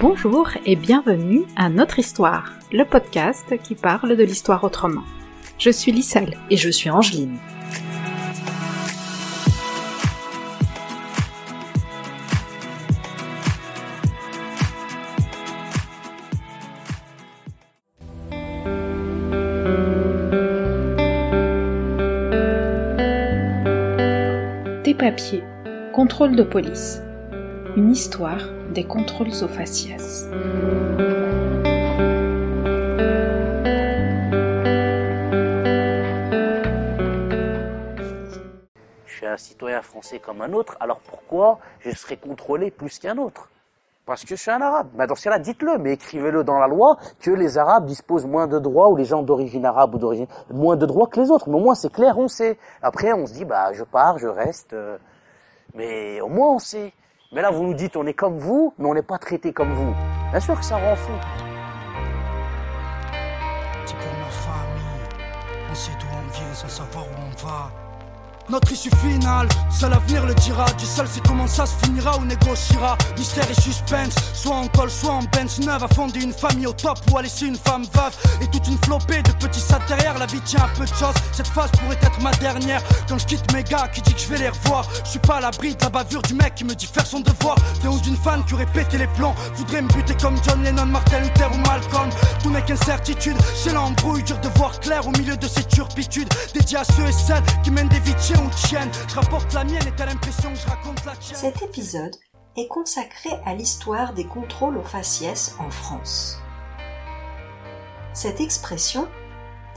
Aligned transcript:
Bonjour 0.00 0.48
et 0.66 0.74
bienvenue 0.74 1.42
à 1.54 1.68
Notre 1.68 2.00
Histoire, 2.00 2.52
le 2.72 2.84
podcast 2.84 3.54
qui 3.62 3.76
parle 3.76 4.16
de 4.16 4.24
l'histoire 4.24 4.64
autrement. 4.64 5.04
Je 5.58 5.70
suis 5.70 5.92
Lisselle 5.92 6.36
et 6.50 6.56
je 6.56 6.68
suis 6.68 6.90
Angeline. 6.90 7.38
Contrôle 25.92 26.34
de 26.34 26.42
police, 26.42 27.00
une 27.76 27.92
histoire 27.92 28.40
des 28.72 28.82
contrôles 28.82 29.28
aux 29.28 29.48
faciès. 29.48 30.28
Je 39.06 39.14
suis 39.14 39.26
un 39.26 39.36
citoyen 39.36 39.82
français 39.82 40.18
comme 40.18 40.42
un 40.42 40.52
autre, 40.52 40.76
alors 40.80 40.98
pourquoi 40.98 41.60
je 41.78 41.90
serais 41.90 42.16
contrôlé 42.16 42.72
plus 42.72 42.98
qu'un 42.98 43.16
autre? 43.18 43.50
Parce 44.06 44.22
que 44.22 44.36
je 44.36 44.40
suis 44.42 44.50
un 44.50 44.60
arabe. 44.60 44.88
Mais 44.94 45.06
dans 45.06 45.14
ce 45.14 45.24
cas-là, 45.24 45.38
dites-le, 45.38 45.78
mais 45.78 45.94
écrivez-le 45.94 46.44
dans 46.44 46.58
la 46.58 46.66
loi 46.66 46.98
que 47.20 47.30
les 47.30 47.56
arabes 47.56 47.86
disposent 47.86 48.26
moins 48.26 48.46
de 48.46 48.58
droits, 48.58 48.90
ou 48.90 48.96
les 48.96 49.04
gens 49.06 49.22
d'origine 49.22 49.64
arabe 49.64 49.94
ou 49.94 49.98
d'origine, 49.98 50.26
moins 50.50 50.76
de 50.76 50.84
droits 50.84 51.06
que 51.06 51.20
les 51.20 51.30
autres. 51.30 51.48
Mais 51.48 51.56
au 51.56 51.60
moins 51.60 51.74
c'est 51.74 51.92
clair, 51.92 52.18
on 52.18 52.28
sait. 52.28 52.58
Après, 52.82 53.12
on 53.14 53.24
se 53.26 53.32
dit, 53.32 53.44
bah, 53.46 53.72
je 53.72 53.82
pars, 53.84 54.18
je 54.18 54.28
reste. 54.28 54.74
euh, 54.74 54.98
Mais 55.74 56.20
au 56.20 56.28
moins 56.28 56.50
on 56.54 56.58
sait. 56.58 56.92
Mais 57.32 57.40
là, 57.42 57.50
vous 57.50 57.62
nous 57.64 57.74
dites, 57.74 57.96
on 57.96 58.06
est 58.06 58.12
comme 58.14 58.38
vous, 58.38 58.74
mais 58.78 58.88
on 58.88 58.94
n'est 58.94 59.02
pas 59.02 59.18
traité 59.18 59.52
comme 59.52 59.72
vous. 59.72 59.92
Bien 60.30 60.40
sûr 60.40 60.56
que 60.58 60.64
ça 60.64 60.76
rend 60.76 60.94
fou. 60.94 61.12
Notre 68.50 68.72
issue 68.72 68.90
finale, 69.02 69.48
seul 69.70 69.90
l'avenir 69.90 70.26
le 70.26 70.34
dira. 70.34 70.66
Du 70.78 70.84
seul 70.84 71.06
c'est 71.10 71.26
comment 71.26 71.46
ça 71.46 71.64
se 71.64 71.72
finira 71.82 72.18
ou 72.18 72.24
négociera. 72.24 72.96
Mystère 73.16 73.50
et 73.50 73.60
suspense, 73.60 74.14
soit 74.34 74.54
en 74.54 74.68
col, 74.68 74.90
soit 74.90 75.12
en 75.12 75.22
bench 75.22 75.58
neuve. 75.60 75.82
A 75.82 75.88
fonder 75.88 76.22
une 76.22 76.32
famille 76.32 76.66
au 76.66 76.72
top 76.72 76.98
ou 77.10 77.18
à 77.18 77.22
laisser 77.22 77.46
une 77.46 77.56
femme 77.56 77.84
veuve. 77.94 78.14
Et 78.42 78.46
toute 78.48 78.66
une 78.68 78.78
flopée 78.84 79.22
de 79.22 79.32
petits 79.32 79.60
sats 79.60 79.78
derrière. 79.88 80.18
La 80.18 80.26
vie 80.26 80.40
tient 80.42 80.64
un 80.64 80.78
peu 80.78 80.84
de 80.84 80.94
choses. 80.94 81.14
Cette 81.32 81.48
phase 81.48 81.70
pourrait 81.72 81.98
être 82.02 82.20
ma 82.20 82.32
dernière. 82.32 82.82
Quand 83.08 83.18
je 83.18 83.26
quitte 83.26 83.52
mes 83.52 83.62
gars 83.62 83.88
qui 83.92 84.02
dit 84.02 84.14
que 84.14 84.20
je 84.20 84.28
vais 84.28 84.38
les 84.38 84.48
revoir? 84.48 84.86
Je 85.04 85.10
suis 85.10 85.18
pas 85.20 85.36
à 85.36 85.40
l'abri 85.40 85.74
de 85.74 85.82
la 85.82 85.90
bavure 85.90 86.22
du 86.22 86.34
mec 86.34 86.54
qui 86.54 86.64
me 86.64 86.74
dit 86.74 86.86
faire 86.86 87.06
son 87.06 87.20
devoir. 87.20 87.56
Ou 87.88 87.98
d'une 88.00 88.16
fan 88.16 88.44
qui 88.44 88.54
aurait 88.54 88.66
pété 88.66 88.98
les 88.98 89.06
plans. 89.08 89.34
Voudrait 89.56 89.82
me 89.82 89.88
buter 89.88 90.14
comme 90.20 90.36
John 90.46 90.62
Lennon, 90.62 90.86
Martin 90.86 91.20
Luther 91.20 91.50
ou 91.52 91.56
Malcolm. 91.68 92.10
Tout 92.42 92.50
n'est 92.50 92.62
qu'incertitude. 92.62 93.36
C'est 93.56 93.72
l'embrouille, 93.72 94.22
dur 94.22 94.38
de 94.40 94.48
voir 94.58 94.78
clair 94.80 95.06
au 95.06 95.10
milieu 95.12 95.36
de 95.36 95.48
ces 95.48 95.64
turpitudes. 95.64 96.32
Dédié 96.52 96.78
à 96.78 96.84
ceux 96.84 97.06
et 97.06 97.12
celles 97.12 97.42
qui 97.62 97.70
mènent 97.70 97.88
des 97.88 98.00
vies. 98.00 98.14
Cet 101.20 101.62
épisode 101.62 102.16
est 102.56 102.66
consacré 102.66 103.30
à 103.44 103.54
l'histoire 103.54 104.12
des 104.12 104.24
contrôles 104.24 104.76
aux 104.76 104.82
faciès 104.82 105.54
en 105.60 105.70
France. 105.70 106.40
Cette 108.12 108.40
expression 108.40 109.06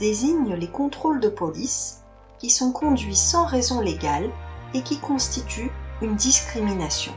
désigne 0.00 0.54
les 0.54 0.66
contrôles 0.66 1.20
de 1.20 1.28
police 1.28 2.02
qui 2.40 2.50
sont 2.50 2.72
conduits 2.72 3.14
sans 3.14 3.46
raison 3.46 3.80
légale 3.80 4.28
et 4.74 4.82
qui 4.82 4.98
constituent 4.98 5.70
une 6.02 6.16
discrimination. 6.16 7.12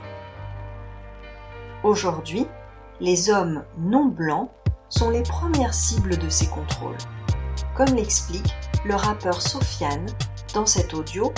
Aujourd'hui, 1.84 2.46
les 3.00 3.32
hommes 3.32 3.64
non 3.80 4.06
blancs 4.06 4.52
sont 4.90 5.10
les 5.10 5.24
premières 5.24 5.74
cibles 5.74 6.18
de 6.18 6.30
ces 6.30 6.48
contrôles, 6.48 6.98
comme 7.76 7.96
l'explique 7.96 8.54
le 8.86 8.94
rappeur 8.94 9.42
Sofiane 9.42 10.06
dans 10.54 10.68
cet 10.68 10.94
audio 10.94 11.34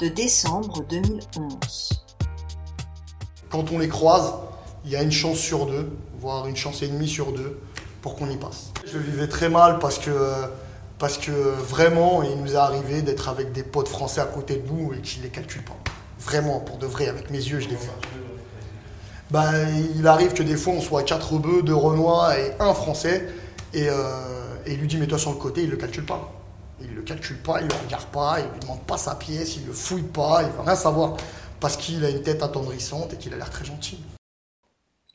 de 0.00 0.08
décembre 0.08 0.84
2011. 0.90 2.04
Quand 3.48 3.70
on 3.70 3.78
les 3.78 3.88
croise, 3.88 4.34
il 4.84 4.90
y 4.90 4.96
a 4.96 5.02
une 5.02 5.12
chance 5.12 5.38
sur 5.38 5.66
deux, 5.66 5.88
voire 6.18 6.46
une 6.48 6.56
chance 6.56 6.82
et 6.82 6.88
demie 6.88 7.08
sur 7.08 7.32
deux, 7.32 7.60
pour 8.02 8.16
qu'on 8.16 8.28
y 8.28 8.36
passe. 8.36 8.72
Je 8.86 8.98
vivais 8.98 9.28
très 9.28 9.48
mal 9.48 9.78
parce 9.78 9.98
que, 9.98 10.10
parce 10.98 11.16
que 11.18 11.30
vraiment, 11.30 12.22
il 12.22 12.36
nous 12.40 12.54
est 12.54 12.56
arrivé 12.56 13.02
d'être 13.02 13.28
avec 13.28 13.52
des 13.52 13.62
potes 13.62 13.88
français 13.88 14.20
à 14.20 14.26
côté 14.26 14.56
de 14.56 14.68
nous 14.68 14.92
et 14.94 15.00
qui 15.00 15.20
ne 15.20 15.24
les 15.24 15.30
calculent 15.30 15.64
pas. 15.64 15.78
Vraiment, 16.18 16.58
pour 16.60 16.78
de 16.78 16.86
vrai, 16.86 17.08
avec 17.08 17.30
mes 17.30 17.38
yeux, 17.38 17.60
je 17.60 17.68
l'ai 17.68 17.76
vu. 17.76 17.88
Ben, 19.30 19.52
il 19.96 20.06
arrive 20.06 20.32
que 20.32 20.42
des 20.42 20.56
fois, 20.56 20.74
on 20.74 20.80
soit 20.80 21.02
quatre 21.04 21.34
bœufs, 21.34 21.62
deux 21.62 21.74
renois 21.74 22.38
et 22.38 22.52
un 22.58 22.74
français, 22.74 23.28
et, 23.72 23.88
euh, 23.88 23.94
et 24.66 24.72
il 24.72 24.80
lui 24.80 24.88
dit, 24.88 24.96
mets-toi 24.96 25.18
sur 25.18 25.30
le 25.30 25.38
côté, 25.38 25.62
il 25.62 25.66
ne 25.66 25.72
le 25.72 25.76
calcule 25.76 26.04
pas. 26.04 26.43
Il 26.80 26.90
ne 26.90 26.94
le 26.96 27.02
calcule 27.02 27.38
pas, 27.38 27.60
il 27.60 27.66
ne 27.66 27.70
le 27.70 27.78
regarde 27.86 28.10
pas, 28.10 28.40
il 28.40 28.46
ne 28.46 28.52
lui 28.52 28.60
demande 28.60 28.84
pas 28.86 28.96
sa 28.96 29.14
pièce, 29.14 29.56
il 29.56 29.62
ne 29.62 29.68
le 29.68 29.72
fouille 29.72 30.02
pas, 30.02 30.42
il 30.42 30.48
ne 30.48 30.52
veut 30.52 30.60
rien 30.60 30.74
savoir, 30.74 31.16
parce 31.60 31.76
qu'il 31.76 32.04
a 32.04 32.10
une 32.10 32.22
tête 32.22 32.42
attendrissante 32.42 33.14
et 33.14 33.16
qu'il 33.16 33.32
a 33.32 33.36
l'air 33.36 33.50
très 33.50 33.64
gentil. 33.64 33.98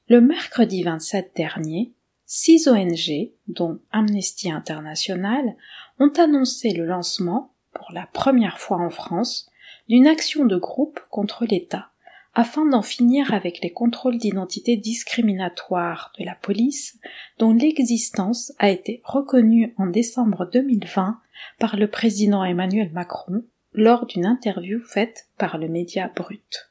Le 0.08 0.22
mercredi 0.22 0.84
27 0.84 1.34
dernier, 1.36 1.94
six 2.25 2.68
ONG, 2.68 3.31
dont 3.48 3.80
Amnesty 3.92 4.52
International, 4.52 5.56
ont 6.00 6.12
annoncé 6.18 6.72
le 6.72 6.86
lancement, 6.86 7.53
pour 7.74 7.92
la 7.92 8.08
première 8.08 8.59
fois 8.59 8.78
en 8.78 8.90
France, 8.90 9.50
d'une 9.88 10.08
action 10.08 10.46
de 10.46 10.58
groupe 10.58 11.00
contre 11.09 11.46
l'État, 11.46 11.90
afin 12.36 12.66
d'en 12.66 12.81
finir 12.81 13.34
avec 13.34 13.62
les 13.62 13.72
contrôles 13.72 14.18
d'identité 14.18 14.78
discriminatoires 14.78 16.14
de 16.19 16.24
la 16.24 16.36
police, 16.36 16.98
dont 17.38 17.53
l'existence 17.53 18.53
a 18.59 18.69
été 18.69 19.02
reconnue 19.03 19.74
en 19.78 19.88
décembre 19.88 20.50
2020 20.52 21.19
par 21.60 21.76
le 21.76 21.88
président 21.88 22.44
Emmanuel 22.44 22.92
Macron 22.94 23.44
lors 23.74 24.06
d'une 24.06 24.26
interview 24.26 24.80
faite 24.82 25.28
par 25.38 25.58
le 25.58 25.68
média 25.68 26.10
Brut. 26.16 26.70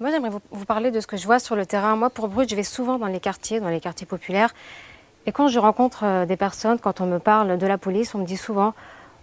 Moi, 0.00 0.10
j'aimerais 0.10 0.30
vous, 0.30 0.40
vous 0.50 0.64
parler 0.64 0.90
de 0.90 1.00
ce 1.00 1.06
que 1.06 1.18
je 1.18 1.26
vois 1.26 1.38
sur 1.38 1.56
le 1.56 1.66
terrain. 1.66 1.94
Moi, 1.94 2.08
pour 2.08 2.28
Brut, 2.28 2.48
je 2.48 2.56
vais 2.56 2.62
souvent 2.62 2.98
dans 2.98 3.06
les 3.06 3.20
quartiers, 3.20 3.60
dans 3.60 3.68
les 3.68 3.80
quartiers 3.80 4.06
populaires. 4.06 4.54
Et 5.26 5.32
quand 5.32 5.48
je 5.48 5.58
rencontre 5.58 6.04
euh, 6.04 6.24
des 6.24 6.38
personnes, 6.38 6.78
quand 6.78 7.02
on 7.02 7.06
me 7.06 7.18
parle 7.18 7.58
de 7.58 7.66
la 7.66 7.76
police, 7.76 8.14
on 8.14 8.18
me 8.18 8.24
dit 8.24 8.38
souvent 8.38 8.72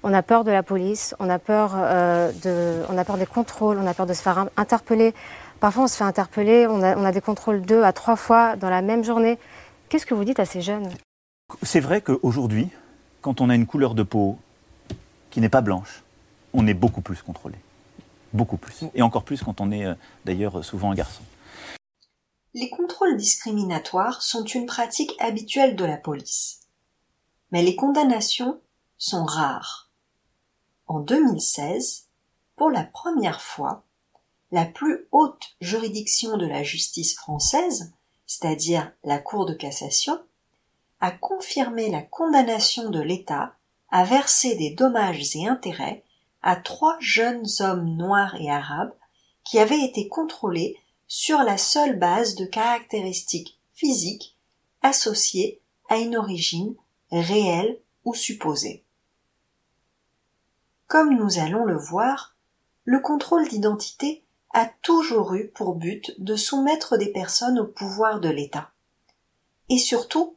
on 0.03 0.13
a 0.13 0.21
peur 0.21 0.43
de 0.43 0.51
la 0.51 0.61
police, 0.61 1.15
on 1.17 1.27
a 1.27 1.39
peur, 1.39 1.71
euh, 1.75 2.31
de, 2.43 2.83
on 2.87 2.97
a 2.99 3.03
peur 3.03 3.17
des 3.17 3.25
contrôles, 3.25 3.79
on 3.79 3.87
a 3.87 3.95
peur 3.95 4.05
de 4.05 4.13
se 4.13 4.21
faire 4.21 4.37
in- 4.37 4.49
interpeller. 4.55 5.15
Parfois, 5.59 5.85
on 5.85 5.87
se 5.87 5.97
fait 5.97 6.03
interpeller, 6.03 6.67
on 6.67 6.83
a, 6.83 6.95
on 6.95 7.03
a 7.03 7.11
des 7.11 7.21
contrôles 7.21 7.61
deux 7.61 7.81
à 7.81 7.91
trois 7.91 8.15
fois 8.15 8.55
dans 8.55 8.69
la 8.69 8.83
même 8.83 9.03
journée. 9.03 9.39
Qu'est-ce 9.89 10.05
que 10.05 10.13
vous 10.13 10.23
dites 10.23 10.39
à 10.39 10.45
ces 10.45 10.61
jeunes? 10.61 10.87
C'est 11.63 11.79
vrai 11.79 12.01
qu'aujourd'hui, 12.01 12.69
quand 13.21 13.41
on 13.41 13.49
a 13.49 13.55
une 13.55 13.65
couleur 13.65 13.95
de 13.95 14.03
peau 14.03 14.37
qui 15.29 15.41
n'est 15.41 15.49
pas 15.49 15.61
blanche, 15.61 16.03
on 16.53 16.67
est 16.67 16.73
beaucoup 16.73 17.01
plus 17.01 17.21
contrôlé. 17.21 17.55
Beaucoup 18.33 18.57
plus. 18.57 18.85
Et 18.93 19.01
encore 19.01 19.23
plus 19.23 19.43
quand 19.43 19.61
on 19.61 19.71
est 19.71 19.85
euh, 19.85 19.95
d'ailleurs 20.25 20.63
souvent 20.63 20.91
un 20.91 20.95
garçon. 20.95 21.23
Les 22.53 22.69
contrôles 22.69 23.17
discriminatoires 23.17 24.21
sont 24.21 24.43
une 24.43 24.65
pratique 24.65 25.15
habituelle 25.19 25.75
de 25.75 25.85
la 25.85 25.97
police. 25.97 26.61
Mais 27.51 27.61
les 27.61 27.75
condamnations 27.75 28.59
sont 28.97 29.25
rares. 29.25 29.91
En 30.87 30.99
2016, 30.99 32.07
pour 32.55 32.71
la 32.71 32.83
première 32.83 33.41
fois, 33.41 33.83
la 34.51 34.65
plus 34.65 35.07
haute 35.11 35.55
juridiction 35.61 36.37
de 36.37 36.47
la 36.47 36.63
justice 36.63 37.15
française, 37.15 37.93
c'est-à-dire 38.25 38.91
la 39.03 39.19
Cour 39.19 39.45
de 39.45 39.53
cassation, 39.53 40.19
a 40.99 41.11
confirmé 41.11 41.89
la 41.89 42.01
condamnation 42.01 42.89
de 42.89 42.99
l'État 42.99 43.53
à 43.89 44.03
verser 44.03 44.55
des 44.55 44.71
dommages 44.71 45.35
et 45.35 45.47
intérêts 45.47 46.03
à 46.41 46.55
trois 46.55 46.97
jeunes 46.99 47.47
hommes 47.59 47.95
noirs 47.95 48.35
et 48.39 48.49
arabes 48.49 48.93
qui 49.43 49.59
avaient 49.59 49.83
été 49.83 50.07
contrôlés 50.07 50.77
sur 51.07 51.39
la 51.39 51.57
seule 51.57 51.97
base 51.97 52.35
de 52.35 52.45
caractéristiques 52.45 53.59
physiques 53.73 54.35
associées 54.81 55.61
à 55.89 55.97
une 55.97 56.17
origine 56.17 56.75
réelle 57.11 57.79
ou 58.03 58.13
supposée. 58.13 58.83
Comme 60.87 61.15
nous 61.15 61.39
allons 61.39 61.65
le 61.65 61.77
voir, 61.77 62.35
le 62.85 62.99
contrôle 62.99 63.47
d'identité 63.47 64.23
a 64.53 64.65
toujours 64.81 65.33
eu 65.33 65.49
pour 65.49 65.75
but 65.75 66.13
de 66.19 66.35
soumettre 66.35 66.97
des 66.97 67.11
personnes 67.11 67.59
au 67.59 67.65
pouvoir 67.65 68.21
de 68.21 68.29
l'État. 68.29 68.71
Et 69.69 69.77
surtout, 69.77 70.36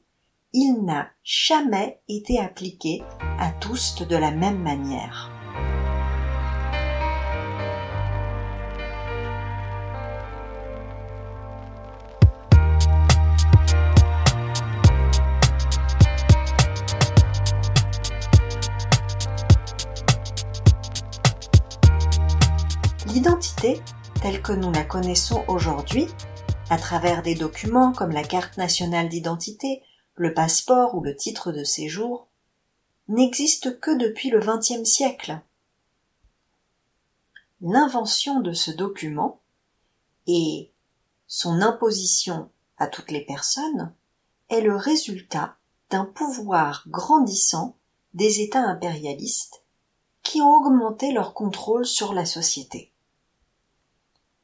il 0.53 0.85
n'a 0.85 1.09
jamais 1.23 2.01
été 2.09 2.41
appliqué 2.41 3.03
à 3.39 3.53
tous 3.61 3.95
de 4.09 4.17
la 4.17 4.33
même 4.33 4.61
manière. 4.61 5.31
L'identité, 23.07 23.81
telle 24.21 24.43
que 24.43 24.53
nous 24.53 24.73
la 24.73 24.83
connaissons 24.83 25.45
aujourd'hui, 25.47 26.09
à 26.71 26.77
travers 26.77 27.23
des 27.23 27.35
documents 27.37 27.93
comme 27.93 28.11
la 28.11 28.23
carte 28.25 28.57
nationale 28.57 29.09
d'identité, 29.09 29.83
le 30.21 30.35
passeport 30.35 30.95
ou 30.95 31.01
le 31.01 31.17
titre 31.17 31.51
de 31.51 31.65
séjour, 31.65 32.29
n'existe 33.09 33.81
que 33.81 33.91
depuis 33.91 34.29
le 34.29 34.39
XXe 34.39 34.85
siècle. 34.85 35.41
L'invention 37.63 38.41
de 38.41 38.53
ce 38.53 38.71
document 38.71 39.41
et 40.27 40.71
son 41.27 41.63
imposition 41.63 42.51
à 42.77 42.87
toutes 42.87 43.11
les 43.11 43.25
personnes 43.25 43.95
est 44.51 44.61
le 44.61 44.77
résultat 44.77 45.57
d'un 45.89 46.05
pouvoir 46.05 46.85
grandissant 46.89 47.75
des 48.13 48.43
États 48.43 48.69
impérialistes 48.69 49.65
qui 50.23 50.43
ont 50.43 50.53
augmenté 50.53 51.13
leur 51.13 51.33
contrôle 51.33 51.87
sur 51.87 52.13
la 52.13 52.27
société. 52.27 52.93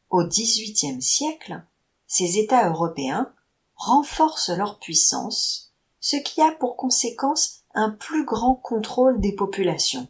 Au 0.08 0.24
XVIIIe 0.24 1.02
siècle, 1.02 1.62
ces 2.06 2.38
États 2.38 2.66
européens 2.70 3.30
renforcent 3.76 4.48
leur 4.48 4.78
puissance, 4.78 5.65
ce 6.08 6.14
qui 6.14 6.40
a 6.40 6.52
pour 6.52 6.76
conséquence 6.76 7.64
un 7.74 7.90
plus 7.90 8.24
grand 8.24 8.54
contrôle 8.54 9.20
des 9.20 9.34
populations. 9.34 10.06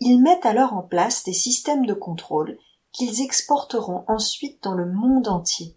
Ils 0.00 0.18
mettent 0.18 0.46
alors 0.46 0.72
en 0.72 0.80
place 0.80 1.24
des 1.24 1.34
systèmes 1.34 1.84
de 1.84 1.92
contrôle 1.92 2.56
qu'ils 2.90 3.20
exporteront 3.20 4.02
ensuite 4.08 4.62
dans 4.62 4.72
le 4.72 4.90
monde 4.90 5.28
entier. 5.28 5.76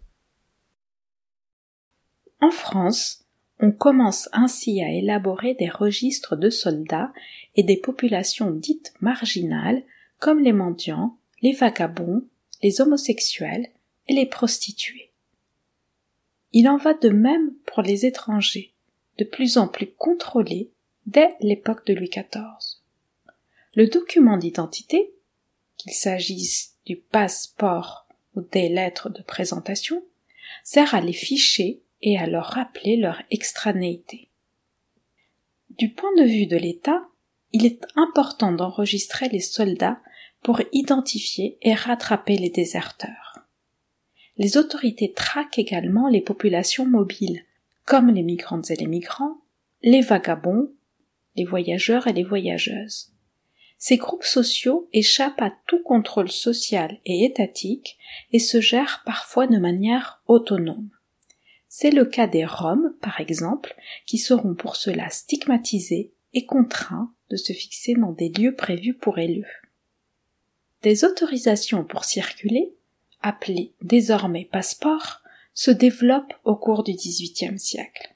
En 2.40 2.50
France, 2.50 3.26
on 3.60 3.70
commence 3.70 4.30
ainsi 4.32 4.80
à 4.80 4.90
élaborer 4.90 5.52
des 5.52 5.68
registres 5.68 6.34
de 6.34 6.48
soldats 6.48 7.12
et 7.54 7.64
des 7.64 7.76
populations 7.76 8.50
dites 8.50 8.94
marginales 9.02 9.82
comme 10.20 10.40
les 10.40 10.54
mendiants, 10.54 11.18
les 11.42 11.52
vagabonds, 11.52 12.26
les 12.62 12.80
homosexuels 12.80 13.68
et 14.08 14.14
les 14.14 14.24
prostituées. 14.24 15.12
Il 16.52 16.66
en 16.66 16.78
va 16.78 16.94
de 16.94 17.10
même 17.10 17.52
pour 17.66 17.82
les 17.82 18.06
étrangers, 18.06 18.72
de 19.18 19.24
plus 19.24 19.58
en 19.58 19.68
plus 19.68 19.90
contrôlés 19.92 20.70
dès 21.06 21.34
l'époque 21.40 21.86
de 21.86 21.94
Louis 21.94 22.10
XIV. 22.10 22.80
Le 23.74 23.86
document 23.86 24.36
d'identité, 24.36 25.12
qu'il 25.76 25.92
s'agisse 25.92 26.74
du 26.84 26.96
passeport 26.96 28.06
ou 28.34 28.40
des 28.40 28.68
lettres 28.68 29.10
de 29.10 29.22
présentation, 29.22 30.02
sert 30.64 30.94
à 30.94 31.00
les 31.00 31.12
ficher 31.12 31.82
et 32.02 32.18
à 32.18 32.26
leur 32.26 32.46
rappeler 32.46 32.96
leur 32.96 33.22
extranéité. 33.30 34.28
Du 35.70 35.90
point 35.90 36.14
de 36.16 36.24
vue 36.24 36.46
de 36.46 36.56
l'État, 36.56 37.06
il 37.52 37.66
est 37.66 37.80
important 37.94 38.52
d'enregistrer 38.52 39.28
les 39.28 39.40
soldats 39.40 40.00
pour 40.42 40.60
identifier 40.72 41.58
et 41.62 41.74
rattraper 41.74 42.36
les 42.36 42.50
déserteurs. 42.50 43.38
Les 44.36 44.56
autorités 44.56 45.12
traquent 45.12 45.58
également 45.58 46.08
les 46.08 46.20
populations 46.20 46.86
mobiles, 46.86 47.44
comme 47.86 48.08
les 48.08 48.22
migrantes 48.22 48.70
et 48.70 48.76
les 48.76 48.86
migrants, 48.86 49.38
les 49.82 50.02
vagabonds, 50.02 50.72
les 51.36 51.44
voyageurs 51.44 52.08
et 52.08 52.12
les 52.12 52.24
voyageuses. 52.24 53.12
Ces 53.78 53.96
groupes 53.96 54.24
sociaux 54.24 54.88
échappent 54.92 55.40
à 55.40 55.52
tout 55.66 55.82
contrôle 55.82 56.30
social 56.30 56.98
et 57.04 57.24
étatique 57.24 57.96
et 58.32 58.38
se 58.38 58.60
gèrent 58.60 59.02
parfois 59.06 59.46
de 59.46 59.58
manière 59.58 60.22
autonome. 60.26 60.90
C'est 61.68 61.90
le 61.90 62.06
cas 62.06 62.26
des 62.26 62.44
Roms, 62.44 62.94
par 63.00 63.20
exemple, 63.20 63.76
qui 64.06 64.18
seront 64.18 64.54
pour 64.54 64.76
cela 64.76 65.10
stigmatisés 65.10 66.12
et 66.32 66.46
contraints 66.46 67.12
de 67.30 67.36
se 67.36 67.52
fixer 67.52 67.94
dans 67.94 68.12
des 68.12 68.30
lieux 68.30 68.54
prévus 68.54 68.94
pour 68.94 69.18
eux. 69.18 69.44
Des 70.82 71.04
autorisations 71.04 71.84
pour 71.84 72.04
circuler, 72.04 72.74
appelées 73.20 73.74
désormais 73.82 74.48
passeports, 74.50 75.22
se 75.56 75.72
développent 75.72 76.34
au 76.44 76.54
cours 76.54 76.84
du 76.84 76.92
XVIIIe 76.92 77.58
siècle. 77.58 78.14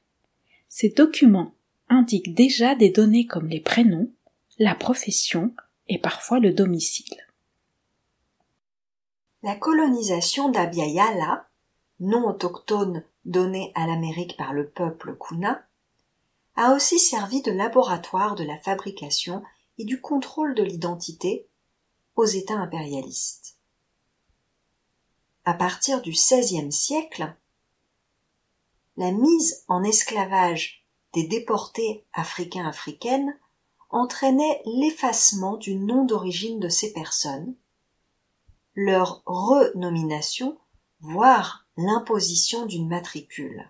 Ces 0.69 0.91
documents 0.91 1.55
indiquent 1.89 2.35
déjà 2.35 2.77
des 2.77 2.91
données 2.91 3.27
comme 3.27 3.49
les 3.49 3.61
prénoms, 3.61 4.13
la 4.59 4.77
profession 4.77 5.53
et 5.89 5.99
parfois 5.99 6.39
le 6.39 6.53
domicile. 6.53 7.17
La 9.43 9.57
colonisation 9.57 10.51
d'Abya 10.51 10.87
nom 11.99 12.29
autochtone 12.29 13.03
donné 13.25 13.73
à 13.75 13.87
l'Amérique 13.87 14.37
par 14.37 14.53
le 14.53 14.69
peuple 14.69 15.17
Kuna, 15.17 15.67
a 16.57 16.75
aussi 16.75 16.99
servi 16.99 17.41
de 17.43 17.53
laboratoire 17.53 18.35
de 18.35 18.45
la 18.45 18.59
fabrication 18.59 19.43
et 19.79 19.85
du 19.85 20.01
contrôle 20.01 20.55
de 20.55 20.63
l'identité 20.63 21.49
aux 22.17 22.27
États 22.27 22.59
impérialistes. 22.59 23.60
À 25.51 25.55
partir 25.55 26.01
du 26.01 26.13
XVIe 26.13 26.71
siècle, 26.71 27.35
la 28.97 29.11
mise 29.11 29.65
en 29.67 29.83
esclavage 29.83 30.87
des 31.13 31.25
déportés 31.25 32.05
africains-africaines 32.13 33.37
entraînait 33.91 34.63
l'effacement 34.65 35.57
du 35.57 35.75
nom 35.75 36.05
d'origine 36.05 36.61
de 36.61 36.69
ces 36.69 36.93
personnes, 36.93 37.57
leur 38.77 39.25
renomination, 39.27 40.57
voire 41.01 41.67
l'imposition 41.77 42.65
d'une 42.65 42.87
matricule. 42.87 43.69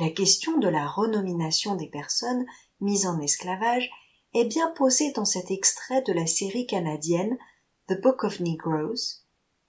La 0.00 0.10
question 0.10 0.58
de 0.58 0.66
la 0.66 0.88
renomination 0.88 1.76
des 1.76 1.86
personnes 1.86 2.44
mises 2.80 3.06
en 3.06 3.20
esclavage 3.20 3.88
est 4.34 4.46
bien 4.46 4.68
posée 4.72 5.12
dans 5.12 5.24
cet 5.24 5.52
extrait 5.52 6.02
de 6.02 6.12
la 6.12 6.26
série 6.26 6.66
canadienne 6.66 7.38
The 7.86 8.00
Book 8.00 8.24
of 8.24 8.40
Negroes, 8.40 9.21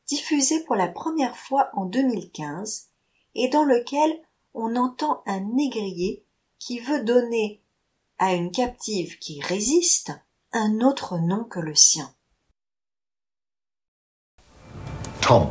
diffusée 0.08 0.64
pour 0.66 0.76
la 0.76 0.88
première 0.88 1.36
fois 1.38 1.70
en 1.74 1.86
2015 1.86 2.90
et 3.36 3.50
dans 3.50 3.64
lequel 3.64 4.12
on 4.54 4.76
entend 4.76 5.24
un 5.26 5.40
négrier 5.40 6.26
qui 6.60 6.80
veut 6.80 7.04
donner 7.04 7.62
à 8.20 8.34
une 8.34 8.52
captive 8.52 9.18
qui 9.20 9.42
résiste 9.42 10.12
un 10.52 10.82
autre 10.82 11.18
nom 11.18 11.44
que 11.44 11.60
le 11.60 11.76
sien. 11.76 12.10
Tom. 15.22 15.50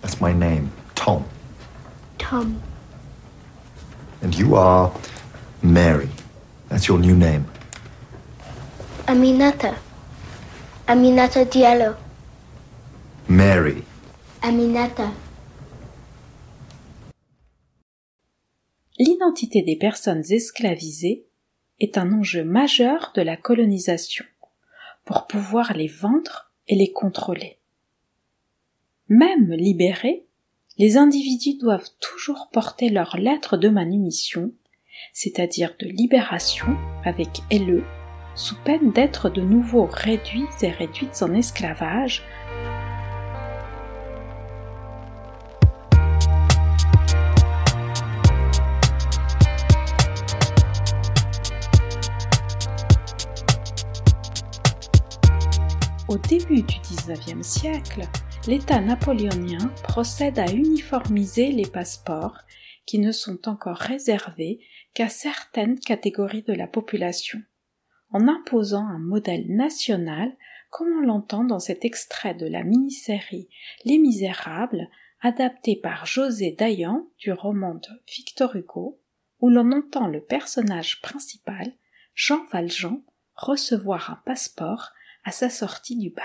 That's 0.00 0.20
my 0.20 0.32
name, 0.32 0.70
Tom. 0.94 1.24
Tom. 2.18 2.60
And 4.22 4.34
you 4.34 4.54
are 4.56 4.92
Mary. 5.62 6.08
That's 6.68 6.88
your 6.88 6.98
new 6.98 7.16
name. 7.16 7.44
Aminata. 9.06 9.74
Aminata 10.86 11.44
Diallo. 11.44 12.03
Mary. 13.28 13.82
Aminata. 14.42 15.10
L'identité 18.98 19.62
des 19.62 19.76
personnes 19.76 20.22
esclavisées 20.28 21.24
est 21.80 21.96
un 21.96 22.12
enjeu 22.12 22.44
majeur 22.44 23.12
de 23.16 23.22
la 23.22 23.38
colonisation 23.38 24.26
pour 25.06 25.26
pouvoir 25.26 25.72
les 25.72 25.88
vendre 25.88 26.52
et 26.68 26.74
les 26.76 26.92
contrôler. 26.92 27.56
Même 29.08 29.52
libérés, 29.52 30.26
les 30.76 30.98
individus 30.98 31.56
doivent 31.56 31.90
toujours 32.00 32.50
porter 32.52 32.90
leur 32.90 33.16
lettre 33.16 33.56
de 33.56 33.70
manumission, 33.70 34.52
c'est-à-dire 35.14 35.74
de 35.80 35.86
libération 35.86 36.76
avec 37.06 37.28
LE, 37.50 37.84
sous 38.34 38.56
peine 38.64 38.92
d'être 38.92 39.30
de 39.30 39.40
nouveau 39.40 39.86
réduits 39.86 40.44
et 40.60 40.70
réduites 40.70 41.22
en 41.22 41.32
esclavage 41.32 42.22
Au 56.14 56.18
début 56.28 56.62
du 56.62 56.76
XIXe 56.78 57.44
siècle, 57.44 58.02
l'État 58.46 58.80
napoléonien 58.80 59.66
procède 59.82 60.38
à 60.38 60.48
uniformiser 60.52 61.50
les 61.50 61.66
passeports 61.66 62.38
qui 62.86 63.00
ne 63.00 63.10
sont 63.10 63.48
encore 63.48 63.78
réservés 63.78 64.60
qu'à 64.92 65.08
certaines 65.08 65.76
catégories 65.76 66.44
de 66.44 66.52
la 66.52 66.68
population, 66.68 67.42
en 68.10 68.28
imposant 68.28 68.86
un 68.86 69.00
modèle 69.00 69.44
national 69.48 70.30
comme 70.70 70.86
on 70.98 71.00
l'entend 71.00 71.42
dans 71.42 71.58
cet 71.58 71.84
extrait 71.84 72.34
de 72.34 72.46
la 72.46 72.62
mini-série 72.62 73.48
Les 73.84 73.98
Misérables, 73.98 74.88
adapté 75.20 75.74
par 75.74 76.06
José 76.06 76.52
Dayan 76.52 77.08
du 77.18 77.32
roman 77.32 77.74
de 77.74 77.88
Victor 78.06 78.54
Hugo, 78.54 79.00
où 79.40 79.50
l'on 79.50 79.72
entend 79.72 80.06
le 80.06 80.20
personnage 80.20 81.02
principal, 81.02 81.72
Jean 82.14 82.44
Valjean, 82.52 83.02
recevoir 83.34 84.12
un 84.12 84.22
passeport 84.24 84.92
à 85.24 85.32
sa 85.32 85.48
sortie 85.48 85.96
du 85.96 86.10
bagne. 86.10 86.24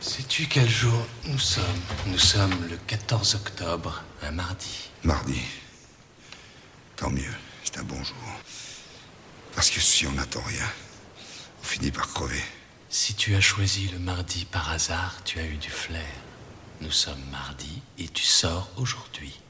Sais-tu 0.00 0.46
quel 0.46 0.68
jour 0.68 1.06
nous 1.26 1.38
sommes? 1.38 1.64
Nous 2.06 2.18
sommes 2.18 2.68
le 2.68 2.76
14 2.76 3.34
octobre, 3.34 4.02
un 4.22 4.30
mardi. 4.30 4.90
Mardi. 5.02 5.40
Tant 6.96 7.10
mieux, 7.10 7.34
c'est 7.64 7.78
un 7.78 7.84
bon 7.84 8.02
jour. 8.02 8.16
Parce 9.54 9.70
que 9.70 9.80
si 9.80 10.06
on 10.06 10.12
n'attend 10.12 10.42
rien, 10.42 10.66
on 11.60 11.64
finit 11.64 11.90
par 11.90 12.08
crever. 12.12 12.42
Si 12.88 13.14
tu 13.14 13.34
as 13.34 13.40
choisi 13.40 13.88
le 13.88 13.98
mardi 13.98 14.44
par 14.44 14.70
hasard, 14.70 15.22
tu 15.24 15.38
as 15.38 15.44
eu 15.44 15.56
du 15.56 15.70
flair. 15.70 16.06
Nous 16.80 16.90
sommes 16.92 17.24
mardi 17.30 17.80
et 17.98 18.08
tu 18.08 18.24
sors 18.24 18.70
aujourd'hui. 18.76 19.40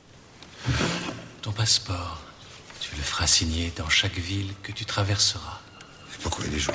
Ton 1.42 1.52
passeport, 1.52 2.22
tu 2.80 2.94
le 2.96 3.02
feras 3.02 3.26
signer 3.26 3.72
dans 3.76 3.88
chaque 3.88 4.18
ville 4.18 4.52
que 4.62 4.72
tu 4.72 4.84
traverseras. 4.84 5.60
Pourquoi 6.22 6.44
il 6.46 6.54
est 6.54 6.58
jaune? 6.58 6.74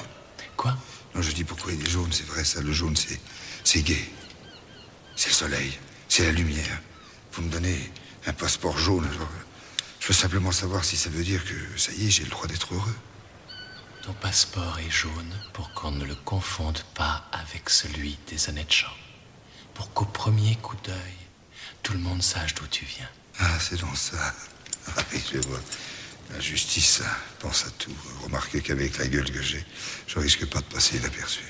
Quoi? 0.57 0.77
Non, 1.15 1.21
je 1.21 1.31
dis 1.31 1.43
pourquoi 1.43 1.71
il 1.71 1.81
est 1.81 1.89
jaune, 1.89 2.11
c'est 2.11 2.25
vrai, 2.25 2.43
ça, 2.43 2.61
le 2.61 2.71
jaune, 2.71 2.95
c'est. 2.95 3.19
C'est 3.63 3.81
gai. 3.81 4.11
C'est 5.15 5.29
le 5.29 5.35
soleil, 5.35 5.79
c'est 6.07 6.25
la 6.25 6.31
lumière. 6.31 6.81
Vous 7.33 7.43
me 7.43 7.49
donnez 7.49 7.91
un 8.25 8.33
passeport 8.33 8.77
jaune, 8.77 9.05
alors. 9.05 9.29
Je 9.99 10.07
veux 10.07 10.13
simplement 10.13 10.51
savoir 10.51 10.83
si 10.83 10.97
ça 10.97 11.09
veut 11.09 11.23
dire 11.23 11.43
que 11.45 11.77
ça 11.77 11.91
y 11.93 12.07
est, 12.07 12.09
j'ai 12.09 12.23
le 12.23 12.29
droit 12.29 12.47
d'être 12.47 12.73
heureux. 12.73 12.95
Ton 14.03 14.13
passeport 14.13 14.79
est 14.79 14.89
jaune 14.89 15.33
pour 15.53 15.73
qu'on 15.73 15.91
ne 15.91 16.05
le 16.05 16.15
confonde 16.15 16.79
pas 16.95 17.27
avec 17.31 17.69
celui 17.69 18.17
des 18.27 18.49
honnêtes 18.49 18.73
gens. 18.73 18.95
Pour 19.81 19.93
qu'au 19.93 20.05
premier 20.05 20.55
coup 20.57 20.75
d'œil, 20.83 21.15
tout 21.81 21.93
le 21.93 21.97
monde 21.97 22.21
sache 22.21 22.53
d'où 22.53 22.67
tu 22.67 22.85
viens. 22.85 23.09
Ah, 23.39 23.57
c'est 23.59 23.81
dans 23.81 23.95
ça. 23.95 24.35
Ah 24.95 25.01
oui, 25.11 25.19
je 25.33 25.39
vois. 25.47 25.59
La 26.31 26.39
justice, 26.39 27.01
pense 27.39 27.65
à 27.65 27.71
tout. 27.71 27.95
Remarquez 28.23 28.61
qu'avec 28.61 28.99
la 28.99 29.07
gueule 29.07 29.31
que 29.31 29.41
j'ai, 29.41 29.65
je 30.05 30.19
risque 30.19 30.45
pas 30.45 30.59
de 30.59 30.65
passer 30.65 30.97
inaperçu. 30.97 31.41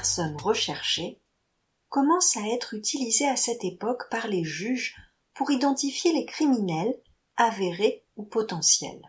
Personne 0.00 0.36
recherchée, 0.38 1.20
commence 1.90 2.34
à 2.38 2.48
être 2.54 2.72
utilisé 2.72 3.28
à 3.28 3.36
cette 3.36 3.64
époque 3.64 4.08
par 4.08 4.28
les 4.28 4.44
juges 4.44 4.96
pour 5.34 5.50
identifier 5.50 6.14
les 6.14 6.24
criminels 6.24 6.98
avérés 7.36 8.06
ou 8.16 8.24
potentiels. 8.24 9.02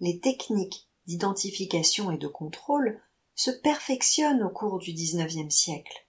Les 0.00 0.20
techniques 0.20 0.88
d'identification 1.06 2.12
et 2.12 2.16
de 2.16 2.28
contrôle 2.28 2.98
se 3.34 3.50
perfectionnent 3.50 4.42
au 4.42 4.48
cours 4.48 4.78
du 4.78 4.94
XIXe 4.94 5.54
siècle. 5.54 6.08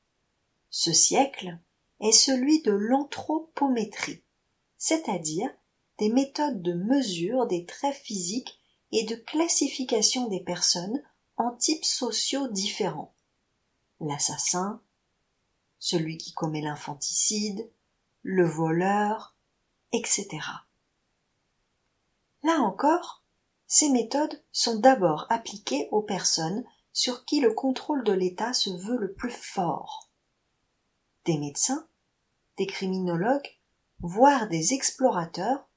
Ce 0.69 0.93
siècle 0.93 1.59
est 1.99 2.13
celui 2.13 2.61
de 2.61 2.71
l'anthropométrie, 2.71 4.23
c'est-à-dire 4.77 5.49
des 5.99 6.07
méthodes 6.07 6.61
de 6.61 6.71
mesure 6.71 7.45
des 7.45 7.65
traits 7.65 7.97
physiques 7.97 8.57
et 8.93 9.03
de 9.03 9.15
classification 9.15 10.29
des 10.29 10.39
personnes 10.39 11.03
en 11.38 11.51
types 11.51 11.86
sociaux 11.86 12.48
différents. 12.48 13.13
L'assassin, 14.00 14.82
celui 15.80 16.18
qui 16.18 16.34
commet 16.34 16.62
l'infanticide, 16.62 17.70
le 18.24 18.46
voleur, 18.46 19.36
etc. 19.92 20.27
Là 22.44 22.60
encore, 22.62 23.24
ces 23.68 23.89
méthodes 23.89 24.44
sont 24.51 24.80
d'abord 24.80 25.25
appliquées 25.30 25.88
aux 25.92 26.01
personnes 26.01 26.63
sur 26.94 27.25
qui 27.25 27.39
le 27.39 27.54
contrôle 27.54 28.04
de 28.04 28.13
l'État 28.13 28.54
se 28.54 28.70
veut 28.70 28.98
le 28.98 29.13
plus 29.13 29.32
fort. 29.32 30.10
Des 31.25 31.38
médecins, 31.38 31.88
des 32.58 32.68
criminologues, 32.68 33.60
voire 34.00 34.48
des 34.48 34.74
explorateurs 34.74 35.68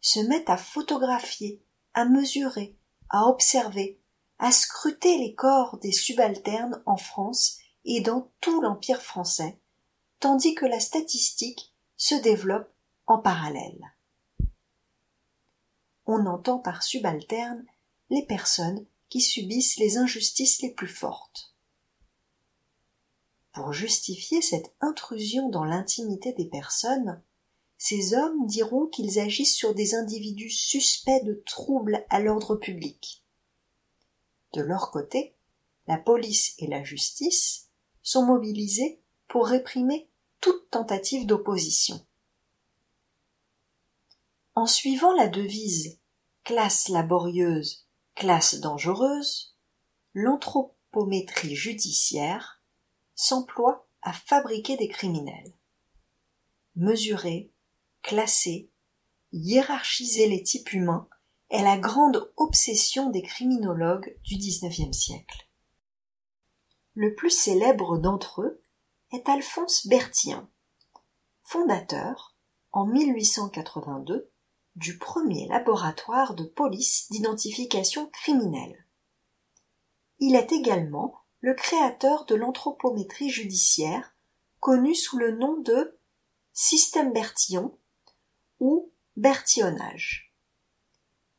se 0.00 0.20
mettent 0.20 0.50
à 0.50 0.56
photographier 0.56 1.62
à 1.96 2.04
mesurer, 2.04 2.76
à 3.08 3.26
observer, 3.26 3.98
à 4.38 4.52
scruter 4.52 5.18
les 5.18 5.34
corps 5.34 5.78
des 5.78 5.92
subalternes 5.92 6.82
en 6.86 6.96
France 6.96 7.58
et 7.84 8.00
dans 8.00 8.30
tout 8.40 8.60
l'Empire 8.60 9.02
français, 9.02 9.58
tandis 10.20 10.54
que 10.54 10.66
la 10.66 10.80
statistique 10.80 11.74
se 11.96 12.14
développe 12.14 12.70
en 13.06 13.18
parallèle. 13.18 13.94
On 16.04 16.26
entend 16.26 16.58
par 16.58 16.82
subalterne 16.82 17.64
les 18.10 18.24
personnes 18.26 18.86
qui 19.08 19.20
subissent 19.20 19.76
les 19.78 19.96
injustices 19.98 20.62
les 20.62 20.72
plus 20.72 20.88
fortes. 20.88 21.54
Pour 23.52 23.72
justifier 23.72 24.42
cette 24.42 24.74
intrusion 24.80 25.48
dans 25.48 25.64
l'intimité 25.64 26.32
des 26.32 26.44
personnes, 26.44 27.22
ces 27.78 28.14
hommes 28.14 28.46
diront 28.46 28.86
qu'ils 28.86 29.18
agissent 29.18 29.56
sur 29.56 29.74
des 29.74 29.94
individus 29.94 30.50
suspects 30.50 31.24
de 31.24 31.42
troubles 31.46 32.04
à 32.10 32.20
l'ordre 32.20 32.56
public. 32.56 33.25
De 34.56 34.62
leur 34.62 34.90
côté, 34.90 35.36
la 35.86 35.98
police 35.98 36.54
et 36.56 36.66
la 36.66 36.82
justice 36.82 37.68
sont 38.00 38.24
mobilisés 38.24 39.02
pour 39.28 39.48
réprimer 39.48 40.08
toute 40.40 40.70
tentative 40.70 41.26
d'opposition. 41.26 42.06
En 44.54 44.64
suivant 44.64 45.12
la 45.12 45.28
devise 45.28 46.00
classe 46.42 46.88
laborieuse, 46.88 47.86
classe 48.14 48.60
dangereuse, 48.60 49.54
l'anthropométrie 50.14 51.54
judiciaire 51.54 52.62
s'emploie 53.14 53.86
à 54.00 54.14
fabriquer 54.14 54.78
des 54.78 54.88
criminels. 54.88 55.52
Mesurer, 56.76 57.52
classer, 58.00 58.70
hiérarchiser 59.32 60.28
les 60.28 60.42
types 60.42 60.72
humains 60.72 61.10
est 61.50 61.62
la 61.62 61.78
grande 61.78 62.32
obsession 62.36 63.10
des 63.10 63.22
criminologues 63.22 64.16
du 64.24 64.36
XIXe 64.36 64.96
siècle. 64.96 65.48
Le 66.94 67.14
plus 67.14 67.30
célèbre 67.30 67.98
d'entre 67.98 68.42
eux 68.42 68.62
est 69.12 69.28
Alphonse 69.28 69.86
Bertillon, 69.86 70.48
fondateur, 71.42 72.34
en 72.72 72.86
1882, 72.86 74.30
du 74.74 74.98
premier 74.98 75.46
laboratoire 75.48 76.34
de 76.34 76.44
police 76.44 77.10
d'identification 77.10 78.10
criminelle. 78.10 78.84
Il 80.18 80.34
est 80.34 80.52
également 80.52 81.14
le 81.40 81.54
créateur 81.54 82.24
de 82.26 82.34
l'anthropométrie 82.34 83.30
judiciaire, 83.30 84.14
connu 84.60 84.94
sous 84.94 85.18
le 85.18 85.36
nom 85.36 85.58
de 85.60 85.98
système 86.52 87.12
Bertillon 87.12 87.78
ou 88.58 88.90
bertillonnage. 89.16 90.25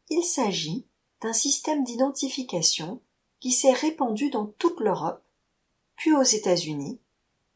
Il 0.10 0.24
s'agit 0.24 0.88
d'un 1.22 1.34
système 1.34 1.84
d'identification 1.84 3.02
qui 3.40 3.52
s'est 3.52 3.74
répandu 3.74 4.30
dans 4.30 4.46
toute 4.46 4.80
l'Europe, 4.80 5.24
puis 5.96 6.14
aux 6.14 6.24
États-Unis, 6.24 7.00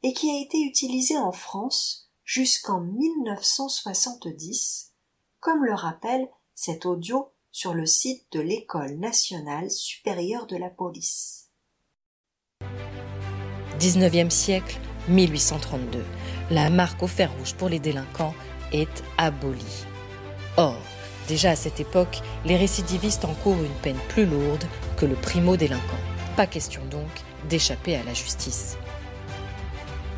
et 0.03 0.13
qui 0.13 0.29
a 0.29 0.39
été 0.39 0.62
utilisé 0.62 1.17
en 1.17 1.31
France 1.31 2.10
jusqu'en 2.24 2.81
1970, 2.81 4.93
comme 5.39 5.63
le 5.63 5.74
rappelle 5.74 6.29
cet 6.53 6.86
audio 6.86 7.31
sur 7.51 7.74
le 7.74 7.86
site 7.86 8.25
de 8.31 8.39
l'École 8.39 8.98
nationale 8.98 9.72
supérieure 9.72 10.48
de 10.48 10.58
la 10.58 10.70
police. 10.70 11.50
19e 13.79 14.29
siècle, 14.29 14.79
1832. 15.08 16.05
La 16.51 16.70
marque 16.70 17.01
au 17.01 17.08
fer 17.08 17.36
rouge 17.38 17.55
pour 17.55 17.70
les 17.70 17.79
délinquants 17.79 18.36
est 18.72 19.03
abolie. 19.17 19.86
Or, 20.58 20.77
déjà 21.31 21.51
à 21.51 21.55
cette 21.55 21.79
époque, 21.79 22.19
les 22.43 22.57
récidivistes 22.57 23.23
encourent 23.23 23.63
une 23.63 23.79
peine 23.81 24.00
plus 24.09 24.25
lourde 24.25 24.65
que 24.97 25.05
le 25.05 25.15
primo-délinquant. 25.15 26.01
Pas 26.35 26.45
question 26.45 26.81
donc 26.91 27.07
d'échapper 27.50 27.95
à 27.95 28.03
la 28.03 28.13
justice. 28.13 28.77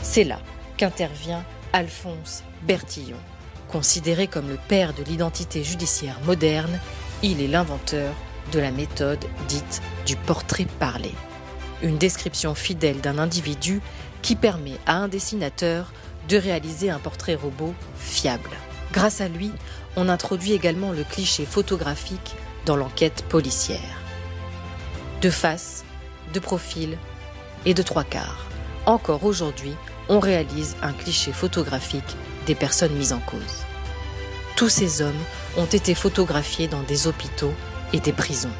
C'est 0.01 0.23
là 0.23 0.39
qu'intervient 0.75 1.45
Alphonse 1.71 2.43
Bertillon. 2.63 3.19
Considéré 3.67 4.25
comme 4.25 4.49
le 4.49 4.57
père 4.67 4.95
de 4.95 5.03
l'identité 5.03 5.63
judiciaire 5.63 6.19
moderne, 6.25 6.79
il 7.21 7.41
est 7.41 7.47
l'inventeur 7.47 8.15
de 8.51 8.57
la 8.57 8.71
méthode 8.71 9.23
dite 9.47 9.83
du 10.07 10.15
portrait 10.15 10.67
parlé. 10.79 11.11
Une 11.83 11.99
description 11.99 12.55
fidèle 12.55 13.01
d'un 13.01 13.19
individu 13.19 13.81
qui 14.23 14.35
permet 14.35 14.79
à 14.87 14.95
un 14.95 15.09
dessinateur 15.09 15.93
de 16.27 16.37
réaliser 16.37 16.89
un 16.89 16.99
portrait 16.99 17.35
robot 17.35 17.75
fiable. 17.97 18.49
Grâce 18.93 19.21
à 19.21 19.27
lui, 19.27 19.51
on 19.95 20.07
introduit 20.07 20.53
également 20.53 20.91
le 20.91 21.03
cliché 21.03 21.47
photographique 21.47 22.35
dans 22.67 22.75
l'enquête 22.75 23.25
policière. 23.27 23.79
De 25.19 25.31
face, 25.31 25.83
de 26.31 26.39
profil 26.39 26.99
et 27.65 27.73
de 27.73 27.81
trois 27.81 28.03
quarts. 28.03 28.45
Encore 28.85 29.23
aujourd'hui, 29.23 29.73
on 30.09 30.19
réalise 30.19 30.75
un 30.83 30.93
cliché 30.93 31.31
photographique 31.31 32.15
des 32.45 32.53
personnes 32.53 32.93
mises 32.93 33.13
en 33.13 33.19
cause. 33.19 33.65
Tous 34.55 34.69
ces 34.69 35.01
hommes 35.01 35.23
ont 35.57 35.65
été 35.65 35.95
photographiés 35.95 36.67
dans 36.67 36.83
des 36.83 37.07
hôpitaux 37.07 37.53
et 37.93 37.99
des 37.99 38.13
prisons. 38.13 38.53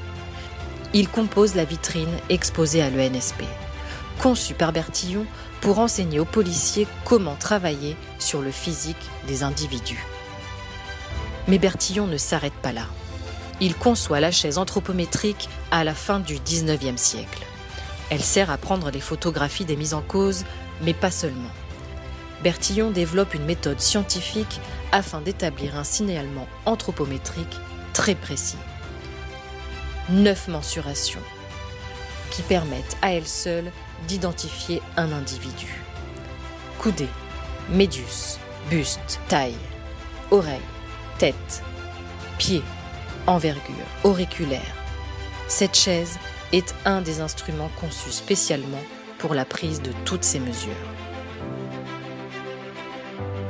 Ils 0.96 1.10
composent 1.10 1.56
la 1.56 1.66
vitrine 1.66 2.18
exposée 2.30 2.82
à 2.82 2.90
l'ENSP, 2.90 3.44
conçue 4.20 4.56
par 4.56 4.74
Bertillon 4.74 5.28
pour 5.62 5.78
enseigner 5.78 6.20
aux 6.20 6.26
policiers 6.26 6.88
comment 7.06 7.36
travailler 7.36 7.96
sur 8.18 8.42
le 8.42 8.52
physique 8.52 8.98
des 9.28 9.44
individus. 9.44 10.04
Mais 11.48 11.58
Bertillon 11.58 12.08
ne 12.08 12.18
s'arrête 12.18 12.54
pas 12.54 12.72
là. 12.72 12.86
Il 13.60 13.76
conçoit 13.76 14.20
la 14.20 14.32
chaise 14.32 14.58
anthropométrique 14.58 15.50
à 15.72 15.84
la 15.84 15.94
fin 15.94 16.20
du 16.20 16.36
19e 16.36 16.98
siècle. 16.98 17.46
Elle 18.10 18.24
sert 18.24 18.50
à 18.50 18.58
prendre 18.58 18.92
les 18.92 19.00
photographies 19.00 19.66
des 19.66 19.76
mises 19.76 19.94
en 19.94 20.02
cause, 20.02 20.46
mais 20.82 20.94
pas 20.94 21.12
seulement. 21.12 21.52
Bertillon 22.44 22.92
développe 22.92 23.34
une 23.34 23.46
méthode 23.46 23.80
scientifique 23.80 24.60
afin 24.92 25.22
d'établir 25.22 25.78
un 25.78 25.84
signalement 25.84 26.48
anthropométrique 26.66 27.58
très 27.94 28.16
précis. 28.16 28.58
Neuf 30.10 30.48
mensurations 30.48 31.22
qui 32.32 32.42
permettent 32.42 32.98
à 33.02 33.14
elles 33.14 33.28
seules 33.28 33.72
d'identifier 34.08 34.82
un 34.98 35.12
individu. 35.12 35.82
Coudée, 36.80 37.08
médius, 37.70 38.40
buste, 38.70 39.20
taille, 39.30 39.56
oreille, 40.32 40.60
tête, 41.24 41.64
pied, 42.38 42.62
envergure, 43.28 43.88
auriculaire. 44.04 44.76
Cette 45.48 45.74
chaise 45.74 46.20
est 46.52 46.76
un 46.84 47.00
des 47.00 47.22
instruments 47.22 47.72
conçus 47.80 48.12
spécialement 48.12 48.84
pour 49.20 49.34
la 49.34 49.46
prise 49.46 49.82
de 49.82 49.94
toutes 50.04 50.26
ces 50.26 50.42
mesures. 50.42 50.74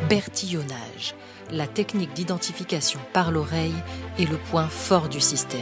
Bertillonnage, 0.08 1.16
la 1.50 1.66
technique 1.66 2.14
d'identification 2.14 3.00
par 3.12 3.32
l'oreille 3.32 3.82
est 4.20 4.30
le 4.30 4.38
point 4.38 4.68
fort 4.68 5.10
du 5.10 5.20
système. 5.20 5.62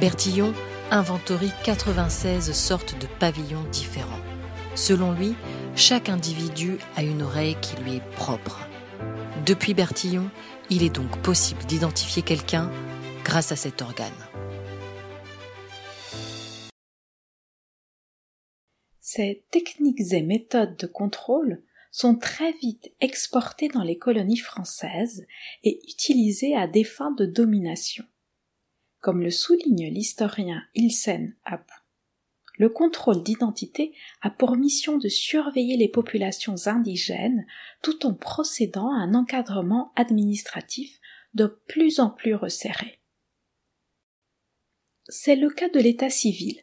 Bertillon 0.00 0.52
inventorie 0.90 1.52
96 1.64 2.52
sortes 2.52 2.98
de 3.00 3.06
pavillons 3.06 3.64
différents. 3.72 4.20
Selon 4.74 5.12
lui, 5.12 5.34
chaque 5.76 6.10
individu 6.10 6.76
a 6.94 7.02
une 7.02 7.22
oreille 7.22 7.56
qui 7.62 7.76
lui 7.76 7.96
est 7.96 8.10
propre. 8.16 8.66
Depuis 9.46 9.72
Bertillon, 9.72 10.30
il 10.68 10.82
est 10.82 10.94
donc 10.94 11.22
possible 11.22 11.64
d'identifier 11.64 12.22
quelqu'un 12.22 12.70
grâce 13.24 13.52
à 13.52 13.56
cet 13.56 13.80
organe. 13.80 14.12
Ces 19.00 19.42
techniques 19.50 20.12
et 20.12 20.22
méthodes 20.22 20.76
de 20.76 20.86
contrôle 20.86 21.62
sont 21.90 22.16
très 22.16 22.52
vite 22.52 22.92
exportées 23.00 23.68
dans 23.68 23.82
les 23.82 23.96
colonies 23.96 24.36
françaises 24.36 25.26
et 25.64 25.80
utilisées 25.88 26.54
à 26.54 26.66
des 26.66 26.84
fins 26.84 27.12
de 27.12 27.24
domination. 27.24 28.04
Comme 29.00 29.22
le 29.22 29.30
souligne 29.30 29.88
l'historien 29.88 30.62
Ilsen 30.74 31.34
App, 31.44 31.70
le 32.60 32.68
contrôle 32.68 33.22
d'identité 33.22 33.94
a 34.20 34.28
pour 34.28 34.54
mission 34.54 34.98
de 34.98 35.08
surveiller 35.08 35.78
les 35.78 35.88
populations 35.88 36.66
indigènes 36.66 37.46
tout 37.80 38.04
en 38.04 38.12
procédant 38.12 38.92
à 38.92 38.98
un 38.98 39.14
encadrement 39.14 39.92
administratif 39.96 41.00
de 41.32 41.46
plus 41.46 42.00
en 42.00 42.10
plus 42.10 42.34
resserré. 42.34 43.00
C'est 45.08 45.36
le 45.36 45.48
cas 45.48 45.70
de 45.70 45.80
l'état 45.80 46.10
civil, 46.10 46.60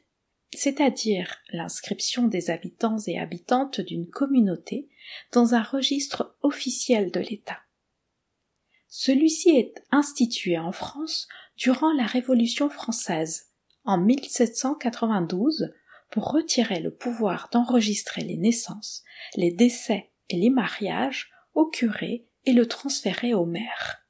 c'est-à-dire 0.54 1.36
l'inscription 1.52 2.28
des 2.28 2.52
habitants 2.52 3.00
et 3.08 3.18
habitantes 3.18 3.82
d'une 3.82 4.08
communauté 4.08 4.90
dans 5.32 5.56
un 5.56 5.64
registre 5.64 6.38
officiel 6.44 7.10
de 7.10 7.22
l'État. 7.22 7.62
Celui-ci 8.88 9.50
est 9.50 9.84
institué 9.90 10.60
en 10.60 10.72
France 10.72 11.28
durant 11.56 11.92
la 11.92 12.06
Révolution 12.06 12.70
française, 12.70 13.48
en 13.84 13.98
1792, 13.98 15.72
pour 16.10 16.32
retirer 16.32 16.80
le 16.80 16.94
pouvoir 16.94 17.50
d'enregistrer 17.52 18.22
les 18.22 18.38
naissances, 18.38 19.04
les 19.36 19.52
décès 19.52 20.12
et 20.30 20.38
les 20.38 20.50
mariages 20.50 21.32
au 21.54 21.66
curé 21.66 22.28
et 22.46 22.54
le 22.54 22.68
transférer 22.68 23.34
au 23.34 23.46
maire. 23.46 24.08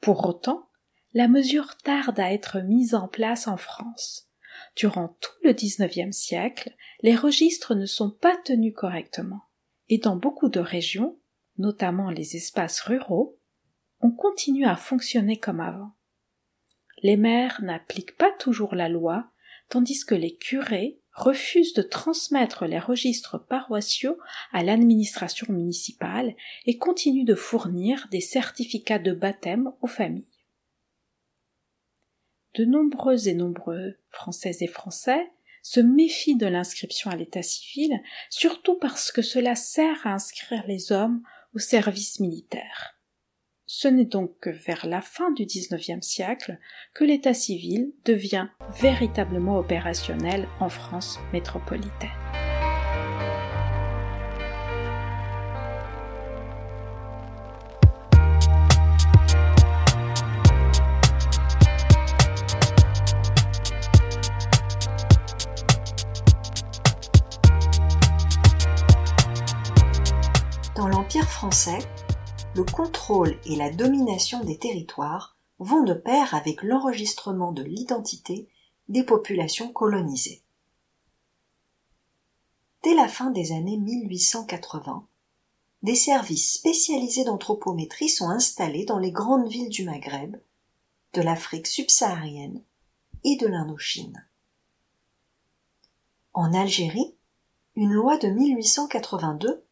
Pour 0.00 0.26
autant, 0.26 0.68
la 1.12 1.28
mesure 1.28 1.76
tarde 1.78 2.18
à 2.18 2.32
être 2.32 2.60
mise 2.60 2.94
en 2.94 3.08
place 3.08 3.46
en 3.46 3.56
France. 3.56 4.28
Durant 4.76 5.08
tout 5.20 5.30
le 5.42 5.52
XIXe 5.52 6.16
siècle, 6.16 6.74
les 7.02 7.14
registres 7.14 7.74
ne 7.74 7.86
sont 7.86 8.10
pas 8.10 8.36
tenus 8.44 8.74
correctement, 8.74 9.42
et 9.88 9.98
dans 9.98 10.16
beaucoup 10.16 10.48
de 10.48 10.60
régions, 10.60 11.18
notamment 11.58 12.10
les 12.10 12.36
espaces 12.36 12.80
ruraux, 12.80 13.38
on 14.00 14.10
continue 14.10 14.66
à 14.66 14.76
fonctionner 14.76 15.38
comme 15.38 15.60
avant. 15.60 15.92
Les 17.02 17.16
maires 17.16 17.60
n'appliquent 17.62 18.16
pas 18.16 18.32
toujours 18.32 18.74
la 18.74 18.88
loi, 18.88 19.30
tandis 19.68 20.04
que 20.04 20.14
les 20.14 20.36
curés 20.36 21.00
refusent 21.12 21.74
de 21.74 21.82
transmettre 21.82 22.66
les 22.66 22.78
registres 22.78 23.38
paroissiaux 23.38 24.18
à 24.52 24.62
l'administration 24.62 25.46
municipale 25.52 26.34
et 26.66 26.78
continuent 26.78 27.24
de 27.24 27.34
fournir 27.34 28.08
des 28.10 28.20
certificats 28.20 28.98
de 28.98 29.12
baptême 29.12 29.72
aux 29.80 29.86
familles 29.86 30.28
de 32.54 32.64
nombreux 32.64 33.28
et 33.28 33.34
nombreux 33.34 33.96
Françaises 34.08 34.62
et 34.62 34.68
Français 34.68 35.30
se 35.62 35.80
méfient 35.80 36.36
de 36.36 36.46
l'inscription 36.46 37.10
à 37.10 37.16
l'état 37.16 37.42
civil, 37.42 38.00
surtout 38.30 38.78
parce 38.78 39.10
que 39.10 39.22
cela 39.22 39.54
sert 39.54 40.06
à 40.06 40.12
inscrire 40.12 40.64
les 40.66 40.92
hommes 40.92 41.22
au 41.54 41.58
service 41.58 42.20
militaire. 42.20 42.93
Ce 43.66 43.88
n'est 43.88 44.04
donc 44.04 44.32
que 44.40 44.50
vers 44.50 44.86
la 44.86 45.00
fin 45.00 45.30
du 45.32 45.46
XIXe 45.46 46.06
siècle 46.06 46.58
que 46.92 47.04
l'état 47.04 47.34
civil 47.34 47.92
devient 48.04 48.48
véritablement 48.80 49.58
opérationnel 49.58 50.48
en 50.60 50.68
France 50.68 51.18
métropolitaine. 51.32 52.10
français, 71.44 71.78
le 72.54 72.62
contrôle 72.62 73.36
et 73.46 73.56
la 73.56 73.70
domination 73.70 74.44
des 74.44 74.58
territoires 74.58 75.36
vont 75.58 75.82
de 75.82 75.94
pair 75.94 76.34
avec 76.34 76.62
l'enregistrement 76.62 77.52
de 77.52 77.62
l'identité 77.62 78.48
des 78.88 79.02
populations 79.02 79.72
colonisées. 79.72 80.42
Dès 82.84 82.94
la 82.94 83.08
fin 83.08 83.30
des 83.30 83.52
années 83.52 83.78
1880, 83.78 85.06
des 85.82 85.94
services 85.94 86.54
spécialisés 86.54 87.24
d'anthropométrie 87.24 88.08
sont 88.08 88.28
installés 88.28 88.84
dans 88.84 88.98
les 88.98 89.10
grandes 89.10 89.48
villes 89.48 89.70
du 89.70 89.84
Maghreb, 89.84 90.36
de 91.12 91.22
l'Afrique 91.22 91.66
subsaharienne 91.66 92.62
et 93.24 93.36
de 93.36 93.46
l'Indochine. 93.46 94.26
En 96.34 96.52
Algérie, 96.52 97.14
une 97.74 97.92
loi 97.92 98.16
de 98.18 98.28
1882 98.28 99.63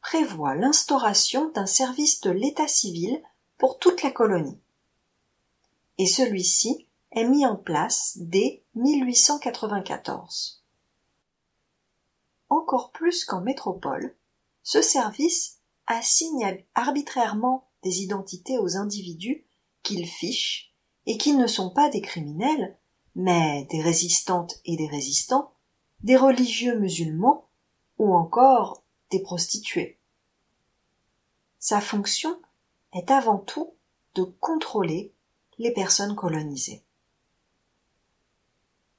prévoit 0.00 0.54
l'instauration 0.54 1.50
d'un 1.50 1.66
service 1.66 2.20
de 2.20 2.30
l'état 2.30 2.68
civil 2.68 3.22
pour 3.58 3.78
toute 3.78 4.02
la 4.02 4.10
colonie. 4.10 4.58
Et 5.98 6.06
celui-ci 6.06 6.86
est 7.12 7.24
mis 7.24 7.44
en 7.44 7.56
place 7.56 8.16
dès 8.16 8.64
1894. 8.74 10.64
Encore 12.48 12.90
plus 12.90 13.24
qu'en 13.24 13.40
métropole, 13.40 14.16
ce 14.62 14.82
service 14.82 15.58
assigne 15.86 16.64
arbitrairement 16.74 17.68
des 17.82 18.02
identités 18.02 18.58
aux 18.58 18.76
individus 18.76 19.44
qu'il 19.82 20.06
fiche 20.06 20.74
et 21.06 21.16
qui 21.16 21.34
ne 21.34 21.46
sont 21.46 21.70
pas 21.70 21.88
des 21.88 22.00
criminels, 22.00 22.78
mais 23.14 23.66
des 23.70 23.82
résistantes 23.82 24.60
et 24.64 24.76
des 24.76 24.86
résistants, 24.86 25.52
des 26.02 26.16
religieux 26.16 26.78
musulmans 26.78 27.48
ou 27.98 28.14
encore 28.14 28.84
des 29.10 29.20
prostituées. 29.20 29.98
Sa 31.58 31.80
fonction 31.80 32.40
est 32.92 33.10
avant 33.10 33.38
tout 33.38 33.74
de 34.14 34.22
contrôler 34.22 35.12
les 35.58 35.72
personnes 35.72 36.16
colonisées. 36.16 36.82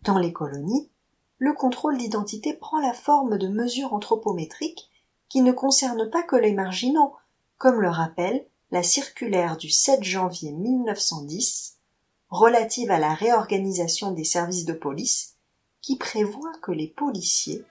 Dans 0.03 0.19
les 0.19 0.33
colonies, 0.33 0.89
le 1.37 1.53
contrôle 1.53 1.97
d'identité 1.97 2.53
prend 2.53 2.79
la 2.79 2.93
forme 2.93 3.37
de 3.37 3.47
mesures 3.47 3.93
anthropométriques 3.93 4.89
qui 5.27 5.41
ne 5.41 5.51
concernent 5.51 6.09
pas 6.09 6.23
que 6.23 6.35
les 6.35 6.53
marginaux, 6.53 7.15
comme 7.57 7.81
le 7.81 7.89
rappelle 7.89 8.45
la 8.71 8.83
circulaire 8.83 9.57
du 9.57 9.69
7 9.69 10.03
janvier 10.03 10.51
1910 10.51 11.77
relative 12.29 12.91
à 12.91 12.99
la 12.99 13.13
réorganisation 13.13 14.11
des 14.11 14.23
services 14.23 14.65
de 14.65 14.73
police 14.73 15.35
qui 15.81 15.97
prévoit 15.97 16.53
que 16.61 16.71
les 16.71 16.87
policiers 16.87 17.65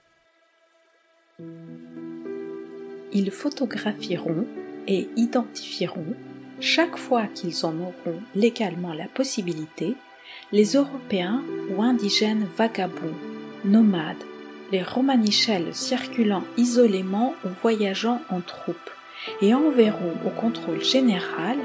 ils 3.13 3.31
photographieront 3.31 4.45
et 4.87 5.09
identifieront 5.15 6.15
chaque 6.59 6.97
fois 6.97 7.25
qu'ils 7.25 7.65
en 7.65 7.73
auront 7.79 8.19
légalement 8.35 8.93
la 8.93 9.07
possibilité, 9.07 9.95
les 10.51 10.73
Européens 10.73 11.41
ou 11.69 11.81
indigènes 11.81 12.47
vagabonds, 12.57 13.17
nomades, 13.65 14.23
les 14.71 14.83
romanichels 14.83 15.73
circulant 15.73 16.43
isolément 16.57 17.33
ou 17.43 17.49
voyageant 17.61 18.21
en 18.29 18.41
troupe, 18.41 18.89
et 19.41 19.53
enverront 19.53 20.13
au 20.25 20.29
contrôle 20.29 20.83
général, 20.83 21.57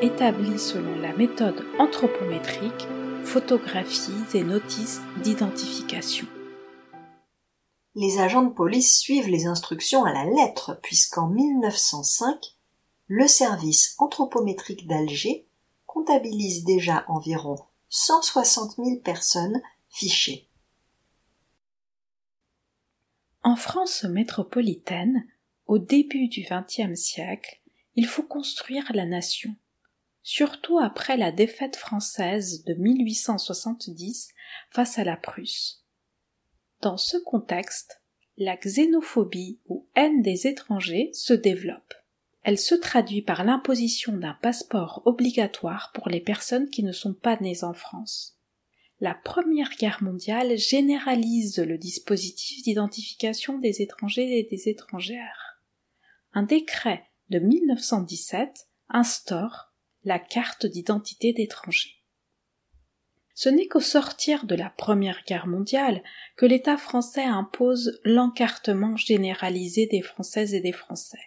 établi 0.00 0.58
selon 0.58 1.00
la 1.00 1.12
méthode 1.14 1.64
anthropométrique, 1.78 2.86
photographies 3.24 4.12
et 4.34 4.44
notices 4.44 5.02
d'identification. 5.22 6.26
Les 7.98 8.18
agents 8.18 8.42
de 8.42 8.52
police 8.52 8.98
suivent 8.98 9.30
les 9.30 9.46
instructions 9.46 10.04
à 10.04 10.12
la 10.12 10.26
lettre 10.26 10.78
puisqu'en 10.82 11.28
1905, 11.28 12.54
le 13.06 13.26
service 13.26 13.94
anthropométrique 13.96 14.86
d'Alger 14.86 15.48
comptabilise 15.86 16.64
déjà 16.64 17.06
environ 17.08 17.56
160 17.88 18.76
000 18.76 18.96
personnes 18.96 19.62
fichées. 19.88 20.50
En 23.42 23.56
France 23.56 24.04
métropolitaine, 24.04 25.26
au 25.64 25.78
début 25.78 26.28
du 26.28 26.42
XXe 26.42 27.00
siècle, 27.00 27.62
il 27.94 28.06
faut 28.06 28.24
construire 28.24 28.92
la 28.92 29.06
nation, 29.06 29.56
surtout 30.22 30.78
après 30.78 31.16
la 31.16 31.32
défaite 31.32 31.76
française 31.76 32.62
de 32.64 32.74
1870 32.74 34.28
face 34.70 34.98
à 34.98 35.04
la 35.04 35.16
Prusse. 35.16 35.85
Dans 36.82 36.96
ce 36.96 37.16
contexte, 37.16 38.02
la 38.36 38.56
xénophobie 38.56 39.60
ou 39.66 39.88
haine 39.94 40.22
des 40.22 40.46
étrangers 40.46 41.10
se 41.14 41.32
développe. 41.32 41.94
Elle 42.42 42.58
se 42.58 42.74
traduit 42.74 43.22
par 43.22 43.44
l'imposition 43.44 44.16
d'un 44.16 44.36
passeport 44.40 45.02
obligatoire 45.04 45.90
pour 45.94 46.08
les 46.08 46.20
personnes 46.20 46.68
qui 46.68 46.82
ne 46.82 46.92
sont 46.92 47.14
pas 47.14 47.36
nées 47.40 47.64
en 47.64 47.72
France. 47.72 48.38
La 49.00 49.14
Première 49.14 49.70
Guerre 49.78 50.02
mondiale 50.02 50.56
généralise 50.56 51.58
le 51.58 51.76
dispositif 51.76 52.62
d'identification 52.62 53.58
des 53.58 53.82
étrangers 53.82 54.38
et 54.38 54.44
des 54.44 54.68
étrangères. 54.68 55.60
Un 56.32 56.44
décret 56.44 57.04
de 57.30 57.38
1917 57.38 58.68
instaure 58.88 59.72
la 60.04 60.18
carte 60.18 60.66
d'identité 60.66 61.32
d'étrangers. 61.32 61.96
Ce 63.36 63.50
n'est 63.50 63.68
qu'au 63.68 63.80
sortir 63.80 64.46
de 64.46 64.54
la 64.54 64.70
Première 64.70 65.22
Guerre 65.26 65.46
mondiale 65.46 66.02
que 66.36 66.46
l'État 66.46 66.78
français 66.78 67.22
impose 67.22 68.00
l'encartement 68.02 68.96
généralisé 68.96 69.86
des 69.86 70.00
Françaises 70.00 70.54
et 70.54 70.60
des 70.60 70.72
Français. 70.72 71.20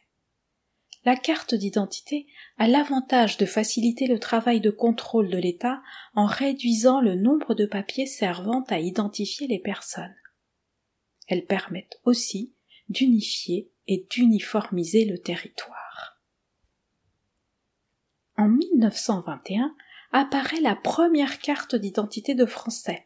La 1.05 1.15
carte 1.15 1.53
d'identité 1.53 2.25
a 2.57 2.67
l'avantage 2.67 3.37
de 3.37 3.45
faciliter 3.45 4.07
le 4.07 4.17
travail 4.17 4.59
de 4.59 4.71
contrôle 4.71 5.29
de 5.29 5.37
l'État 5.37 5.83
en 6.15 6.25
réduisant 6.25 6.99
le 6.99 7.13
nombre 7.13 7.53
de 7.53 7.67
papiers 7.67 8.07
servant 8.07 8.63
à 8.69 8.79
identifier 8.79 9.45
les 9.45 9.59
personnes. 9.59 10.15
Elles 11.27 11.45
permettent 11.45 11.99
aussi 12.05 12.55
d'unifier 12.89 13.71
et 13.85 14.07
d'uniformiser 14.09 15.05
le 15.05 15.19
territoire. 15.19 16.19
En 18.35 18.47
1921 18.47 19.75
apparaît 20.11 20.61
la 20.61 20.75
première 20.75 21.39
carte 21.39 21.75
d'identité 21.75 22.35
de 22.35 22.45
Français, 22.45 23.05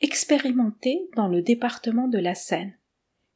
expérimentée 0.00 1.08
dans 1.16 1.28
le 1.28 1.42
département 1.42 2.08
de 2.08 2.18
la 2.18 2.34
Seine, 2.34 2.76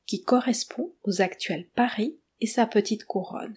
qui 0.07 0.23
correspond 0.23 0.95
aux 1.05 1.23
actuels 1.23 1.69
Paris 1.75 2.19
et 2.40 2.47
sa 2.47 2.66
petite 2.66 3.05
couronne. 3.05 3.57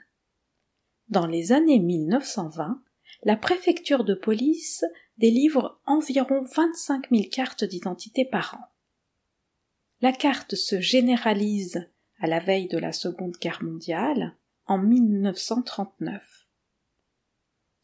Dans 1.07 1.25
les 1.25 1.51
années 1.51 1.79
1920, 1.79 2.81
la 3.23 3.35
préfecture 3.35 4.03
de 4.03 4.13
police 4.13 4.85
délivre 5.17 5.81
environ 5.85 6.41
25 6.41 7.09
000 7.11 7.23
cartes 7.31 7.63
d'identité 7.63 8.25
par 8.25 8.55
an. 8.55 8.65
La 10.01 10.13
carte 10.13 10.55
se 10.55 10.79
généralise 10.79 11.89
à 12.19 12.27
la 12.27 12.39
veille 12.39 12.67
de 12.67 12.77
la 12.77 12.93
Seconde 12.93 13.35
Guerre 13.41 13.63
mondiale 13.63 14.35
en 14.65 14.77
1939. 14.77 16.48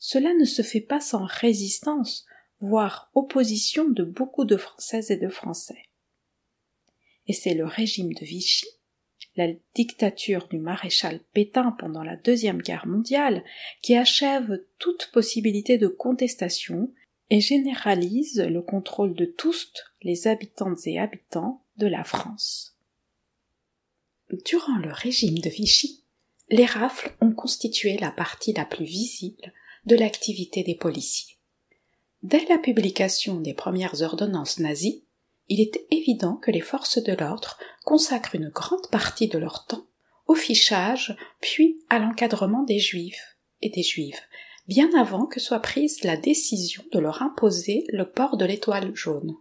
Cela 0.08 0.36
ne 0.36 0.46
se 0.46 0.62
fait 0.62 0.82
pas 0.82 1.02
sans 1.02 1.26
résistance, 1.26 2.28
voire 2.60 3.10
opposition 3.16 3.90
de 3.90 4.04
beaucoup 4.04 4.46
de 4.46 4.56
Françaises 4.56 5.10
et 5.10 5.18
de 5.18 5.30
Français. 5.30 5.82
Et 7.26 7.34
c'est 7.34 7.56
le 7.56 7.66
régime 7.66 8.14
de 8.14 8.24
Vichy 8.24 8.68
la 9.36 9.48
dictature 9.74 10.48
du 10.48 10.60
maréchal 10.60 11.22
Pétain 11.34 11.76
pendant 11.80 12.04
la 12.04 12.18
Deuxième 12.18 12.62
Guerre 12.62 12.86
mondiale, 12.86 13.44
qui 13.82 13.96
achève 13.96 14.64
toute 14.78 15.10
possibilité 15.12 15.80
de 15.80 15.88
contestation 15.88 16.94
et 17.32 17.42
généralise 17.42 18.40
le 18.40 18.62
contrôle 18.62 19.16
de 19.16 19.26
tous 19.26 19.74
les 20.04 20.28
habitantes 20.28 20.86
et 20.86 21.00
habitants 21.00 21.64
de 21.78 21.88
la 21.88 22.04
France. 22.04 22.78
Durant 24.46 24.78
le 24.78 24.92
régime 24.92 25.40
de 25.40 25.50
Vichy, 25.50 26.04
les 26.50 26.66
rafles 26.66 27.12
ont 27.22 27.34
constitué 27.34 27.98
la 27.98 28.12
partie 28.12 28.54
la 28.54 28.66
plus 28.66 28.86
visible 28.86 29.52
de 29.86 29.96
l'activité 29.96 30.64
des 30.64 30.76
policiers. 30.76 31.36
Dès 32.24 32.46
la 32.46 32.58
publication 32.58 33.40
des 33.40 33.54
premières 33.54 34.02
ordonnances 34.02 34.60
nazies, 34.60 35.04
il 35.48 35.62
est 35.62 35.86
évident 35.92 36.36
que 36.38 36.52
les 36.52 36.62
forces 36.62 37.02
de 37.02 37.14
l'ordre 37.14 37.58
consacrent 37.84 38.36
une 38.36 38.50
grande 38.50 38.88
partie 38.90 39.28
de 39.28 39.38
leur 39.38 39.66
temps 39.66 39.86
au 40.28 40.34
fichage 40.34 41.16
puis 41.40 41.80
à 41.90 42.00
l'encadrement 42.00 42.64
des 42.64 42.80
juifs 42.80 43.38
et 43.62 43.70
des 43.70 43.84
juives, 43.84 44.20
bien 44.68 44.90
avant 45.00 45.26
que 45.26 45.40
soit 45.40 45.60
prise 45.60 46.04
la 46.04 46.18
décision 46.18 46.84
de 46.92 47.00
leur 47.00 47.22
imposer 47.22 47.86
le 47.90 48.10
port 48.10 48.38
de 48.38 48.46
l'étoile 48.46 48.94
jaune. 48.96 49.36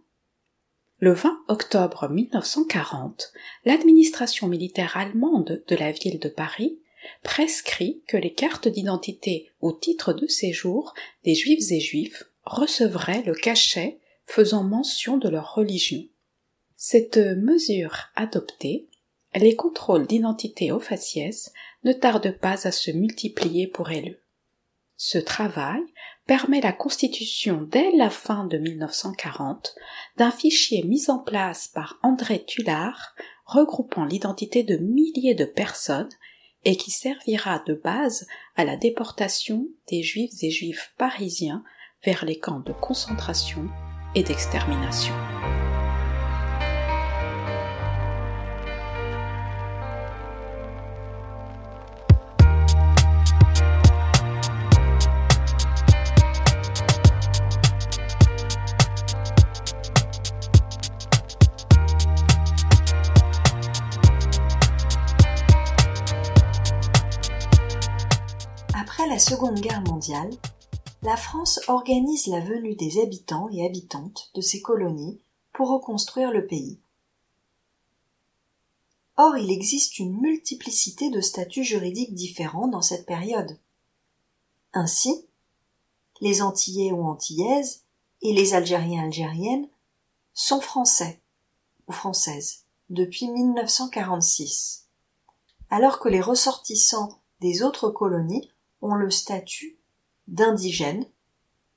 Le 0.99 1.11
20 1.11 1.39
octobre 1.47 2.07
1940, 2.07 3.33
l'administration 3.65 4.47
militaire 4.47 4.95
allemande 4.95 5.63
de 5.67 5.75
la 5.75 5.91
ville 5.91 6.19
de 6.19 6.29
Paris 6.29 6.79
prescrit 7.23 8.03
que 8.07 8.17
les 8.17 8.33
cartes 8.33 8.67
d'identité 8.67 9.51
au 9.59 9.71
titre 9.71 10.13
de 10.13 10.27
séjour 10.27 10.93
des 11.23 11.35
juifs 11.35 11.71
et 11.71 11.79
juifs 11.79 12.23
recevraient 12.43 13.23
le 13.23 13.33
cachet 13.33 13.99
faisant 14.25 14.63
mention 14.63 15.17
de 15.17 15.29
leur 15.29 15.55
religion. 15.55 16.03
Cette 16.75 17.17
mesure 17.17 18.09
adoptée, 18.15 18.89
les 19.35 19.55
contrôles 19.55 20.07
d'identité 20.07 20.71
au 20.71 20.79
faciès 20.79 21.51
ne 21.83 21.93
tardent 21.93 22.37
pas 22.37 22.67
à 22.67 22.71
se 22.71 22.91
multiplier 22.91 23.67
pour 23.67 23.89
eux. 23.89 24.19
Ce 24.97 25.17
travail 25.17 25.81
permet 26.25 26.61
la 26.61 26.71
constitution 26.71 27.61
dès 27.61 27.91
la 27.91 28.09
fin 28.09 28.45
de 28.45 28.57
1940 28.57 29.75
d'un 30.17 30.31
fichier 30.31 30.83
mis 30.83 31.09
en 31.09 31.19
place 31.19 31.67
par 31.67 31.99
André 32.01 32.43
Tullard 32.45 33.15
regroupant 33.45 34.05
l'identité 34.05 34.63
de 34.63 34.77
milliers 34.77 35.35
de 35.35 35.45
personnes 35.45 36.09
et 36.65 36.75
qui 36.75 36.91
servira 36.91 37.63
de 37.65 37.75
base 37.75 38.27
à 38.55 38.65
la 38.65 38.75
déportation 38.75 39.67
des 39.87 40.03
juifs 40.03 40.43
et 40.43 40.51
juifs 40.51 40.93
parisiens 40.97 41.63
vers 42.03 42.25
les 42.25 42.39
camps 42.39 42.59
de 42.59 42.73
concentration 42.73 43.69
et 44.15 44.23
d'extermination. 44.23 45.13
Seconde 69.27 69.59
Guerre 69.59 69.81
mondiale, 69.81 70.29
la 71.01 71.17
France 71.17 71.59
organise 71.67 72.27
la 72.27 72.41
venue 72.41 72.75
des 72.75 73.01
habitants 73.01 73.49
et 73.49 73.65
habitantes 73.65 74.29
de 74.35 74.41
ces 74.41 74.61
colonies 74.61 75.19
pour 75.51 75.69
reconstruire 75.69 76.29
le 76.29 76.45
pays. 76.45 76.77
Or, 79.17 79.35
il 79.35 79.49
existe 79.49 79.97
une 79.97 80.21
multiplicité 80.21 81.09
de 81.09 81.21
statuts 81.21 81.63
juridiques 81.63 82.13
différents 82.13 82.67
dans 82.67 82.83
cette 82.83 83.07
période. 83.07 83.57
Ainsi, 84.73 85.25
les 86.21 86.43
Antillais 86.43 86.91
ou 86.91 87.03
Antillaises 87.07 87.81
et 88.21 88.31
les 88.31 88.53
Algériens 88.53 89.05
algériennes 89.05 89.67
sont 90.35 90.61
français 90.61 91.19
ou 91.87 91.93
françaises 91.93 92.65
depuis 92.91 93.27
1946, 93.31 94.85
alors 95.71 95.97
que 95.97 96.09
les 96.09 96.21
ressortissants 96.21 97.17
des 97.41 97.63
autres 97.63 97.89
colonies 97.89 98.51
ont 98.81 98.95
le 98.95 99.11
statut 99.11 99.77
d'indigènes 100.27 101.05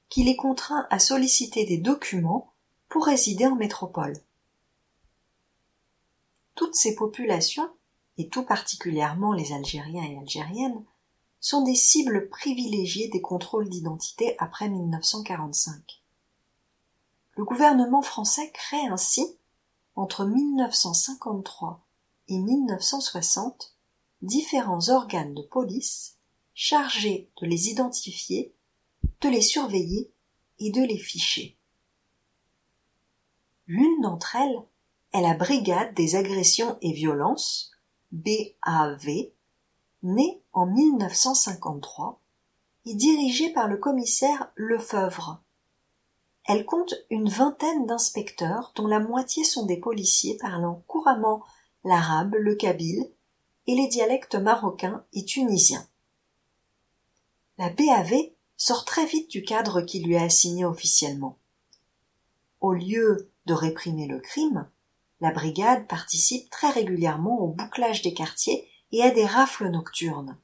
qui 0.08 0.24
les 0.24 0.36
contraint 0.36 0.86
à 0.90 0.98
solliciter 0.98 1.66
des 1.66 1.78
documents 1.78 2.52
pour 2.88 3.06
résider 3.06 3.46
en 3.46 3.56
métropole. 3.56 4.16
Toutes 6.54 6.74
ces 6.74 6.94
populations, 6.94 7.70
et 8.16 8.28
tout 8.28 8.42
particulièrement 8.42 9.32
les 9.32 9.52
Algériens 9.52 10.04
et 10.04 10.18
Algériennes, 10.18 10.84
sont 11.40 11.62
des 11.62 11.76
cibles 11.76 12.28
privilégiées 12.28 13.08
des 13.08 13.20
contrôles 13.20 13.68
d'identité 13.68 14.34
après 14.38 14.68
1945. 14.68 16.02
Le 17.36 17.44
gouvernement 17.44 18.02
français 18.02 18.50
crée 18.50 18.86
ainsi, 18.88 19.38
entre 19.94 20.24
1953 20.24 21.86
et 22.26 22.38
1960, 22.38 23.76
différents 24.22 24.88
organes 24.88 25.34
de 25.34 25.42
police 25.42 26.17
chargés 26.60 27.30
de 27.40 27.46
les 27.46 27.68
identifier, 27.68 28.52
de 29.20 29.28
les 29.28 29.42
surveiller 29.42 30.10
et 30.58 30.72
de 30.72 30.82
les 30.82 30.98
ficher. 30.98 31.56
L'une 33.68 34.00
d'entre 34.00 34.34
elles 34.34 34.60
est 35.12 35.22
la 35.22 35.34
Brigade 35.34 35.94
des 35.94 36.16
agressions 36.16 36.76
et 36.82 36.92
violences, 36.92 37.70
BAV, 38.10 39.30
née 40.02 40.42
en 40.52 40.66
1953 40.66 42.20
et 42.86 42.94
dirigée 42.94 43.52
par 43.52 43.68
le 43.68 43.76
commissaire 43.76 44.50
Lefebvre. 44.56 45.40
Elle 46.44 46.66
compte 46.66 46.94
une 47.08 47.28
vingtaine 47.28 47.86
d'inspecteurs 47.86 48.72
dont 48.74 48.88
la 48.88 48.98
moitié 48.98 49.44
sont 49.44 49.64
des 49.64 49.78
policiers 49.78 50.36
parlant 50.38 50.82
couramment 50.88 51.44
l'arabe, 51.84 52.34
le 52.34 52.56
kabyle 52.56 53.08
et 53.68 53.76
les 53.76 53.86
dialectes 53.86 54.34
marocains 54.34 55.04
et 55.12 55.24
tunisiens. 55.24 55.86
La 57.58 57.70
BAV 57.70 58.14
sort 58.56 58.84
très 58.84 59.04
vite 59.04 59.28
du 59.32 59.42
cadre 59.42 59.80
qui 59.80 59.98
lui 59.98 60.14
est 60.14 60.22
assigné 60.22 60.64
officiellement. 60.64 61.38
Au 62.60 62.72
lieu 62.72 63.32
de 63.46 63.52
réprimer 63.52 64.06
le 64.06 64.20
crime, 64.20 64.70
la 65.20 65.32
brigade 65.32 65.88
participe 65.88 66.48
très 66.50 66.70
régulièrement 66.70 67.40
au 67.40 67.48
bouclage 67.48 68.02
des 68.02 68.14
quartiers 68.14 68.68
et 68.92 69.02
à 69.02 69.10
des 69.10 69.26
rafles 69.26 69.70
nocturnes. 69.70 70.38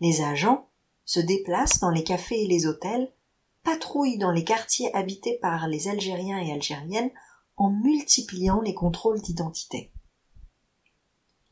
Les 0.00 0.22
agents 0.22 0.68
se 1.04 1.20
déplacent 1.20 1.78
dans 1.78 1.90
les 1.90 2.02
cafés 2.02 2.42
et 2.42 2.48
les 2.48 2.66
hôtels, 2.66 3.12
patrouillent 3.62 4.18
dans 4.18 4.32
les 4.32 4.42
quartiers 4.42 4.92
habités 4.96 5.38
par 5.40 5.68
les 5.68 5.86
Algériens 5.86 6.40
et 6.40 6.50
Algériennes 6.50 7.12
en 7.56 7.70
multipliant 7.70 8.60
les 8.60 8.74
contrôles 8.74 9.20
d'identité. 9.20 9.91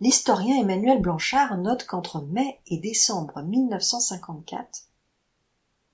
L'historien 0.03 0.57
Emmanuel 0.57 0.99
Blanchard 0.99 1.59
note 1.59 1.85
qu'entre 1.85 2.23
mai 2.23 2.59
et 2.67 2.79
décembre 2.79 3.43
1954, 3.43 4.89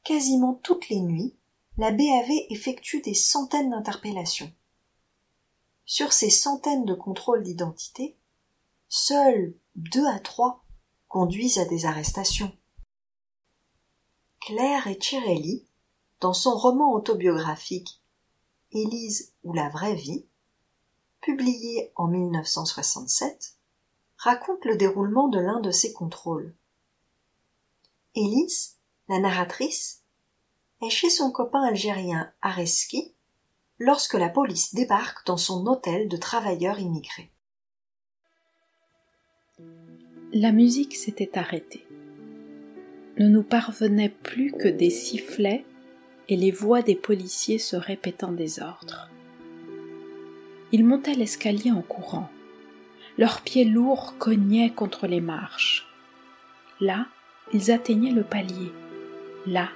quasiment 0.04 0.54
toutes 0.62 0.88
les 0.88 1.00
nuits, 1.00 1.34
la 1.76 1.90
BAV 1.90 2.30
effectue 2.50 3.00
des 3.00 3.14
centaines 3.14 3.70
d'interpellations. 3.70 4.52
Sur 5.86 6.12
ces 6.12 6.30
centaines 6.30 6.84
de 6.84 6.94
contrôles 6.94 7.42
d'identité, 7.42 8.16
seuls 8.88 9.56
deux 9.74 10.06
à 10.06 10.20
trois 10.20 10.64
conduisent 11.08 11.58
à 11.58 11.64
des 11.64 11.84
arrestations. 11.84 12.56
Claire 14.40 14.86
Etcherelli, 14.86 15.66
dans 16.20 16.32
son 16.32 16.56
roman 16.56 16.92
autobiographique 16.92 18.00
Élise 18.70 19.32
ou 19.42 19.52
la 19.52 19.68
vraie 19.68 19.96
vie, 19.96 20.26
publié 21.20 21.90
en 21.96 22.06
1967, 22.06 23.55
raconte 24.26 24.64
le 24.64 24.76
déroulement 24.76 25.28
de 25.28 25.38
l'un 25.38 25.60
de 25.60 25.70
ces 25.70 25.92
contrôles. 25.92 26.52
Élise, 28.16 28.74
la 29.08 29.20
narratrice, 29.20 30.02
est 30.82 30.90
chez 30.90 31.10
son 31.10 31.30
copain 31.30 31.62
algérien 31.62 32.32
Areski 32.42 33.14
lorsque 33.78 34.14
la 34.14 34.28
police 34.28 34.74
débarque 34.74 35.24
dans 35.26 35.36
son 35.36 35.64
hôtel 35.68 36.08
de 36.08 36.16
travailleurs 36.16 36.80
immigrés. 36.80 37.30
La 40.32 40.50
musique 40.50 40.96
s'était 40.96 41.38
arrêtée. 41.38 41.86
Ne 43.18 43.28
nous 43.28 43.44
parvenaient 43.44 44.08
plus 44.24 44.50
que 44.50 44.66
des 44.66 44.90
sifflets 44.90 45.64
et 46.28 46.36
les 46.36 46.50
voix 46.50 46.82
des 46.82 46.96
policiers 46.96 47.60
se 47.60 47.76
répétant 47.76 48.32
des 48.32 48.60
ordres. 48.60 49.08
Ils 50.72 50.84
montaient 50.84 51.14
l'escalier 51.14 51.70
en 51.70 51.82
courant. 51.82 52.28
Leurs 53.18 53.40
pieds 53.40 53.64
lourds 53.64 54.14
cognaient 54.18 54.70
contre 54.70 55.06
les 55.06 55.22
marches. 55.22 55.86
Là, 56.80 57.06
ils 57.54 57.70
atteignaient 57.70 58.10
le 58.10 58.22
palier. 58.22 58.72
Là, 59.46 59.68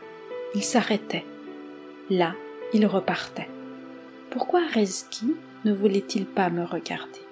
ils 0.55 0.63
s'arrêtaient. 0.63 1.25
Là, 2.11 2.35
ils 2.75 2.87
repartaient. 2.87 3.49
Pourquoi 4.31 4.61
Rezki 4.75 5.35
ne 5.65 5.73
voulait-il 5.73 6.27
pas 6.27 6.51
me 6.51 6.65
regarder? 6.65 7.23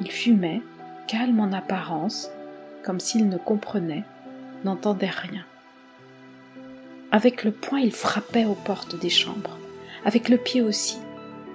Il 0.00 0.10
fumait, 0.10 0.62
calme 1.08 1.40
en 1.40 1.52
apparence, 1.52 2.30
comme 2.84 3.00
s'il 3.00 3.28
ne 3.28 3.38
comprenait, 3.38 4.04
n'entendait 4.62 5.10
rien. 5.10 5.44
Avec 7.10 7.42
le 7.42 7.50
poing, 7.50 7.80
il 7.80 7.92
frappait 7.92 8.44
aux 8.44 8.54
portes 8.54 8.98
des 8.98 9.10
chambres. 9.10 9.58
Avec 10.04 10.28
le 10.28 10.36
pied 10.36 10.62
aussi. 10.62 10.98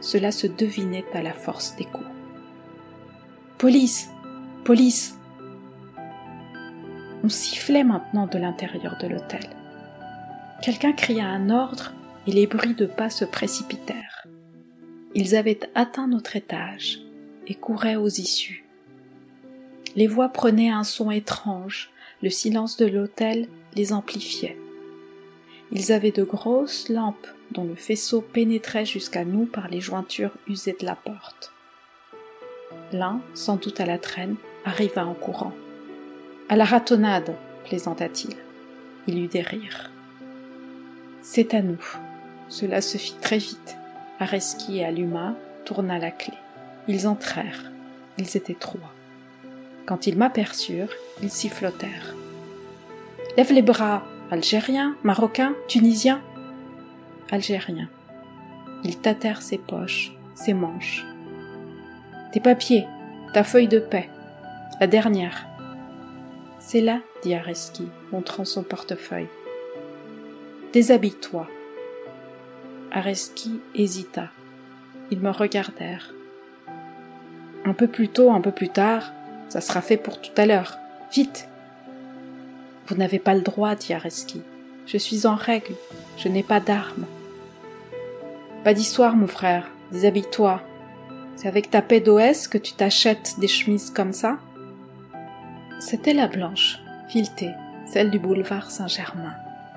Cela 0.02 0.32
se 0.32 0.48
devinait 0.48 1.06
à 1.14 1.22
la 1.22 1.34
force 1.34 1.76
des 1.76 1.86
coups. 1.86 2.19
Police 3.60 4.08
Police 4.64 5.18
On 7.26 7.28
sifflait 7.28 7.84
maintenant 7.84 8.26
de 8.26 8.38
l'intérieur 8.38 8.98
de 9.02 9.08
l'hôtel. 9.08 9.50
Quelqu'un 10.62 10.94
cria 10.94 11.26
un 11.26 11.50
ordre 11.50 11.92
et 12.26 12.32
les 12.32 12.48
bruits 12.48 12.74
de 12.74 12.86
pas 12.86 13.10
se 13.10 13.26
précipitèrent. 13.26 14.26
Ils 15.14 15.36
avaient 15.36 15.60
atteint 15.76 16.08
notre 16.08 16.38
étage 16.38 17.02
et 17.48 17.54
couraient 17.54 17.98
aux 17.98 18.08
issues. 18.08 18.64
Les 19.98 20.08
voix 20.08 20.30
prenaient 20.30 20.72
un 20.72 20.86
son 20.86 21.12
étrange, 21.12 21.92
le 22.24 22.30
silence 22.30 22.78
de 22.78 22.86
l'hôtel 22.86 23.50
les 23.76 23.92
amplifiait. 23.92 24.58
Ils 25.74 25.92
avaient 25.92 26.12
de 26.12 26.24
grosses 26.24 26.88
lampes 26.88 27.28
dont 27.52 27.66
le 27.66 27.76
faisceau 27.76 28.22
pénétrait 28.22 28.86
jusqu'à 28.86 29.26
nous 29.26 29.46
par 29.46 29.68
les 29.68 29.82
jointures 29.82 30.38
usées 30.48 30.78
de 30.80 30.86
la 30.86 30.96
porte. 30.96 31.52
L'un, 32.92 33.22
sans 33.34 33.56
doute 33.56 33.80
à 33.80 33.86
la 33.86 33.98
traîne, 33.98 34.36
arriva 34.66 35.06
en 35.06 35.14
courant. 35.14 35.54
À 36.50 36.56
la 36.56 36.66
ratonnade, 36.66 37.36
plaisanta-t-il. 37.66 38.36
Il 39.08 39.24
eut 39.24 39.28
des 39.28 39.42
rires. 39.42 39.92
C'est 41.22 41.54
à 41.54 41.62
nous. 41.62 41.84
Cela 42.48 42.82
se 42.82 42.98
fit 42.98 43.16
très 43.22 43.38
vite. 43.38 43.78
Areski 44.20 44.80
et 44.80 44.86
Aluma 44.86 45.36
tourna 45.66 46.00
la 46.00 46.12
clé. 46.12 46.34
Ils 46.88 47.08
entrèrent. 47.08 47.72
Ils 48.18 48.36
étaient 48.36 48.58
trois. 48.60 48.94
Quand 49.86 50.08
ils 50.08 50.18
m'aperçurent, 50.18 50.94
ils 51.22 51.30
sifflotèrent. 51.30 52.16
Lève 53.38 53.54
les 53.54 53.62
bras, 53.62 54.04
Algérien, 54.32 54.96
Marocain, 55.04 55.54
Tunisien 55.68 56.22
Algérien. 57.32 57.90
Ils 58.84 58.98
tâtèrent 58.98 59.42
ses 59.42 59.60
poches, 59.60 60.12
ses 60.34 60.54
manches. 60.54 61.06
Tes 62.32 62.40
papiers, 62.40 62.86
ta 63.34 63.44
feuille 63.44 63.68
de 63.68 63.80
paix, 63.80 64.08
la 64.80 64.86
dernière. 64.86 65.48
C'est 66.60 66.80
là, 66.80 67.00
dit 67.24 67.34
Areski, 67.34 67.88
montrant 68.12 68.46
son 68.46 68.62
portefeuille. 68.62 69.30
Déshabille-toi. 70.72 71.48
Areski 72.92 73.60
hésita. 73.74 74.28
Ils 75.10 75.20
me 75.20 75.32
regardèrent. 75.32 76.14
Un 77.66 77.74
peu 77.74 77.88
plus 77.88 78.10
tôt, 78.10 78.32
un 78.32 78.42
peu 78.42 78.52
plus 78.52 78.70
tard, 78.70 79.12
ça 79.50 79.60
sera 79.60 79.82
fait 79.82 79.98
pour 79.98 80.22
tout 80.22 80.32
à 80.38 80.46
l'heure. 80.46 80.78
Vite. 81.12 81.50
Vous 82.86 82.96
n'avez 82.96 83.18
pas 83.18 83.34
le 83.34 83.42
droit, 83.42 83.74
dit 83.74 83.94
Areski. 83.94 84.44
Je 84.86 84.98
suis 84.98 85.26
en 85.26 85.36
règle. 85.36 85.74
Je 86.18 86.28
n'ai 86.28 86.44
pas 86.44 86.60
d'armes. 86.60 87.06
Pas 88.64 88.76
d'histoire, 88.76 89.16
mon 89.16 89.28
frère. 89.28 89.68
Déshabille-toi. 89.92 90.62
C'est 91.40 91.48
avec 91.48 91.70
ta 91.70 91.82
paix 91.82 92.02
d'OS 92.02 92.50
que 92.50 92.58
tu 92.58 92.74
t'achètes 92.74 93.36
des 93.40 93.48
chemises 93.48 93.92
comme 93.92 94.12
ça 94.12 94.40
C'était 95.80 96.12
la 96.12 96.28
blanche, 96.28 96.80
filetée, 97.08 97.54
celle 97.86 98.12
du 98.12 98.20
boulevard 98.20 98.70
Saint-Germain 98.70 99.36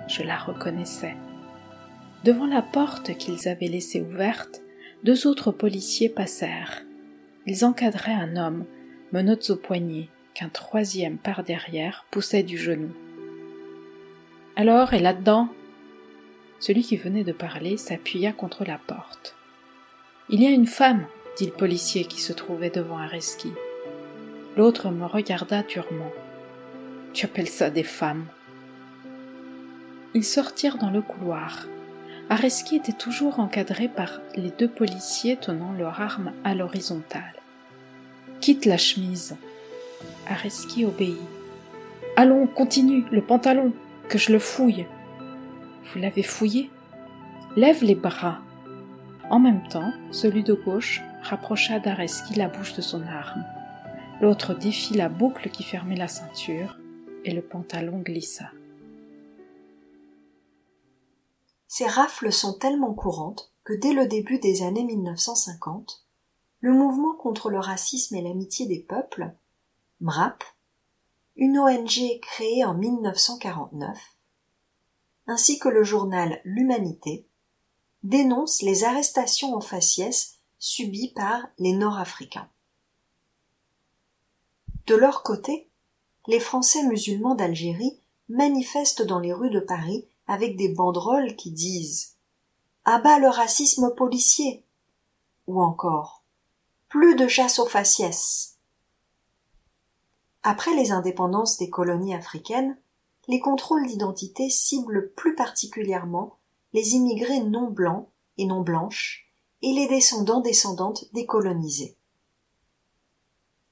je 0.08 0.24
la 0.24 0.36
reconnaissais. 0.36 1.14
Devant 2.24 2.46
la 2.46 2.62
porte 2.62 3.16
qu'ils 3.16 3.48
avaient 3.48 3.68
laissée 3.68 4.00
ouverte, 4.00 4.60
deux 5.04 5.28
autres 5.28 5.52
policiers 5.52 6.08
passèrent. 6.08 6.82
Ils 7.46 7.64
encadraient 7.64 8.10
un 8.10 8.36
homme, 8.36 8.64
menottes 9.12 9.50
aux 9.50 9.56
poignets, 9.56 10.08
qu'un 10.34 10.48
troisième 10.48 11.16
par 11.16 11.44
derrière 11.44 12.04
poussait 12.10 12.42
du 12.42 12.58
genou. 12.58 12.90
Alors, 14.56 14.94
et 14.94 14.98
là-dedans? 14.98 15.48
Celui 16.58 16.82
qui 16.82 16.96
venait 16.96 17.24
de 17.24 17.32
parler 17.32 17.76
s'appuya 17.76 18.32
contre 18.32 18.64
la 18.64 18.78
porte. 18.78 19.36
Il 20.28 20.42
y 20.42 20.46
a 20.48 20.50
une 20.50 20.66
femme, 20.66 21.06
dit 21.36 21.46
le 21.46 21.52
policier 21.52 22.04
qui 22.04 22.20
se 22.20 22.32
trouvait 22.32 22.70
devant 22.70 22.98
Areski. 22.98 23.52
L'autre 24.56 24.90
me 24.90 25.06
regarda 25.06 25.62
durement. 25.62 26.12
Tu 27.12 27.24
appelles 27.24 27.48
ça 27.48 27.70
des 27.70 27.82
femmes? 27.82 28.26
Ils 30.14 30.24
sortirent 30.24 30.78
dans 30.78 30.90
le 30.90 31.00
couloir. 31.00 31.66
Areski 32.28 32.76
était 32.76 32.92
toujours 32.92 33.40
encadré 33.40 33.88
par 33.88 34.20
les 34.36 34.50
deux 34.50 34.68
policiers 34.68 35.36
tenant 35.36 35.72
leurs 35.72 36.00
armes 36.00 36.32
à 36.44 36.54
l'horizontale. 36.54 37.34
Quitte 38.40 38.66
la 38.66 38.76
chemise. 38.76 39.36
Areski 40.28 40.84
obéit. 40.84 41.16
Allons, 42.16 42.46
continue, 42.46 43.04
le 43.10 43.22
pantalon, 43.22 43.72
que 44.08 44.18
je 44.18 44.32
le 44.32 44.38
fouille. 44.38 44.86
Vous 45.84 46.00
l'avez 46.00 46.22
fouillé 46.22 46.70
Lève 47.56 47.82
les 47.82 47.94
bras. 47.94 48.40
En 49.30 49.38
même 49.38 49.66
temps, 49.68 49.92
celui 50.10 50.42
de 50.42 50.54
gauche 50.54 51.00
rapprocha 51.22 51.78
d'Areski 51.78 52.34
la 52.34 52.48
bouche 52.48 52.74
de 52.74 52.82
son 52.82 53.02
arme. 53.02 53.44
L'autre 54.20 54.54
défit 54.54 54.94
la 54.94 55.08
boucle 55.08 55.50
qui 55.50 55.62
fermait 55.62 55.96
la 55.96 56.08
ceinture, 56.08 56.78
et 57.24 57.32
le 57.32 57.42
pantalon 57.42 58.00
glissa. 58.00 58.50
Ces 61.68 61.86
rafles 61.86 62.32
sont 62.32 62.58
tellement 62.58 62.94
courantes 62.94 63.52
que 63.64 63.72
dès 63.72 63.92
le 63.92 64.06
début 64.06 64.38
des 64.38 64.62
années 64.62 64.84
1950, 64.84 66.04
le 66.60 66.72
mouvement 66.72 67.14
contre 67.14 67.50
le 67.50 67.58
racisme 67.58 68.14
et 68.16 68.22
l'amitié 68.22 68.66
des 68.66 68.80
peuples, 68.80 69.34
MRAP, 70.00 70.44
une 71.36 71.58
ONG 71.58 72.20
créée 72.20 72.64
en 72.64 72.74
1949, 72.74 73.98
ainsi 75.26 75.58
que 75.58 75.68
le 75.68 75.82
journal 75.82 76.40
L'Humanité, 76.44 77.26
dénoncent 78.02 78.62
les 78.62 78.84
arrestations 78.84 79.54
en 79.54 79.60
faciès 79.60 80.40
subies 80.62 81.08
par 81.08 81.48
les 81.58 81.72
Nord-Africains. 81.72 82.48
De 84.86 84.94
leur 84.94 85.24
côté, 85.24 85.68
les 86.28 86.38
Français 86.38 86.84
musulmans 86.84 87.34
d'Algérie 87.34 87.98
manifestent 88.28 89.02
dans 89.02 89.18
les 89.18 89.32
rues 89.32 89.50
de 89.50 89.58
Paris 89.58 90.06
avec 90.28 90.56
des 90.56 90.68
banderoles 90.68 91.34
qui 91.34 91.50
disent 91.50 92.14
Abat 92.84 93.18
le 93.18 93.28
racisme 93.28 93.92
policier 93.96 94.64
ou 95.48 95.60
encore 95.60 96.22
Plus 96.88 97.16
de 97.16 97.26
chasse 97.26 97.58
aux 97.58 97.66
faciès. 97.66 98.56
Après 100.44 100.76
les 100.76 100.92
indépendances 100.92 101.58
des 101.58 101.70
colonies 101.70 102.14
africaines, 102.14 102.78
les 103.26 103.40
contrôles 103.40 103.88
d'identité 103.88 104.48
ciblent 104.48 105.12
plus 105.16 105.34
particulièrement 105.34 106.38
les 106.72 106.90
immigrés 106.90 107.40
non 107.40 107.68
blancs 107.68 108.06
et 108.38 108.46
non 108.46 108.60
blanches 108.60 109.31
et 109.62 109.72
les 109.72 109.88
descendants 109.88 110.40
descendantes 110.40 111.04
des 111.12 111.26
colonisés. 111.26 111.96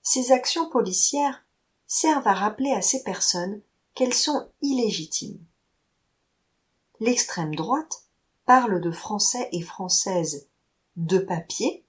Ces 0.02 0.32
actions 0.32 0.70
policières 0.70 1.44
servent 1.86 2.28
à 2.28 2.34
rappeler 2.34 2.72
à 2.72 2.82
ces 2.82 3.02
personnes 3.02 3.60
qu'elles 3.94 4.14
sont 4.14 4.48
illégitimes. 4.62 5.44
L'extrême 7.00 7.54
droite 7.54 8.04
parle 8.46 8.80
de 8.80 8.90
Français 8.90 9.48
et 9.52 9.62
Françaises 9.62 10.48
de 10.96 11.18
papier 11.18 11.84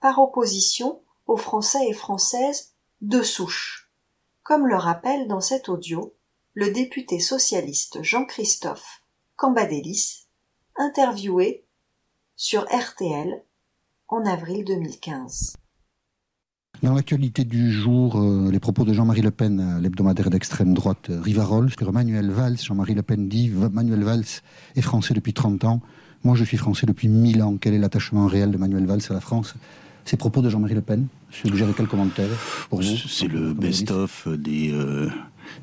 par 0.00 0.18
opposition 0.18 1.02
aux 1.26 1.36
Français 1.36 1.86
et 1.88 1.92
Françaises 1.92 2.74
de 3.00 3.22
souche, 3.22 3.90
comme 4.42 4.66
le 4.66 4.76
rappelle 4.76 5.28
dans 5.28 5.40
cet 5.40 5.68
audio 5.68 6.14
le 6.54 6.70
député 6.70 7.20
socialiste 7.20 8.02
Jean-Christophe 8.02 9.02
Cambadélis, 9.36 10.26
interviewé 10.76 11.65
sur 12.36 12.64
RTL 12.64 13.42
en 14.08 14.24
avril 14.26 14.64
2015. 14.66 15.56
Dans 16.82 16.92
l'actualité 16.92 17.44
du 17.44 17.72
jour, 17.72 18.20
euh, 18.20 18.50
les 18.50 18.60
propos 18.60 18.84
de 18.84 18.92
Jean-Marie 18.92 19.22
Le 19.22 19.30
Pen 19.30 19.58
à 19.58 19.80
l'hebdomadaire 19.80 20.28
d'extrême 20.28 20.74
droite 20.74 21.08
euh, 21.08 21.18
Rivarol, 21.22 21.70
sur 21.70 21.90
Manuel 21.90 22.30
Valls. 22.30 22.58
Jean-Marie 22.58 22.94
Le 22.94 23.02
Pen 23.02 23.26
dit 23.28 23.48
Manuel 23.48 24.04
Valls 24.04 24.42
est 24.76 24.82
français 24.82 25.14
depuis 25.14 25.32
30 25.32 25.64
ans. 25.64 25.80
Moi, 26.24 26.36
je 26.36 26.44
suis 26.44 26.58
français 26.58 26.84
depuis 26.84 27.08
1000 27.08 27.42
ans. 27.42 27.56
Quel 27.58 27.72
est 27.72 27.78
l'attachement 27.78 28.26
réel 28.26 28.50
de 28.50 28.58
Manuel 28.58 28.84
Valls 28.84 29.00
à 29.08 29.14
la 29.14 29.20
France? 29.20 29.54
Ces 30.04 30.18
propos 30.18 30.42
de 30.42 30.50
Jean-Marie 30.50 30.74
Le 30.74 30.82
Pen 30.82 31.06
suggèrent 31.30 31.74
quel 31.74 31.86
commentaire 31.86 32.28
pour 32.68 32.82
vous 32.82 32.96
C'est 33.08 33.28
le 33.28 33.54
best-of 33.54 34.28
des, 34.28 34.70
euh, 34.72 35.08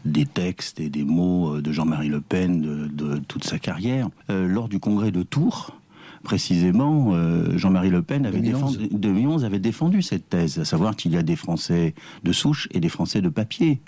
des 0.05 0.25
textes 0.25 0.79
et 0.79 0.89
des 0.89 1.03
mots 1.03 1.61
de 1.61 1.71
Jean-Marie 1.71 2.09
Le 2.09 2.21
Pen 2.21 2.61
de, 2.61 2.87
de, 2.87 3.17
toute 3.19 3.43
sa 3.43 3.59
carrière. 3.59 4.09
lors 4.27 4.67
du 4.67 4.79
congrès 4.79 5.11
de 5.11 5.21
Tours, 5.21 5.77
précisément, 6.23 7.13
euh, 7.13 7.57
Jean-Marie 7.57 7.89
Le 7.89 8.01
Pen 8.01 8.25
avait 8.25 8.39
2011. 8.39 8.77
Défendu, 8.77 8.97
2011 8.97 9.45
avait 9.45 9.59
défendu 9.59 10.01
cette 10.01 10.29
thèse, 10.29 10.57
à 10.57 10.65
savoir 10.65 10.95
qu'il 10.95 11.13
y 11.13 11.17
a 11.17 11.23
des 11.23 11.35
Français 11.35 11.93
de 12.23 12.31
souche 12.31 12.67
et 12.71 12.79
des 12.79 12.89
Français 12.89 13.21
de 13.21 13.29
papier. 13.29 13.81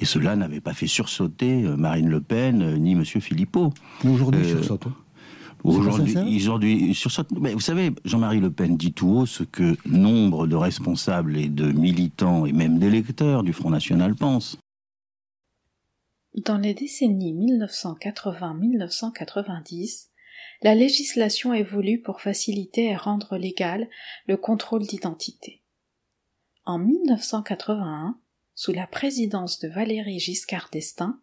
Et 0.00 0.04
cela 0.04 0.34
n'avait 0.34 0.60
pas 0.60 0.72
fait 0.72 0.86
sursauter 0.86 1.64
euh, 1.64 1.76
Marine 1.76 2.08
Le 2.08 2.20
Pen 2.20 2.62
euh, 2.62 2.76
ni 2.76 2.92
M. 2.92 3.04
Philippot. 3.04 3.72
Mais 4.02 4.10
aujourd'hui, 4.10 4.42
euh, 4.42 4.56
sursaute. 4.56 4.86
Aujourd'hui, 5.64 6.36
aujourd'hui, 6.36 6.94
sursaute. 6.94 7.30
Mais 7.38 7.52
vous 7.52 7.60
savez, 7.60 7.92
Jean-Marie 8.04 8.40
Le 8.40 8.50
Pen 8.50 8.76
dit 8.76 8.92
tout 8.92 9.10
haut 9.10 9.26
ce 9.26 9.44
que 9.44 9.76
nombre 9.86 10.48
de 10.48 10.56
responsables 10.56 11.36
et 11.36 11.48
de 11.48 11.70
militants 11.70 12.46
et 12.46 12.52
même 12.52 12.80
d'électeurs 12.80 13.44
du 13.44 13.52
Front 13.52 13.70
National 13.70 14.16
pensent. 14.16 14.58
Dans 16.46 16.56
les 16.56 16.74
décennies 16.74 17.34
1980-1990, 17.34 20.08
la 20.62 20.74
législation 20.74 21.52
évolue 21.52 22.00
pour 22.00 22.20
faciliter 22.20 22.86
et 22.86 22.96
rendre 22.96 23.36
légal 23.36 23.88
le 24.26 24.36
contrôle 24.36 24.82
d'identité. 24.82 25.62
En 26.64 26.78
1981, 26.78 28.18
sous 28.54 28.72
la 28.72 28.86
présidence 28.86 29.58
de 29.58 29.68
Valéry 29.68 30.20
Giscard 30.20 30.68
d'Estaing, 30.70 31.20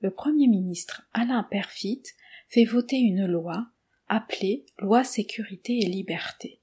le 0.00 0.10
Premier 0.10 0.46
ministre 0.46 1.08
Alain 1.12 1.42
Perfit 1.42 2.02
fait 2.48 2.64
voter 2.64 2.98
une 2.98 3.26
loi 3.26 3.66
appelée 4.08 4.66
Loi 4.78 5.02
sécurité 5.02 5.78
et 5.78 5.86
liberté. 5.86 6.60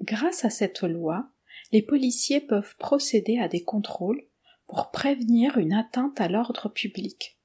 Grâce 0.00 0.44
à 0.44 0.50
cette 0.50 0.82
loi, 0.82 1.30
les 1.72 1.82
policiers 1.82 2.40
peuvent 2.40 2.76
procéder 2.76 3.38
à 3.38 3.48
des 3.48 3.64
contrôles 3.64 4.22
pour 4.68 4.90
prévenir 4.90 5.58
une 5.58 5.72
atteinte 5.72 6.20
à 6.20 6.28
l'ordre 6.28 6.68
public. 6.68 7.37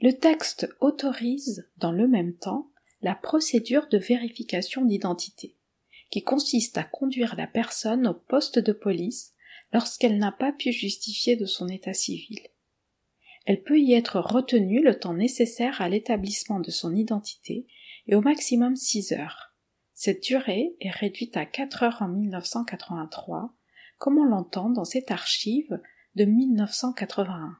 Le 0.00 0.12
texte 0.12 0.68
autorise, 0.80 1.68
dans 1.76 1.90
le 1.90 2.06
même 2.06 2.36
temps, 2.36 2.70
la 3.02 3.16
procédure 3.16 3.88
de 3.88 3.98
vérification 3.98 4.84
d'identité, 4.84 5.56
qui 6.10 6.22
consiste 6.22 6.78
à 6.78 6.84
conduire 6.84 7.34
la 7.34 7.48
personne 7.48 8.06
au 8.06 8.14
poste 8.14 8.60
de 8.60 8.72
police 8.72 9.34
lorsqu'elle 9.72 10.18
n'a 10.18 10.30
pas 10.30 10.52
pu 10.52 10.70
justifier 10.70 11.34
de 11.34 11.46
son 11.46 11.68
état 11.68 11.94
civil. 11.94 12.38
Elle 13.44 13.62
peut 13.62 13.80
y 13.80 13.92
être 13.92 14.20
retenue 14.20 14.82
le 14.84 14.98
temps 14.98 15.14
nécessaire 15.14 15.80
à 15.82 15.88
l'établissement 15.88 16.60
de 16.60 16.70
son 16.70 16.94
identité 16.94 17.66
et 18.06 18.14
au 18.14 18.20
maximum 18.20 18.76
six 18.76 19.12
heures. 19.12 19.56
Cette 19.94 20.22
durée 20.22 20.76
est 20.80 20.90
réduite 20.90 21.36
à 21.36 21.44
quatre 21.44 21.82
heures 21.82 22.02
en 22.02 22.08
1983, 22.08 23.52
comme 23.98 24.18
on 24.18 24.24
l'entend 24.24 24.70
dans 24.70 24.84
cette 24.84 25.10
archive 25.10 25.80
de 26.14 26.24
1981. 26.24 27.58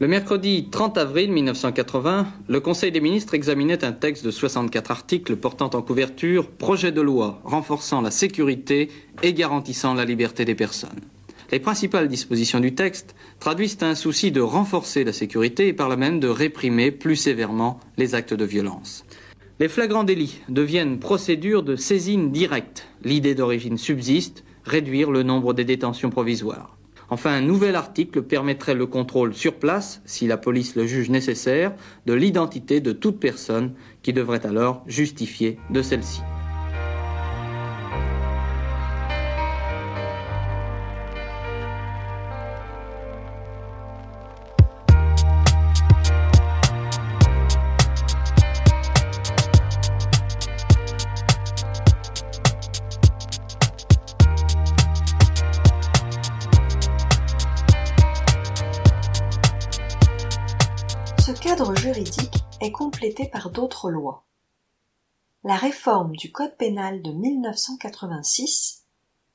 Le 0.00 0.08
mercredi 0.08 0.68
30 0.70 0.98
avril 0.98 1.30
1980, 1.30 2.26
le 2.48 2.60
Conseil 2.60 2.90
des 2.90 3.00
ministres 3.00 3.34
examinait 3.34 3.84
un 3.84 3.92
texte 3.92 4.24
de 4.24 4.30
64 4.30 4.90
articles 4.90 5.36
portant 5.36 5.70
en 5.74 5.82
couverture 5.82 6.50
projet 6.50 6.90
de 6.90 7.00
loi 7.00 7.40
renforçant 7.44 8.00
la 8.00 8.10
sécurité 8.10 8.90
et 9.22 9.32
garantissant 9.32 9.94
la 9.94 10.04
liberté 10.04 10.44
des 10.44 10.56
personnes. 10.56 11.00
Les 11.52 11.60
principales 11.60 12.08
dispositions 12.08 12.60
du 12.60 12.74
texte 12.74 13.14
traduisent 13.38 13.78
un 13.82 13.94
souci 13.94 14.32
de 14.32 14.40
renforcer 14.40 15.04
la 15.04 15.12
sécurité 15.12 15.68
et 15.68 15.72
par 15.72 15.88
là 15.88 15.96
même 15.96 16.18
de 16.18 16.28
réprimer 16.28 16.90
plus 16.90 17.16
sévèrement 17.16 17.78
les 17.98 18.14
actes 18.14 18.34
de 18.34 18.44
violence. 18.44 19.04
Les 19.60 19.68
flagrants 19.68 20.02
délits 20.02 20.40
deviennent 20.48 20.98
procédures 20.98 21.62
de 21.62 21.76
saisine 21.76 22.32
directe. 22.32 22.88
L'idée 23.04 23.34
d'origine 23.34 23.78
subsiste, 23.78 24.42
réduire 24.64 25.10
le 25.10 25.22
nombre 25.22 25.52
des 25.52 25.64
détentions 25.64 26.10
provisoires. 26.10 26.76
Enfin, 27.10 27.32
un 27.32 27.40
nouvel 27.40 27.76
article 27.76 28.22
permettrait 28.22 28.74
le 28.74 28.86
contrôle 28.86 29.34
sur 29.34 29.54
place, 29.54 30.02
si 30.04 30.26
la 30.26 30.36
police 30.36 30.76
le 30.76 30.86
juge 30.86 31.10
nécessaire, 31.10 31.72
de 32.06 32.14
l'identité 32.14 32.80
de 32.80 32.92
toute 32.92 33.20
personne 33.20 33.72
qui 34.02 34.12
devrait 34.12 34.46
alors 34.46 34.82
justifier 34.86 35.58
de 35.70 35.82
celle-ci. 35.82 36.22
La 65.44 65.56
réforme 65.56 66.14
du 66.14 66.30
Code 66.30 66.56
pénal 66.56 67.02
de 67.02 67.10
1986 67.10 68.84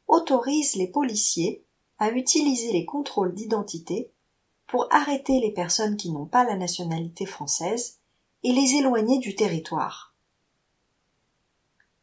autorise 0.07 0.75
les 0.75 0.87
policiers 0.87 1.65
à 1.99 2.11
utiliser 2.11 2.71
les 2.71 2.85
contrôles 2.85 3.33
d'identité 3.33 4.11
pour 4.67 4.87
arrêter 4.91 5.39
les 5.39 5.51
personnes 5.51 5.97
qui 5.97 6.11
n'ont 6.11 6.25
pas 6.25 6.45
la 6.45 6.55
nationalité 6.55 7.25
française 7.25 7.99
et 8.43 8.53
les 8.53 8.75
éloigner 8.75 9.19
du 9.19 9.35
territoire. 9.35 10.13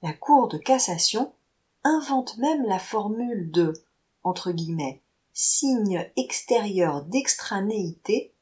La 0.03 0.13
Cour 0.13 0.49
de 0.49 0.59
cassation 0.59 1.33
invente 1.83 2.37
même 2.39 2.65
la 2.65 2.79
formule 2.79 3.51
de 3.51 3.73
entre 4.23 4.53
guillemets 4.53 5.01
signe 5.33 6.11
extérieur 6.17 7.03
d'extranéité 7.05 8.35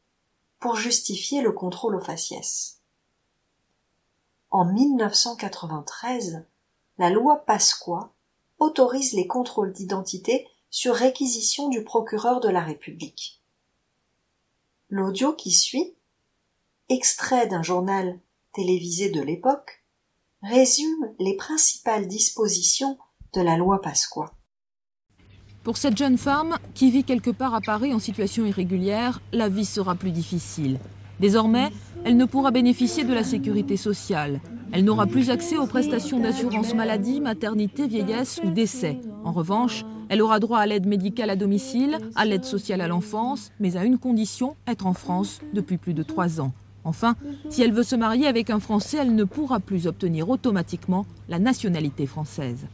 pour 0.59 0.77
justifier 0.77 1.41
le 1.41 1.53
contrôle 1.53 1.97
aux 1.97 2.05
faciès. 2.05 2.72
En 4.53 4.67
1993, 4.67 6.45
la 6.99 7.09
loi 7.09 7.43
Pasqua 7.47 8.13
autorise 8.59 9.15
les 9.15 9.27
contrôles 9.27 9.73
d'identité 9.73 10.47
sur 10.69 10.95
réquisition 10.95 11.71
du 11.71 11.83
procureur 11.83 12.41
de 12.41 12.51
la 12.51 12.61
République. 12.61 13.43
L'audio 14.91 15.33
qui 15.33 15.53
suit, 15.53 15.95
extrait 16.91 17.47
d'un 17.47 17.63
journal 17.63 18.21
télévisé 18.53 19.09
de 19.09 19.23
l'époque, 19.23 19.87
résume 20.43 21.15
les 21.19 21.35
principales 21.35 22.07
dispositions 22.07 22.99
de 23.33 23.41
la 23.41 23.57
loi 23.57 23.81
Pasqua. 23.81 24.35
Pour 25.65 25.79
cette 25.79 25.97
jeune 25.97 26.19
femme, 26.19 26.59
qui 26.75 26.91
vit 26.91 27.05
quelque 27.05 27.31
part 27.31 27.55
à 27.55 27.63
Paris 27.63 27.95
en 27.95 27.99
situation 27.99 28.45
irrégulière, 28.45 29.23
la 29.33 29.49
vie 29.49 29.65
sera 29.65 29.95
plus 29.95 30.11
difficile. 30.11 30.79
Désormais, 31.23 31.71
elle 32.05 32.17
ne 32.17 32.25
pourra 32.25 32.51
bénéficier 32.51 33.05
de 33.05 33.15
la 33.15 33.23
sécurité 33.23 33.77
sociale. 33.77 34.41
Elle 34.73 34.85
n'aura 34.85 35.07
plus 35.07 35.31
accès 35.31 35.57
aux 35.57 35.69
prestations 35.69 36.19
d'assurance 36.19 36.75
maladie, 36.75 37.21
maternité, 37.21 37.87
vieillesse 37.87 38.41
ou 38.45 38.51
décès. 38.51 38.99
En 39.23 39.31
revanche, 39.31 39.85
elle 40.09 40.21
aura 40.21 40.41
droit 40.41 40.59
à 40.59 40.67
l'aide 40.67 40.87
médicale 40.87 41.31
à 41.31 41.37
domicile, 41.37 41.99
à 42.17 42.25
l'aide 42.25 42.45
sociale 42.45 42.81
à 42.81 42.89
l'enfance, 42.89 43.53
mais 43.61 43.77
à 43.77 43.85
une 43.85 43.99
condition, 43.99 44.57
être 44.67 44.85
en 44.85 44.95
France 44.95 45.39
depuis 45.55 45.79
plus 45.79 45.95
de 45.95 46.03
trois 46.03 46.41
ans. 46.41 46.51
Enfin, 46.83 47.15
si 47.51 47.63
elle 47.63 47.73
veut 47.73 47.85
se 47.85 47.95
marier 47.95 48.27
avec 48.27 48.51
un 48.51 48.59
Français, 48.59 48.99
elle 49.01 49.15
ne 49.15 49.23
pourra 49.23 49.61
plus 49.61 49.87
obtenir 49.87 50.29
automatiquement 50.29 51.07
la 51.29 51.39
nationalité 51.39 52.07
française. 52.07 52.67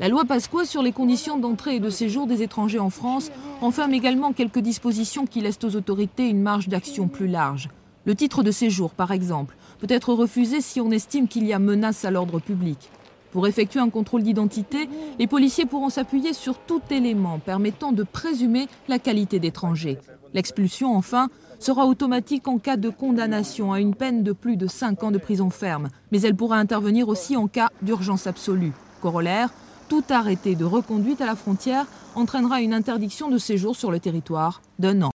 La 0.00 0.10
loi 0.10 0.26
Pasqua 0.26 0.66
sur 0.66 0.82
les 0.82 0.92
conditions 0.92 1.38
d'entrée 1.38 1.76
et 1.76 1.80
de 1.80 1.88
séjour 1.88 2.26
des 2.26 2.42
étrangers 2.42 2.78
en 2.78 2.90
France 2.90 3.30
enferme 3.62 3.94
également 3.94 4.34
quelques 4.34 4.58
dispositions 4.58 5.24
qui 5.24 5.40
laissent 5.40 5.64
aux 5.64 5.76
autorités 5.76 6.28
une 6.28 6.42
marge 6.42 6.68
d'action 6.68 7.08
plus 7.08 7.28
large. 7.28 7.70
Le 8.06 8.14
titre 8.14 8.44
de 8.44 8.52
séjour, 8.52 8.92
par 8.92 9.10
exemple, 9.10 9.56
peut 9.80 9.88
être 9.90 10.14
refusé 10.14 10.60
si 10.60 10.80
on 10.80 10.92
estime 10.92 11.26
qu'il 11.26 11.44
y 11.44 11.52
a 11.52 11.58
menace 11.58 12.04
à 12.04 12.12
l'ordre 12.12 12.38
public. 12.38 12.90
Pour 13.32 13.48
effectuer 13.48 13.80
un 13.80 13.90
contrôle 13.90 14.22
d'identité, 14.22 14.88
les 15.18 15.26
policiers 15.26 15.66
pourront 15.66 15.90
s'appuyer 15.90 16.32
sur 16.32 16.56
tout 16.58 16.80
élément 16.90 17.40
permettant 17.40 17.90
de 17.90 18.04
présumer 18.04 18.68
la 18.86 19.00
qualité 19.00 19.40
d'étranger. 19.40 19.98
L'expulsion, 20.34 20.96
enfin, 20.96 21.28
sera 21.58 21.86
automatique 21.86 22.46
en 22.46 22.58
cas 22.58 22.76
de 22.76 22.90
condamnation 22.90 23.72
à 23.72 23.80
une 23.80 23.94
peine 23.94 24.22
de 24.22 24.32
plus 24.32 24.56
de 24.56 24.68
5 24.68 25.02
ans 25.02 25.10
de 25.10 25.18
prison 25.18 25.50
ferme, 25.50 25.88
mais 26.12 26.20
elle 26.20 26.36
pourra 26.36 26.58
intervenir 26.58 27.08
aussi 27.08 27.36
en 27.36 27.48
cas 27.48 27.70
d'urgence 27.82 28.28
absolue. 28.28 28.72
Corollaire, 29.02 29.50
tout 29.88 30.04
arrêté 30.10 30.54
de 30.54 30.64
reconduite 30.64 31.20
à 31.20 31.26
la 31.26 31.36
frontière 31.36 31.86
entraînera 32.14 32.60
une 32.60 32.72
interdiction 32.72 33.30
de 33.30 33.38
séjour 33.38 33.74
sur 33.74 33.90
le 33.90 33.98
territoire 33.98 34.62
d'un 34.78 35.02
an. 35.02 35.10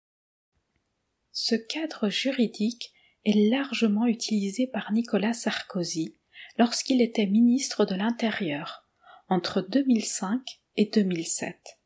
Ce 1.41 1.55
cadre 1.55 2.09
juridique 2.09 2.93
est 3.25 3.49
largement 3.49 4.07
utilisé 4.07 4.67
par 4.67 4.91
Nicolas 4.91 5.33
Sarkozy 5.33 6.17
lorsqu'il 6.59 7.01
était 7.01 7.27
ministre 7.27 7.85
de 7.85 7.95
l'Intérieur 7.95 8.89
entre 9.29 9.61
2005 9.61 10.41
et 10.77 10.87
2007. 10.87 11.79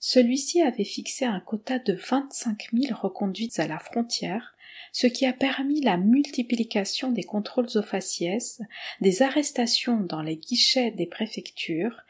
Celui-ci 0.00 0.60
avait 0.60 0.82
fixé 0.82 1.24
un 1.24 1.38
quota 1.38 1.78
de 1.78 1.92
25 1.92 2.70
000 2.72 2.98
reconduites 3.00 3.60
à 3.60 3.68
la 3.68 3.78
frontière, 3.78 4.56
ce 4.90 5.06
qui 5.06 5.24
a 5.24 5.32
permis 5.32 5.80
la 5.80 5.96
multiplication 5.96 7.12
des 7.12 7.22
contrôles 7.22 7.68
aux 7.76 7.82
faciès, 7.82 8.60
des 9.00 9.22
arrestations 9.22 10.00
dans 10.00 10.20
les 10.20 10.36
guichets 10.36 10.90
des 10.90 11.06
préfectures 11.06 12.00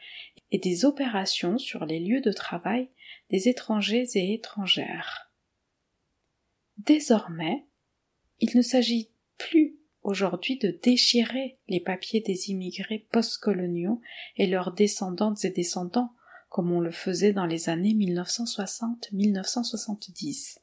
et 0.51 0.57
des 0.57 0.83
opérations 0.83 1.59
sur 1.59 1.85
les 1.85 1.99
lieux 1.99 2.21
de 2.21 2.31
travail 2.31 2.89
des 3.29 3.49
étrangers 3.49 4.07
et 4.15 4.33
étrangères. 4.33 5.24
Désormais, 6.77 7.65
il 8.39 8.55
ne 8.55 8.61
s'agit 8.61 9.09
plus 9.37 9.77
aujourd'hui 10.03 10.57
de 10.57 10.77
déchirer 10.83 11.57
les 11.67 11.79
papiers 11.79 12.21
des 12.21 12.51
immigrés 12.51 13.07
postcoloniaux 13.11 14.01
et 14.37 14.47
leurs 14.47 14.73
descendantes 14.73 15.43
et 15.45 15.49
descendants 15.49 16.13
comme 16.49 16.71
on 16.71 16.79
le 16.79 16.91
faisait 16.91 17.33
dans 17.33 17.45
les 17.45 17.69
années 17.69 17.93
1960-1970. 17.93 20.59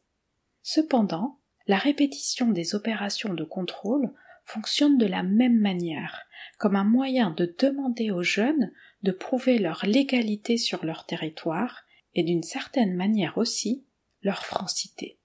Cependant, 0.62 1.38
la 1.66 1.76
répétition 1.76 2.48
des 2.48 2.74
opérations 2.74 3.34
de 3.34 3.44
contrôle 3.44 4.10
fonctionne 4.44 4.96
de 4.96 5.06
la 5.06 5.22
même 5.22 5.58
manière, 5.58 6.22
comme 6.58 6.76
un 6.76 6.84
moyen 6.84 7.30
de 7.30 7.54
demander 7.58 8.10
aux 8.10 8.22
jeunes 8.22 8.72
de 9.02 9.12
prouver 9.12 9.58
leur 9.58 9.84
légalité 9.84 10.56
sur 10.56 10.84
leur 10.84 11.04
territoire 11.04 11.82
et 12.14 12.22
d'une 12.22 12.42
certaine 12.42 12.96
manière 12.96 13.36
aussi 13.36 13.84
leur 14.22 14.44
francité 14.44 15.18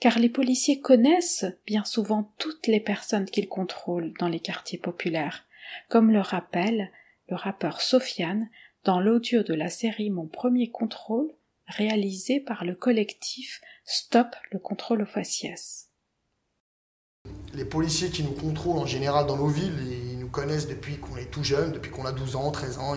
car 0.00 0.18
les 0.18 0.30
policiers 0.30 0.80
connaissent 0.80 1.44
bien 1.66 1.84
souvent 1.84 2.32
toutes 2.38 2.66
les 2.66 2.80
personnes 2.80 3.26
qu'ils 3.26 3.48
contrôlent 3.48 4.14
dans 4.18 4.28
les 4.28 4.40
quartiers 4.40 4.78
populaires, 4.78 5.44
comme 5.88 6.10
le 6.10 6.20
rappelle 6.20 6.90
le 7.28 7.36
rappeur 7.36 7.80
Sofiane 7.80 8.48
dans 8.84 8.98
l'audio 8.98 9.42
de 9.42 9.54
la 9.54 9.68
série 9.68 10.10
Mon 10.10 10.26
premier 10.26 10.70
contrôle, 10.70 11.30
réalisé 11.66 12.40
par 12.40 12.64
le 12.64 12.74
collectif 12.74 13.60
Stop 13.84 14.34
le 14.50 14.58
contrôle 14.58 15.02
aux 15.02 15.06
faciès. 15.06 15.88
Les 17.54 17.64
policiers 17.64 18.10
qui 18.10 18.22
nous 18.22 18.32
contrôlent 18.32 18.78
en 18.78 18.86
général 18.86 19.26
dans 19.26 19.36
nos 19.36 19.48
villes, 19.48 20.09
connaissent 20.30 20.68
depuis 20.68 20.98
qu'on 20.98 21.16
est 21.16 21.30
tout 21.30 21.44
jeune, 21.44 21.72
depuis 21.72 21.90
qu'on 21.90 22.04
a 22.06 22.12
12 22.12 22.36
ans, 22.36 22.50
13 22.50 22.78
ans. 22.78 22.96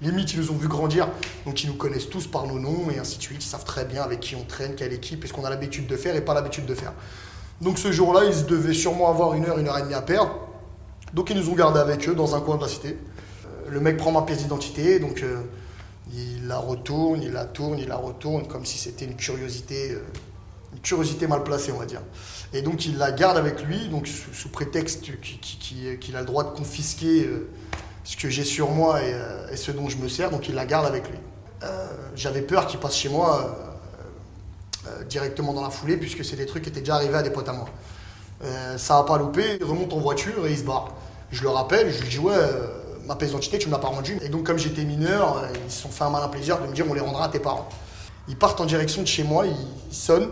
limite, 0.00 0.32
ils 0.32 0.40
nous 0.40 0.50
ont 0.50 0.56
vu 0.56 0.68
grandir, 0.68 1.08
donc 1.46 1.62
ils 1.62 1.66
nous 1.66 1.76
connaissent 1.76 2.08
tous 2.08 2.26
par 2.26 2.46
nos 2.46 2.58
noms 2.58 2.90
et 2.90 2.98
ainsi 2.98 3.18
de 3.18 3.22
suite. 3.22 3.44
Ils 3.44 3.48
savent 3.48 3.64
très 3.64 3.84
bien 3.84 4.02
avec 4.02 4.20
qui 4.20 4.34
on 4.36 4.44
traîne, 4.44 4.74
quelle 4.74 4.92
équipe, 4.92 5.24
et 5.24 5.28
ce 5.28 5.32
qu'on 5.32 5.44
a 5.44 5.50
l'habitude 5.50 5.86
de 5.86 5.96
faire 5.96 6.16
et 6.16 6.20
pas 6.20 6.34
l'habitude 6.34 6.66
de 6.66 6.74
faire. 6.74 6.92
Donc 7.60 7.78
ce 7.78 7.92
jour-là, 7.92 8.24
ils 8.24 8.46
devaient 8.46 8.74
sûrement 8.74 9.10
avoir 9.10 9.34
une 9.34 9.44
heure, 9.44 9.58
une 9.58 9.68
heure 9.68 9.78
et 9.78 9.82
demie 9.82 9.94
à 9.94 10.02
perdre. 10.02 10.34
Donc 11.12 11.30
ils 11.30 11.36
nous 11.36 11.50
ont 11.50 11.54
gardés 11.54 11.80
avec 11.80 12.08
eux 12.08 12.14
dans 12.14 12.34
un 12.34 12.40
coin 12.40 12.56
de 12.56 12.62
la 12.62 12.68
cité. 12.68 12.96
Euh, 13.44 13.70
le 13.70 13.80
mec 13.80 13.96
prend 13.96 14.12
ma 14.12 14.22
pièce 14.22 14.38
d'identité, 14.38 14.98
donc 14.98 15.22
euh, 15.22 15.42
il 16.14 16.46
la 16.46 16.58
retourne, 16.58 17.22
il 17.22 17.32
la 17.32 17.44
tourne, 17.44 17.78
il 17.78 17.88
la 17.88 17.96
retourne, 17.96 18.46
comme 18.46 18.64
si 18.64 18.78
c'était 18.78 19.04
une 19.04 19.16
curiosité, 19.16 19.92
euh, 19.92 20.02
une 20.72 20.80
curiosité 20.80 21.26
mal 21.26 21.42
placée, 21.42 21.72
on 21.72 21.78
va 21.78 21.86
dire. 21.86 22.00
Et 22.52 22.62
donc 22.62 22.84
il 22.86 22.98
la 22.98 23.12
garde 23.12 23.36
avec 23.36 23.62
lui, 23.62 23.88
donc 23.88 24.08
sous, 24.08 24.48
prétexte 24.48 25.02
qu'il 25.20 26.16
a 26.16 26.20
le 26.20 26.26
droit 26.26 26.44
de 26.44 26.50
confisquer 26.50 27.24
euh, 27.24 27.48
ce 28.02 28.16
que 28.16 28.28
j'ai 28.28 28.44
sur 28.44 28.70
moi 28.70 28.96
euh, 28.96 29.52
et, 29.52 29.56
ce 29.56 29.70
dont 29.70 29.88
je 29.88 29.96
me 29.98 30.08
sers, 30.08 30.30
donc 30.30 30.48
il 30.48 30.54
la 30.54 30.66
garde 30.66 30.86
avec 30.86 31.08
lui. 31.08 31.18
Euh, 31.62 31.86
j'avais 32.16 32.42
peur 32.42 32.66
qu'il 32.66 32.80
passe 32.80 32.96
chez 32.96 33.08
moi 33.08 33.56
directement 35.08 35.52
dans 35.52 35.62
la 35.62 35.70
foulée, 35.70 35.96
puisque 35.96 36.24
c'est 36.24 36.36
des 36.36 36.46
trucs 36.46 36.64
qui 36.64 36.70
étaient 36.70 36.80
déjà 36.80 36.96
arrivés 36.96 37.16
à 37.16 37.22
des 37.22 37.30
potes 37.30 37.48
à 37.48 37.52
moi. 37.52 37.68
ça 38.76 38.96
n'a 38.96 39.02
pas 39.04 39.18
loupé, 39.18 39.58
il 39.60 39.64
remonte 39.64 39.92
en 39.92 39.98
voiture 39.98 40.46
et 40.46 40.52
il 40.52 40.58
se 40.58 40.64
barre. 40.64 40.94
Je 41.30 41.42
le 41.42 41.50
rappelle, 41.50 41.92
je 41.92 42.02
lui 42.02 42.08
dis 42.08 42.18
ouais, 42.18 42.34
ma 43.06 43.14
pièce 43.14 43.30
d'identité, 43.30 43.58
tu 43.58 43.66
ne 43.66 43.70
me 43.70 43.76
l'as 43.76 43.82
pas 43.82 43.88
rendue. 43.88 44.18
Et 44.22 44.28
donc 44.28 44.44
comme 44.44 44.58
j'étais 44.58 44.84
mineur, 44.84 45.46
ils 45.64 45.70
se 45.70 45.82
sont 45.82 45.90
fait 45.90 46.04
un 46.04 46.10
malin 46.10 46.28
plaisir 46.28 46.60
de 46.60 46.66
me 46.66 46.72
dire 46.72 46.86
on 46.88 46.94
les 46.94 47.00
rendra 47.00 47.26
à 47.26 47.28
tes 47.28 47.38
parents. 47.38 47.68
Ils 48.26 48.36
partent 48.36 48.60
en 48.60 48.66
direction 48.66 49.02
de 49.02 49.06
chez 49.06 49.22
moi, 49.22 49.46
ils 49.46 49.94
sonnent, 49.94 50.30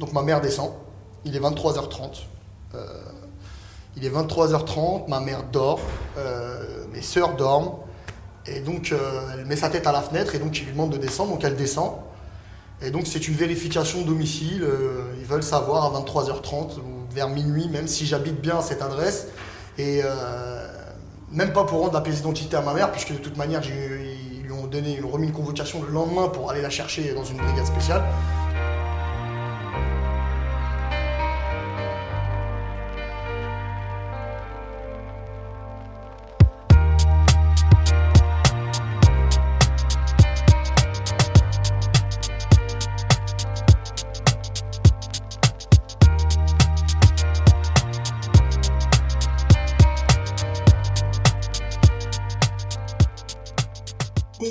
donc 0.00 0.12
ma 0.12 0.22
mère 0.22 0.40
descend. 0.40 0.72
Il 1.24 1.36
est 1.36 1.40
23h30. 1.40 2.22
Euh, 2.74 2.86
il 3.96 4.04
est 4.04 4.10
23h30, 4.10 5.08
ma 5.08 5.20
mère 5.20 5.44
dort, 5.50 5.80
euh, 6.16 6.84
mes 6.92 7.02
sœurs 7.02 7.34
dorment. 7.36 7.72
Et 8.46 8.60
donc, 8.60 8.92
euh, 8.92 9.30
elle 9.34 9.44
met 9.46 9.56
sa 9.56 9.68
tête 9.68 9.86
à 9.86 9.92
la 9.92 10.00
fenêtre 10.00 10.34
et 10.34 10.38
donc 10.38 10.58
il 10.58 10.64
lui 10.64 10.72
demande 10.72 10.90
de 10.90 10.96
descendre, 10.96 11.32
donc 11.32 11.44
elle 11.44 11.56
descend. 11.56 11.94
Et 12.80 12.90
donc, 12.90 13.06
c'est 13.06 13.26
une 13.26 13.34
vérification 13.34 14.02
domicile. 14.02 14.64
ils 15.18 15.26
veulent 15.26 15.42
savoir 15.42 15.84
à 15.84 16.00
23h30 16.00 16.78
ou 16.78 17.12
vers 17.12 17.28
minuit, 17.28 17.68
même 17.68 17.88
si 17.88 18.06
j'habite 18.06 18.40
bien 18.40 18.58
à 18.58 18.62
cette 18.62 18.82
adresse. 18.82 19.26
Et 19.78 20.00
même 21.32 21.52
pas 21.52 21.64
pour 21.64 21.80
rendre 21.80 21.94
la 21.94 22.00
pièce 22.00 22.16
d'identité 22.16 22.56
à 22.56 22.60
ma 22.60 22.74
mère, 22.74 22.92
puisque 22.92 23.12
de 23.12 23.18
toute 23.18 23.36
manière, 23.36 23.62
ils 23.66 24.42
lui 24.42 24.52
ont 24.52 24.68
donné, 24.68 24.92
ils 24.92 24.98
lui 24.98 25.04
ont 25.04 25.10
remis 25.10 25.26
une 25.26 25.32
convocation 25.32 25.82
le 25.82 25.92
lendemain 25.92 26.28
pour 26.28 26.52
aller 26.52 26.62
la 26.62 26.70
chercher 26.70 27.12
dans 27.14 27.24
une 27.24 27.38
brigade 27.38 27.66
spéciale. 27.66 28.04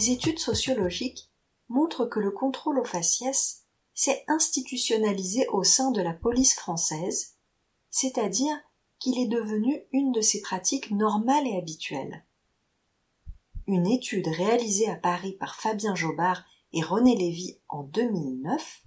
Des 0.08 0.14
études 0.14 0.40
sociologiques 0.40 1.30
montrent 1.68 2.06
que 2.06 2.22
le 2.22 2.32
contrôle 2.32 2.80
aux 2.80 2.86
faciès 2.86 3.66
s'est 3.94 4.24
institutionnalisé 4.30 5.50
au 5.50 5.66
sein 5.66 5.92
de 5.92 6.02
la 6.02 6.14
police 6.14 6.56
française, 6.56 7.36
c'est-à-dire 7.90 8.56
qu'il 9.00 9.20
est 9.20 9.28
devenu 9.28 9.84
une 9.92 10.14
de 10.14 10.22
ses 10.22 10.40
pratiques 10.40 10.92
normales 10.92 11.46
et 11.46 11.58
habituelles. 11.58 12.24
Une 13.68 13.86
étude 13.86 14.30
réalisée 14.30 14.90
à 14.90 14.96
Paris 14.96 15.34
par 15.34 15.58
Fabien 15.58 15.94
Jobard 15.94 16.46
et 16.72 16.82
René 16.82 17.18
Lévy 17.18 17.60
en 17.68 17.84
2009 17.84 18.84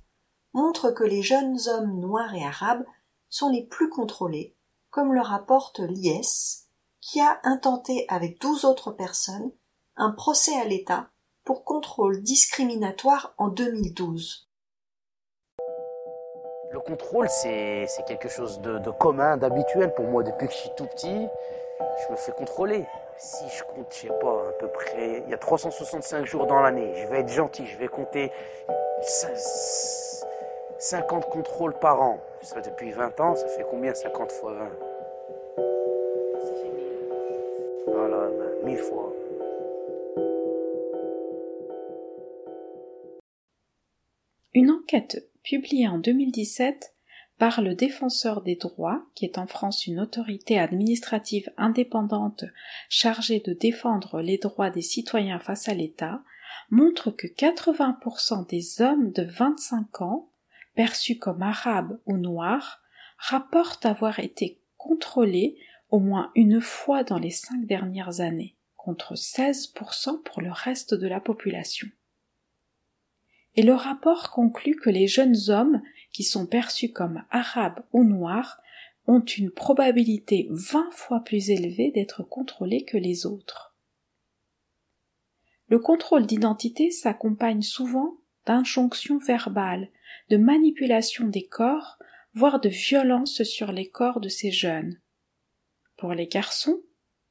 montrent 0.54 0.90
que 0.90 1.04
les 1.04 1.20
jeunes 1.20 1.58
hommes 1.66 2.00
noirs 2.00 2.34
et 2.34 2.46
arabes 2.46 2.86
sont 3.28 3.50
les 3.50 3.66
plus 3.66 3.90
contrôlés, 3.90 4.56
comme 4.88 5.12
le 5.12 5.20
rapporte 5.20 5.80
l'IS, 5.80 6.66
qui 7.02 7.20
a 7.20 7.40
intenté 7.42 8.06
avec 8.08 8.40
douze 8.40 8.64
autres 8.64 8.92
personnes 8.92 9.52
un 10.01 10.12
procès 10.12 10.59
à 10.59 10.64
l'État 10.64 11.11
pour 11.44 11.62
contrôle 11.64 12.22
discriminatoire 12.22 13.34
en 13.36 13.48
2012. 13.48 14.48
Le 16.72 16.80
contrôle, 16.80 17.28
c'est 17.28 17.86
quelque 18.07 18.28
chose 18.28 18.61
de, 18.61 18.90
commun, 18.92 19.36
d'habituel 19.36 19.92
pour 19.92 20.07
moi. 20.07 20.22
Depuis 20.22 20.46
que 20.46 20.53
je 20.53 20.59
suis 20.59 20.70
tout 20.76 20.86
petit, 20.86 21.26
je 21.80 22.12
me 22.12 22.16
fais 22.16 22.32
contrôler. 22.32 22.86
Si 23.18 23.44
je 23.51 23.62
compte, 23.64 23.92
je 23.92 23.98
sais 23.98 24.18
pas, 24.20 24.48
à 24.48 24.53
peu 24.59 24.68
près, 24.68 25.22
il 25.26 25.30
y 25.30 25.34
a 25.34 25.38
365 25.38 26.24
jours 26.24 26.46
dans 26.46 26.61
l'année. 26.61 26.94
Je 26.96 27.07
vais 27.09 27.20
être 27.20 27.28
gentil, 27.28 27.66
je 27.66 27.76
vais 27.76 27.88
compter 27.88 28.32
50 30.78 31.28
contrôles 31.28 31.74
par 31.78 32.01
an. 32.01 32.20
Ça, 32.40 32.62
depuis 32.62 32.92
20 32.92 33.20
ans, 33.20 33.34
ça 33.36 33.46
fait 33.48 33.66
combien 33.68 33.92
50 33.92 34.32
fois 34.32 34.55
20 34.55 34.70
Ça 36.40 36.55
fait 36.55 36.70
1000. 36.70 36.86
Voilà, 37.86 38.28
1000 38.64 38.76
ben, 38.76 38.78
fois. 38.78 39.09
Une 44.53 44.72
enquête 44.72 45.30
publiée 45.44 45.86
en 45.86 45.98
2017 45.98 46.96
par 47.38 47.61
le 47.62 47.76
Défenseur 47.76 48.42
des 48.42 48.57
droits, 48.57 49.07
qui 49.14 49.24
est 49.24 49.38
en 49.38 49.46
France 49.46 49.86
une 49.86 50.01
autorité 50.01 50.59
administrative 50.59 51.53
indépendante 51.57 52.44
chargée 52.88 53.38
de 53.38 53.53
défendre 53.53 54.20
les 54.20 54.38
droits 54.38 54.70
des 54.70 54.82
citoyens 54.82 55.38
face 55.38 55.68
à 55.68 55.74
l'État, 55.74 56.24
montre 56.68 57.12
que 57.12 57.28
80% 57.28 58.48
des 58.48 58.82
hommes 58.82 59.12
de 59.12 59.22
25 59.22 60.03
ans, 60.03 60.32
perçus 60.74 61.16
comme 61.16 61.42
arabes 61.42 62.01
ou 62.07 62.16
noirs, 62.16 62.82
rapportent 63.18 63.86
avoir 63.86 64.18
été 64.18 64.61
contrôlés 64.76 65.59
au 65.90 66.01
moins 66.01 66.32
une 66.34 66.61
fois 66.61 67.05
dans 67.05 67.18
les 67.18 67.30
cinq 67.30 67.66
dernières 67.66 68.20
années, 68.20 68.57
contre 68.76 69.14
16% 69.14 70.24
pour 70.24 70.42
le 70.42 70.51
reste 70.51 70.94
de 70.94 71.07
la 71.07 71.20
population 71.20 71.86
et 73.57 73.62
le 73.62 73.74
rapport 73.74 74.30
conclut 74.30 74.76
que 74.76 74.90
les 74.90 75.07
jeunes 75.07 75.36
hommes 75.48 75.82
qui 76.12 76.22
sont 76.22 76.46
perçus 76.46 76.92
comme 76.92 77.24
arabes 77.30 77.82
ou 77.92 78.05
noirs 78.05 78.59
ont 79.07 79.24
une 79.24 79.51
probabilité 79.51 80.46
vingt 80.51 80.90
fois 80.92 81.20
plus 81.20 81.51
élevée 81.51 81.90
d'être 81.90 82.22
contrôlés 82.22 82.84
que 82.84 82.96
les 82.96 83.26
autres. 83.26 83.74
Le 85.68 85.78
contrôle 85.78 86.26
d'identité 86.26 86.90
s'accompagne 86.90 87.62
souvent 87.62 88.18
d'injonctions 88.46 89.18
verbales, 89.18 89.88
de 90.28 90.36
manipulation 90.36 91.26
des 91.26 91.46
corps, 91.46 91.98
voire 92.34 92.61
de 92.61 92.68
violence 92.68 93.42
sur 93.42 93.72
les 93.72 93.88
corps 93.88 94.20
de 94.20 94.28
ces 94.28 94.51
jeunes. 94.51 95.01
Pour 95.96 96.14
les 96.14 96.26
garçons, 96.26 96.80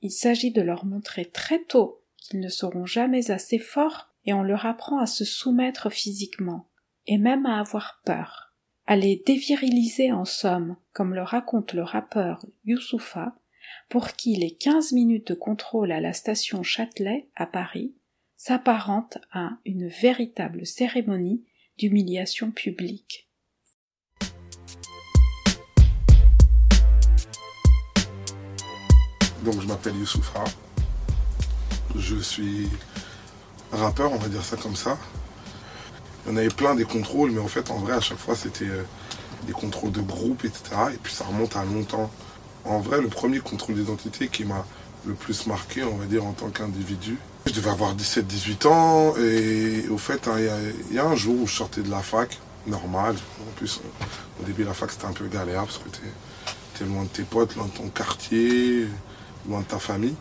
il 0.02 0.12
s'agit 0.12 0.52
de 0.52 0.62
leur 0.62 0.86
montrer 0.86 1.26
très 1.26 1.64
tôt 1.64 2.04
qu'ils 2.18 2.40
ne 2.40 2.50
seront 2.50 2.86
jamais 2.86 3.32
assez 3.32 3.60
forts 3.60 4.09
et 4.26 4.34
on 4.34 4.44
leur 4.44 4.66
apprend 4.66 5.00
à 5.00 5.06
se 5.06 5.26
soumettre 5.26 5.92
physiquement, 5.92 6.70
et 7.08 7.18
même 7.18 7.46
à 7.46 7.60
avoir 7.60 8.02
peur, 8.06 8.54
à 8.86 8.96
les 8.96 9.22
déviriliser 9.26 10.12
en 10.12 10.26
somme, 10.26 10.76
comme 10.94 11.14
le 11.14 11.24
raconte 11.24 11.74
le 11.74 11.84
rappeur 11.84 12.46
Youssoufa, 12.66 13.36
pour 13.90 14.12
qui 14.14 14.36
les 14.36 14.56
quinze 14.56 14.92
minutes 14.92 15.30
de 15.30 15.34
contrôle 15.34 15.92
à 15.92 16.00
la 16.00 16.14
station 16.14 16.64
Châtelet, 16.64 17.30
à 17.36 17.46
Paris, 17.46 17.96
s'apparentent 18.36 19.18
à 19.32 19.58
une 19.66 19.88
véritable 19.88 20.66
cérémonie 20.66 21.44
d'humiliation 21.78 22.52
publique. 22.52 23.30
Donc 29.44 29.62
je 29.62 29.68
m'appelle 29.68 29.96
Youssoufa, 29.96 30.44
je 31.96 32.18
suis 32.18 32.68
rappeur, 33.72 34.12
on 34.12 34.18
va 34.18 34.28
dire 34.28 34.44
ça 34.44 34.58
comme 34.58 34.76
ça. 34.76 34.98
Il 36.26 36.32
y 36.32 36.36
en 36.36 36.38
avait 36.38 36.50
plein 36.50 36.76
des 36.76 36.86
contrôles, 36.86 37.32
mais 37.32 37.40
en 37.40 37.48
fait, 37.48 37.72
en 37.72 37.78
vrai, 37.78 37.94
à 37.94 38.02
chaque 38.02 38.18
fois, 38.18 38.36
c'était 38.36 38.66
euh, 38.66 38.84
des 39.48 39.54
contrôles 39.54 39.92
de 39.92 40.02
groupe, 40.02 40.46
etc. 40.46 40.62
Et 40.94 40.98
puis 41.02 41.14
ça 41.14 41.26
remonte 41.26 41.56
à 41.56 41.64
longtemps. 41.64 42.12
En 42.66 42.80
vrai, 42.80 43.02
le 43.02 43.08
premier 43.08 43.40
contrôle 43.40 43.76
d'identité 43.76 44.28
qui 44.28 44.44
m'a 44.44 44.66
le 45.06 45.14
plus 45.14 45.48
marqué, 45.48 45.84
on 45.84 45.96
va 45.98 46.06
dire, 46.06 46.26
en 46.26 46.34
tant 46.34 46.50
qu'individu, 46.50 47.18
je 47.46 47.54
devais 47.54 47.70
avoir 47.70 47.96
17-18 47.96 48.68
ans. 48.68 49.16
Et 49.18 49.88
au 49.90 49.98
fait, 49.98 50.28
hein, 50.28 50.36
il 50.90 50.96
y, 50.96 51.00
a 51.00 51.06
un 51.06 51.16
jour 51.16 51.36
où 51.42 51.48
je 51.48 51.56
sortais 51.56 51.82
de 51.82 51.90
la 51.90 52.02
fac, 52.02 52.38
normal. 52.68 53.16
En 53.42 53.52
plus, 53.56 53.82
au 54.42 54.46
début, 54.46 54.64
la 54.64 54.74
fac, 54.74 54.92
c'était 54.92 55.06
un 55.06 55.14
peu 55.14 55.28
galère 55.28 55.64
parce 55.64 55.78
que 55.78 55.90
tu 55.90 56.84
es 56.84 56.88
loin 56.88 57.04
de 57.04 57.10
tes 57.10 57.24
potes, 57.24 57.56
loin 57.56 57.66
de 57.66 57.72
ton 57.72 57.88
quartier, 57.88 58.88
loin 59.48 59.62
de 59.62 59.66
ta 59.66 59.80
famille. 59.80 60.16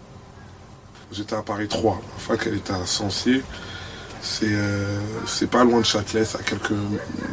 J'étais 1.10 1.36
à 1.36 1.42
Paris 1.42 1.68
3. 1.68 2.00
La 2.14 2.18
fac, 2.18 2.46
elle 2.46 2.56
était 2.56 2.72
à 2.72 2.84
Sancier. 2.84 3.42
Euh, 4.42 5.00
c'est 5.26 5.48
pas 5.48 5.64
loin 5.64 5.80
de 5.80 5.84
Châtelet, 5.84 6.24
c'est 6.24 6.38
à 6.38 6.42
quelques 6.42 6.72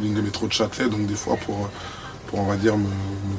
lignes 0.00 0.14
de 0.14 0.22
métro 0.22 0.46
de 0.46 0.52
Châtelet. 0.52 0.88
Donc, 0.88 1.06
des 1.06 1.14
fois, 1.14 1.36
pour, 1.36 1.68
pour 2.26 2.38
on 2.38 2.44
va 2.44 2.56
dire, 2.56 2.76
me, 2.76 2.88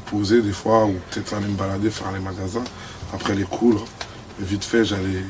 poser, 0.05 0.41
des 0.41 0.51
fois, 0.51 0.85
ou 0.85 0.95
peut-être 1.09 1.33
aller 1.33 1.47
me 1.47 1.55
balader, 1.55 1.89
faire 1.89 2.11
les 2.11 2.19
magasins. 2.19 2.63
Après 3.13 3.33
les 3.33 3.45
cours, 3.45 3.85
vite 4.39 4.63
fait, 4.63 4.85
j'allais 4.85 5.23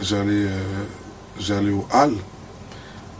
j'allais 0.00 0.46
euh, 0.46 0.84
j'allais 1.38 1.70
au 1.70 1.86
hall. 1.92 2.14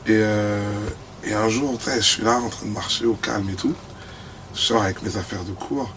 Et, 0.07 0.11
euh, 0.11 0.89
et 1.25 1.33
un 1.33 1.49
jour, 1.49 1.79
je 1.85 2.01
suis 2.01 2.23
là 2.23 2.39
en 2.39 2.49
train 2.49 2.67
de 2.67 2.73
marcher 2.73 3.07
au 3.07 3.15
calme 3.15 3.49
et 3.51 3.55
tout. 3.55 3.75
Je 4.55 4.61
sors 4.61 4.83
avec 4.83 5.03
mes 5.03 5.17
affaires 5.17 5.45
de 5.45 5.53
cours 5.53 5.91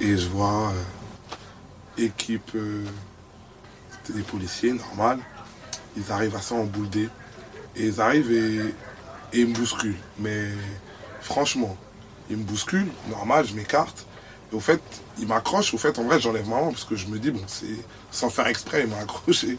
et 0.00 0.16
je 0.16 0.28
vois 0.28 0.72
équipe 1.98 2.56
des 4.10 4.22
policiers, 4.22 4.72
normal. 4.72 5.18
Ils 5.96 6.12
arrivent 6.12 6.36
à 6.36 6.40
ça 6.40 6.54
en 6.54 6.64
boule 6.64 6.88
Et 7.76 7.86
ils 7.86 8.00
arrivent 8.00 8.30
et, 8.32 8.74
ils 9.32 9.46
me 9.46 9.54
bousculent. 9.54 9.98
Mais 10.18 10.48
franchement, 11.20 11.76
ils 12.28 12.36
me 12.36 12.42
bousculent, 12.42 12.90
normal, 13.08 13.46
je 13.46 13.54
m'écarte. 13.54 14.06
Et 14.52 14.56
au 14.56 14.60
fait, 14.60 14.80
ils 15.18 15.26
m'accrochent. 15.26 15.74
Au 15.74 15.78
fait, 15.78 15.98
en 15.98 16.04
vrai, 16.04 16.20
j'enlève 16.20 16.48
ma 16.48 16.60
main 16.60 16.70
parce 16.70 16.84
que 16.84 16.96
je 16.96 17.06
me 17.06 17.18
dis, 17.18 17.30
bon, 17.30 17.42
c'est 17.46 17.66
sans 18.10 18.30
faire 18.30 18.46
exprès, 18.46 18.82
il 18.82 18.88
m'a 18.88 18.98
accroché. 18.98 19.58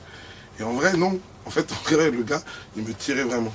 Et 0.60 0.64
en 0.64 0.74
vrai, 0.74 0.96
non. 0.98 1.20
En 1.46 1.50
fait, 1.50 1.72
en 1.72 1.90
vrai, 1.90 2.12
le 2.12 2.24
gars, 2.24 2.42
il 2.76 2.84
me 2.84 2.94
tirait 2.94 3.24
vraiment. 3.24 3.54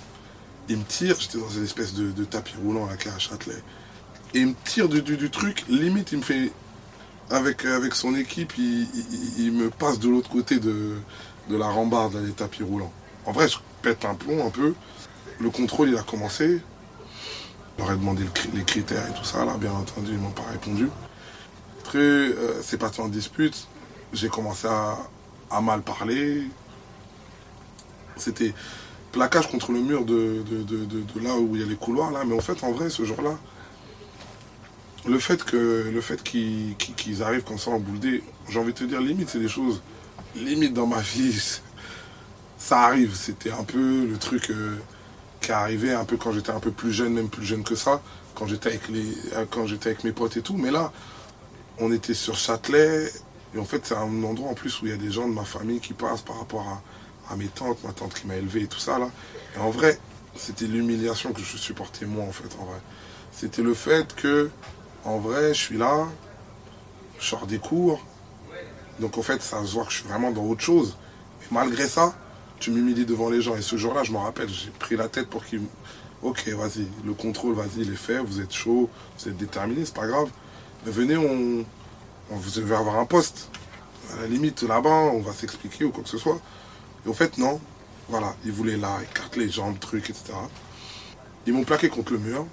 Il 0.69 0.79
me 0.79 0.85
tire, 0.85 1.17
j'étais 1.21 1.39
dans 1.39 1.49
une 1.49 1.65
espèce 1.65 1.95
de, 1.95 2.25
tapis 2.25 2.55
roulant 2.63 2.89
à 2.89 2.93
à 2.93 3.19
Châtelet. 3.19 3.63
Et 4.35 4.41
il 4.41 4.49
me 4.49 4.55
tire 4.65 4.89
du, 4.89 5.03
du, 5.03 5.31
truc, 5.31 5.65
limite, 5.69 6.13
il 6.13 6.19
me 6.19 6.23
fait 6.23 6.51
avec, 7.31 7.64
avec 7.64 7.95
son 7.95 8.14
équipe, 8.14 8.53
il, 8.59 9.53
me 9.53 9.70
passe 9.70 9.99
de 9.99 10.09
l'autre 10.09 10.31
côté 10.31 10.59
de, 10.59 10.93
de 11.49 11.57
la 11.57 11.66
rambarde, 11.66 12.14
là, 12.14 12.20
des 12.20 12.33
tapis 12.33 12.62
roulants. 12.62 12.93
En 13.24 13.33
vrai, 13.33 13.49
je 13.49 13.59
pète 13.83 14.05
un 14.05 14.14
plomb 14.14 14.47
un 14.47 14.51
peu. 14.51 14.74
Le 15.41 15.51
contrôle, 15.51 15.91
il 15.91 15.97
a 15.97 16.03
commencé. 16.03 16.61
Ai 17.79 17.83
demandé 17.91 18.24
les 18.55 18.64
critères 18.64 19.07
et 19.07 19.12
tout 19.12 19.24
ça, 19.24 19.45
là, 19.45 19.57
bien 19.59 19.72
entendu, 19.72 20.12
ils 20.12 20.18
m'ont 20.18 20.31
pas 20.31 20.47
répondu. 20.51 20.89
Après, 21.81 21.99
euh, 21.99 22.62
c'est 22.62 22.79
parti 22.79 23.01
en 23.01 23.09
dispute. 23.09 23.68
J'ai 24.12 24.29
commencé 24.29 24.66
à, 24.66 24.97
à, 25.51 25.61
mal 25.61 25.83
parler. 25.83 26.43
C'était 28.16 28.55
plaquage 29.12 29.51
contre 29.51 29.72
le 29.72 29.81
mur 29.81 30.05
de, 30.05 30.43
de, 30.49 30.62
de, 30.62 30.85
de, 30.85 31.20
là 31.20 31.37
où 31.37 31.55
il 31.55 31.61
y 31.61 31.64
a 31.64 31.66
les 31.66 31.77
couloirs, 31.77 32.11
là. 32.12 32.24
Mais 32.27 32.35
en 32.35 32.41
fait, 32.41 32.64
en 32.64 32.72
vrai, 32.72 32.89
ce 32.89 33.05
jour-là, 33.05 33.37
le 35.07 35.19
fait 35.19 35.45
que 35.45 35.91
le 35.93 36.01
fait 36.01 36.23
qu'ils 36.23 37.23
arrivent 37.23 37.45
comme 37.45 37.59
ça 37.59 37.71
en 37.71 37.79
boule 37.79 38.21
j'ai 38.49 38.59
envie 38.59 38.73
de 38.73 38.79
te 38.79 38.85
dire, 38.85 39.01
limite, 39.01 39.29
c'est 39.29 39.39
des 39.39 39.49
choses, 39.49 39.83
limite 40.35 40.73
dans 40.73 40.87
ma 40.87 41.01
vie, 41.01 41.61
ça 42.59 42.81
arrive. 42.81 43.15
C'était 43.15 43.51
un 43.51 43.65
peu 43.65 44.07
le 44.07 44.17
truc 44.19 44.51
euh, 44.51 44.77
qui 45.41 45.53
arrivé 45.53 45.93
un 45.93 46.05
peu 46.05 46.17
quand 46.17 46.33
j'étais 46.33 46.51
un 46.51 46.61
peu 46.61 46.71
plus 46.71 46.93
jeune, 46.93 47.13
même 47.13 47.29
plus 47.29 47.45
jeune 47.45 47.65
que 47.65 47.75
ça, 47.75 48.03
quand 48.35 48.47
j'étais 48.47 48.71
avec, 48.71 48.89
les, 48.89 49.07
euh, 49.35 49.45
quand 49.51 49.67
j'étais 49.67 49.91
avec 49.91 50.05
mes 50.05 50.13
potes 50.13 50.37
et 50.37 50.43
tout. 50.43 50.57
Mais 50.57 50.71
là, 50.71 50.93
on 51.79 51.93
était 51.93 52.15
sur 52.15 52.37
Châtelet, 52.37 53.11
et 53.55 53.59
en 53.59 53.65
fait, 53.65 53.85
c'est 53.85 53.95
un 53.95 54.23
endroit 54.25 54.51
en 54.51 54.55
plus 54.55 54.81
où 54.81 54.87
il 54.87 54.91
y 54.91 54.95
a 54.95 54.99
des 54.99 55.11
gens 55.11 55.29
de 55.29 55.35
ma 55.35 55.45
famille 55.45 55.81
qui 55.81 55.93
passent 55.93 56.23
par 56.23 56.39
rapport 56.39 56.83
à, 57.29 57.33
à 57.33 57.37
mes 57.37 57.49
tantes, 57.49 57.83
ma 57.85 57.93
tante 57.93 58.15
qui 58.15 58.27
m'a 58.27 58.37
élevé 58.37 58.63
et 58.63 58.67
tout 58.67 58.79
ça, 58.79 58.99
là. 58.99 59.11
Et 59.57 59.59
en 59.59 59.71
vrai, 59.71 59.99
c'était 60.37 60.67
l'humiliation 60.67 61.33
que 61.33 61.41
je 61.41 61.57
supportais 61.57 62.07
moi, 62.07 62.25
en 62.25 62.33
fait, 62.33 62.57
en 62.61 62.65
vrai. 62.65 62.79
C'était 63.33 63.63
le 63.63 63.75
fait 63.75 64.15
que 64.15 64.51
en 65.07 65.19
vrai, 65.19 65.55
je 65.55 65.61
suis 65.61 65.79
là, 65.79 66.09
je 67.19 67.27
sors 67.27 67.47
des 67.47 67.59
cours. 67.59 68.05
Donc 68.99 69.19
en 69.19 69.23
fait, 69.23 69.41
ça 69.41 69.65
se 69.65 69.73
voit 69.73 69.85
que 69.85 69.93
je 69.93 69.99
suis 69.99 70.09
vraiment 70.09 70.33
dans 70.33 70.45
autre 70.45 70.63
chose. 70.63 70.97
Et 71.43 71.55
malgré 71.55 71.87
ça, 71.87 72.15
tu 72.59 72.71
m'humilies 72.71 73.07
devant 73.07 73.31
les 73.31 73.41
gens. 73.41 73.57
Et 73.57 73.63
ce 73.63 73.77
jour-là, 73.77 74.03
je 74.03 74.13
me 74.13 74.19
rappelle, 74.19 74.49
j'ai 74.49 74.71
pris 74.71 74.97
la 74.97 75.09
tête 75.09 75.29
pour 75.29 75.45
qu'ils... 75.45 75.63
Ok, 76.23 76.49
vas-y, 76.49 76.89
le 77.05 77.13
contrôle, 77.13 77.55
vas-y, 77.55 77.83
il 77.83 77.93
est 77.93 77.97
fait, 77.97 78.19
vous 78.19 78.41
êtes 78.41 78.53
chaud, 78.53 78.89
vous 79.19 79.29
êtes 79.29 79.37
déterminé, 79.37 79.85
c'est 79.85 79.95
pas 79.95 80.07
grave. 80.07 80.29
Mais 80.85 80.91
venez, 80.91 81.17
on, 81.17 81.65
on 82.31 82.37
vous 82.37 82.61
devez 82.61 82.75
avoir 82.75 82.99
un 82.99 83.05
poste. 83.05 83.51
À 84.15 84.23
la 84.23 84.27
limite, 84.27 84.63
là-bas, 84.63 84.89
on 84.89 85.21
va 85.21 85.33
s'expliquer 85.33 85.85
ou 85.85 85.91
quoi 85.91 86.03
que 86.03 86.09
ce 86.09 86.19
soit. 86.19 86.41
Et 87.05 87.09
en 87.09 87.13
fait, 87.13 87.39
non. 87.39 87.61
Voilà, 88.09 88.35
ils 88.45 88.53
voulaient 88.53 88.77
là, 88.77 88.99
écarter 89.03 89.41
les 89.41 89.51
jambes, 89.51 89.79
trucs, 89.79 90.11
etc. 90.11 90.33
Ils 91.47 91.53
m'ont 91.53 91.65
plaqué 91.65 91.89
contre 91.89 92.13
le 92.13 92.19
mur, 92.19 92.47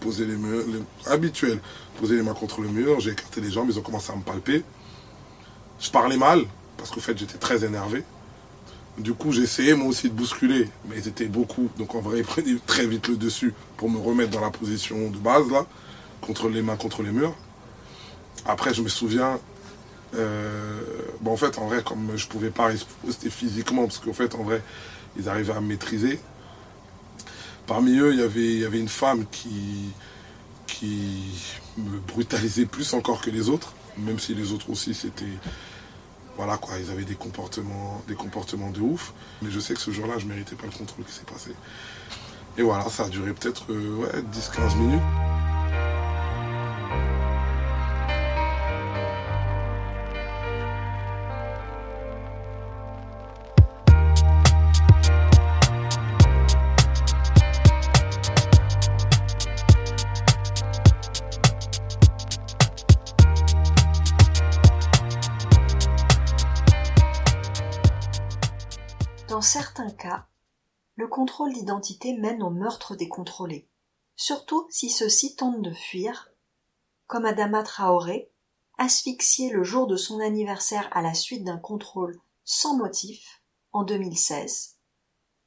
posé 0.00 0.24
les 0.24 0.36
mains, 0.36 0.62
les, 0.68 1.12
habituel, 1.12 1.60
poser 2.00 2.16
les 2.16 2.22
mains 2.22 2.34
contre 2.34 2.60
le 2.60 2.68
mur, 2.68 3.00
j'ai 3.00 3.10
écarté 3.10 3.40
les 3.40 3.50
jambes, 3.50 3.68
ils 3.70 3.78
ont 3.78 3.82
commencé 3.82 4.12
à 4.12 4.16
me 4.16 4.22
palper. 4.22 4.62
Je 5.78 5.90
parlais 5.90 6.16
mal, 6.16 6.44
parce 6.76 6.90
qu'au 6.90 7.00
fait 7.00 7.16
j'étais 7.16 7.38
très 7.38 7.64
énervé. 7.64 8.02
Du 8.98 9.14
coup, 9.14 9.32
essayé 9.32 9.74
moi 9.74 9.88
aussi 9.88 10.08
de 10.08 10.14
bousculer, 10.14 10.68
mais 10.88 10.96
ils 10.98 11.08
étaient 11.08 11.26
beaucoup. 11.26 11.70
Donc 11.78 11.94
en 11.94 12.00
vrai, 12.00 12.18
ils 12.18 12.24
prenaient 12.32 12.58
très 12.66 12.86
vite 12.86 13.08
le 13.08 13.16
dessus 13.16 13.54
pour 13.76 13.88
me 13.88 13.98
remettre 13.98 14.30
dans 14.30 14.40
la 14.40 14.50
position 14.50 15.10
de 15.10 15.16
base, 15.16 15.50
là, 15.50 15.66
contre 16.20 16.48
les 16.48 16.62
mains 16.62 16.76
contre 16.76 17.02
les 17.02 17.12
murs. 17.12 17.34
Après, 18.46 18.74
je 18.74 18.82
me 18.82 18.88
souviens, 18.88 19.38
euh, 20.16 20.80
bon, 21.20 21.32
en 21.32 21.36
fait, 21.36 21.58
en 21.58 21.66
vrai, 21.66 21.82
comme 21.82 22.16
je 22.16 22.26
pouvais 22.26 22.50
pas 22.50 22.66
rester 23.06 23.30
physiquement, 23.30 23.84
parce 23.84 23.98
qu'en 23.98 24.12
fait, 24.12 24.34
en 24.34 24.42
vrai, 24.42 24.62
ils 25.16 25.28
arrivaient 25.28 25.52
à 25.52 25.60
me 25.60 25.68
maîtriser. 25.68 26.20
Parmi 27.70 27.96
eux, 28.00 28.12
il 28.12 28.18
y 28.18 28.64
avait, 28.64 28.80
une 28.80 28.88
femme 28.88 29.26
qui, 29.30 29.92
me 31.78 32.00
brutalisait 32.00 32.66
plus 32.66 32.94
encore 32.94 33.20
que 33.20 33.30
les 33.30 33.48
autres, 33.48 33.74
même 33.96 34.18
si 34.18 34.34
les 34.34 34.52
autres 34.52 34.70
aussi, 34.70 34.92
c'était 34.92 35.24
voilà 36.36 36.56
quoi, 36.56 36.74
ils 36.80 36.90
avaient 36.90 37.04
des 37.04 37.14
comportements, 37.14 38.02
de 38.08 38.80
ouf. 38.80 39.14
Mais 39.40 39.52
je 39.52 39.60
sais 39.60 39.74
que 39.74 39.80
ce 39.80 39.92
jour-là, 39.92 40.14
je 40.18 40.26
méritais 40.26 40.56
pas 40.56 40.66
le 40.66 40.72
contrôle 40.72 41.04
qui 41.04 41.12
s'est 41.12 41.30
passé. 41.32 41.52
Et 42.58 42.62
voilà, 42.62 42.88
ça 42.88 43.04
a 43.04 43.08
duré 43.08 43.32
peut-être 43.32 43.66
euh, 43.70 43.98
ouais, 43.98 44.20
10-15 44.32 44.76
minutes. 44.76 45.02
Contrôle 71.40 71.54
d'identité 71.54 72.18
mène 72.18 72.42
au 72.42 72.50
meurtre 72.50 72.94
des 72.96 73.08
contrôlés, 73.08 73.66
surtout 74.14 74.66
si 74.68 74.90
ceux-ci 74.90 75.36
tentent 75.36 75.62
de 75.62 75.72
fuir, 75.72 76.28
comme 77.06 77.24
Adama 77.24 77.62
Traoré, 77.62 78.30
asphyxié 78.76 79.48
le 79.48 79.64
jour 79.64 79.86
de 79.86 79.96
son 79.96 80.20
anniversaire 80.20 80.86
à 80.92 81.00
la 81.00 81.14
suite 81.14 81.44
d'un 81.44 81.56
contrôle 81.56 82.20
sans 82.44 82.76
motif 82.76 83.42
en 83.72 83.84
2016, 83.84 84.76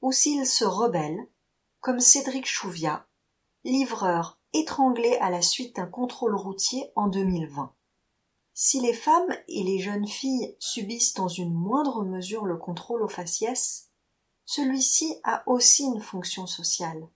ou 0.01 0.11
s'ils 0.11 0.47
se 0.47 0.65
rebellent, 0.65 1.29
comme 1.79 1.99
Cédric 1.99 2.47
Chouviat, 2.47 3.05
livreur 3.63 4.39
étranglé 4.51 5.17
à 5.17 5.29
la 5.29 5.43
suite 5.43 5.75
d'un 5.75 5.85
contrôle 5.85 6.35
routier 6.35 6.91
en 6.95 7.07
2020. 7.07 7.71
Si 8.55 8.81
les 8.81 8.93
femmes 8.93 9.37
et 9.47 9.61
les 9.61 9.77
jeunes 9.77 10.07
filles 10.07 10.55
subissent 10.57 11.13
dans 11.13 11.27
une 11.27 11.53
moindre 11.53 12.03
mesure 12.03 12.45
le 12.45 12.57
contrôle 12.57 13.03
au 13.03 13.07
faciès, 13.07 13.92
celui-ci 14.45 15.15
a 15.23 15.43
aussi 15.47 15.83
une 15.83 16.01
fonction 16.01 16.47
sociale. 16.47 17.07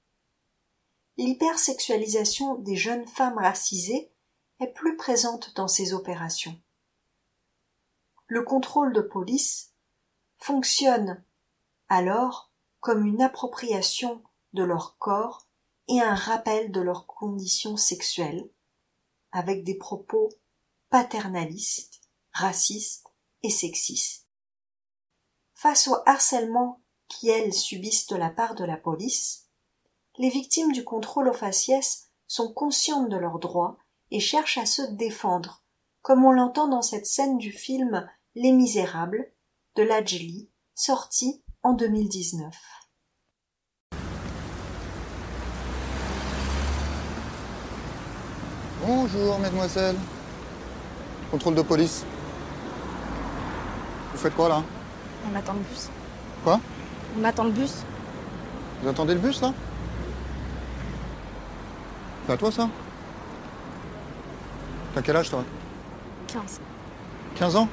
L'hypersexualisation 1.17 2.55
des 2.55 2.75
jeunes 2.75 3.07
femmes 3.07 3.38
racisées 3.38 4.11
est 4.59 4.73
plus 4.73 4.95
présente 4.97 5.55
dans 5.55 5.67
ces 5.67 5.93
opérations. 5.93 6.59
Le 8.28 8.43
contrôle 8.43 8.93
de 8.93 9.01
police 9.01 9.73
fonctionne 10.38 11.23
alors 11.89 12.51
comme 12.80 13.05
une 13.05 13.21
appropriation 13.21 14.23
de 14.53 14.63
leur 14.63 14.97
corps 14.97 15.47
et 15.88 16.01
un 16.01 16.15
rappel 16.15 16.71
de 16.71 16.82
leurs 16.82 17.07
conditions 17.07 17.78
sexuelles, 17.78 18.49
avec 19.32 19.63
des 19.63 19.75
propos 19.75 20.30
paternalistes, 20.89 22.01
racistes 22.32 23.07
et 23.43 23.49
sexistes. 23.49 24.28
Face 25.53 25.88
au 25.88 25.95
harcèlement 26.05 26.82
qui, 27.08 27.30
elles, 27.30 27.53
subissent 27.53 28.08
de 28.08 28.16
la 28.16 28.30
part 28.30 28.55
de 28.55 28.64
la 28.66 28.78
police, 28.78 29.47
les 30.18 30.30
victimes 30.30 30.72
du 30.72 30.84
contrôle 30.84 31.30
aux 31.30 31.34
faciès 31.34 32.10
sont 32.28 32.51
conscientes 32.51 33.10
de 33.10 33.18
leurs 33.18 33.39
droits 33.39 33.78
et 34.12 34.20
cherchent 34.20 34.58
à 34.58 34.66
se 34.66 34.82
défendre, 34.82 35.64
comme 36.01 36.26
on 36.26 36.32
l'entend 36.32 36.68
dans 36.68 36.82
cette 36.82 37.05
scène 37.05 37.38
du 37.38 37.51
film 37.51 38.10
Les 38.36 38.51
Misérables 38.51 39.32
de 39.76 39.84
Lajli, 39.84 40.49
sorti 40.74 41.43
en 41.64 41.74
2019. 41.74 42.55
Bonjour, 48.86 49.38
mademoiselle. 49.39 49.97
Contrôle 51.30 51.55
de 51.55 51.62
police. 51.62 52.05
Vous 54.14 54.18
faites 54.18 54.36
quoi 54.36 54.49
là? 54.49 54.64
On 55.30 55.36
attend 55.36 55.53
le 55.53 55.60
bus. 55.60 55.89
Quoi? 56.43 56.60
On 57.20 57.24
attend 57.24 57.45
le 57.45 57.51
bus. 57.51 57.84
Vous 58.82 58.89
attendez 58.89 59.13
le 59.15 59.20
bus 59.20 59.41
là 59.41 59.51
C'est 62.26 62.34
à 62.34 62.38
toi 62.38 62.51
ça 62.51 62.70
T'as 64.93 65.01
quel 65.01 65.15
âge 65.15 65.30
toi 65.30 65.43
15. 66.28 66.59
15 67.36 67.55
ans 67.55 67.70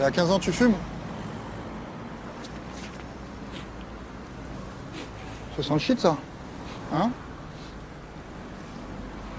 Et 0.00 0.04
à 0.04 0.10
15 0.10 0.30
ans 0.30 0.38
tu 0.38 0.52
fumes 0.52 0.74
Ça 5.56 5.62
sent 5.62 5.72
le 5.72 5.78
shit 5.78 6.00
ça 6.00 6.16
Hein 6.94 7.10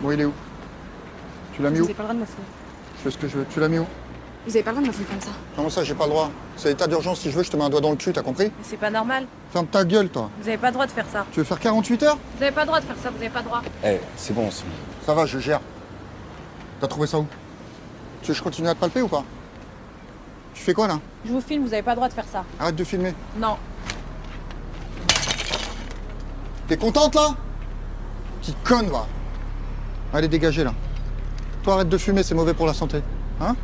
Bon 0.02 0.12
il 0.12 0.22
est 0.22 0.26
où 0.26 0.34
Tu 1.54 1.64
l'as 1.64 1.72
mis 1.72 1.82
où 1.82 1.88
pas 1.88 1.92
le 1.92 1.96
droit 1.96 2.14
de 2.14 2.20
me. 2.20 2.26
Je 2.26 3.02
fais 3.04 3.12
ce 3.12 3.18
que 3.18 3.28
je 3.28 3.38
veux. 3.38 3.46
Tu 3.50 3.60
l'as 3.60 3.68
mis 3.70 3.80
où 3.80 3.86
Vous 4.48 4.56
avez 4.56 4.64
pas 4.64 4.72
le 4.72 4.78
droit 4.78 4.84
de 4.84 4.88
me 4.88 4.94
fouiller 4.94 5.10
comme 5.10 5.20
ça. 5.20 5.38
Comment 5.58 5.70
ça 5.70 5.84
j'ai 5.84 5.94
pas 5.94 6.06
le 6.06 6.12
droit? 6.12 6.32
C'est 6.56 6.72
état 6.72 6.88
d'urgence 6.88 7.20
si 7.20 7.30
je 7.30 7.36
veux 7.36 7.44
je 7.44 7.52
te 7.52 7.58
mets 7.58 7.66
un 7.66 7.70
doigt 7.70 7.82
dans 7.82 7.90
le 7.90 7.98
cul, 7.98 8.14
t'as 8.14 8.22
compris? 8.22 8.46
Mais 8.46 8.64
c'est 8.64 8.78
pas 8.78 8.90
normal. 8.90 9.26
Ferme 9.52 9.68
ta 9.68 9.84
gueule 9.84 10.08
toi 10.08 10.30
Vous 10.42 10.48
avez 10.48 10.58
pas 10.58 10.68
le 10.68 10.74
droit 10.74 10.86
de 10.86 10.92
faire 10.92 11.06
ça. 11.12 11.26
Tu 11.34 11.40
veux 11.40 11.44
faire 11.44 11.60
48 11.60 12.04
heures? 12.04 12.18
Vous 12.38 12.44
avez 12.44 12.54
pas 12.54 12.62
le 12.62 12.68
droit 12.68 12.80
de 12.80 12.86
faire 12.86 12.96
ça, 13.04 13.10
vous 13.10 13.18
avez 13.18 13.30
pas 13.30 13.40
le 13.40 13.46
droit. 13.46 13.62
Eh, 13.84 13.98
c'est 14.16 14.34
bon, 14.34 14.50
c'est 14.50 14.64
Ça 15.06 15.14
va, 15.14 15.26
je 15.26 15.38
gère. 15.40 15.60
T'as 16.80 16.88
trouvé 16.88 17.08
ça 17.08 17.20
où? 17.20 17.28
Tu 18.22 18.28
veux 18.30 18.34
que 18.34 18.38
je 18.38 18.44
continue 18.44 18.70
à 18.70 18.74
te 18.74 18.80
palper 18.80 19.02
ou 19.02 19.10
pas? 19.10 19.26
Tu 20.54 20.64
fais 20.64 20.74
quoi 20.74 20.88
là? 20.88 20.98
Je 21.26 21.32
vous 21.34 21.42
filme, 21.42 21.66
vous 21.66 21.74
avez 21.74 21.84
pas 21.84 21.92
le 21.92 21.98
droit 21.98 22.08
de 22.08 22.14
faire 22.14 22.26
ça. 22.32 22.46
Arrête 22.58 22.76
de 22.76 22.84
filmer. 22.86 23.14
Non. 23.38 23.58
T'es 26.70 26.78
contente 26.78 27.16
là? 27.16 27.36
Petite 28.40 28.64
conne 28.64 28.88
va. 28.88 29.08
Allez, 30.14 30.30
dégagez 30.30 30.64
là. 30.64 30.74
Toi, 31.64 31.74
arrête 31.74 31.90
de 31.90 31.98
fumer, 31.98 32.24
c'est 32.24 32.34
mauvais 32.36 32.54
pour 32.54 32.66
la 32.66 32.74
santé. 32.74 33.02
Hein? 33.42 33.58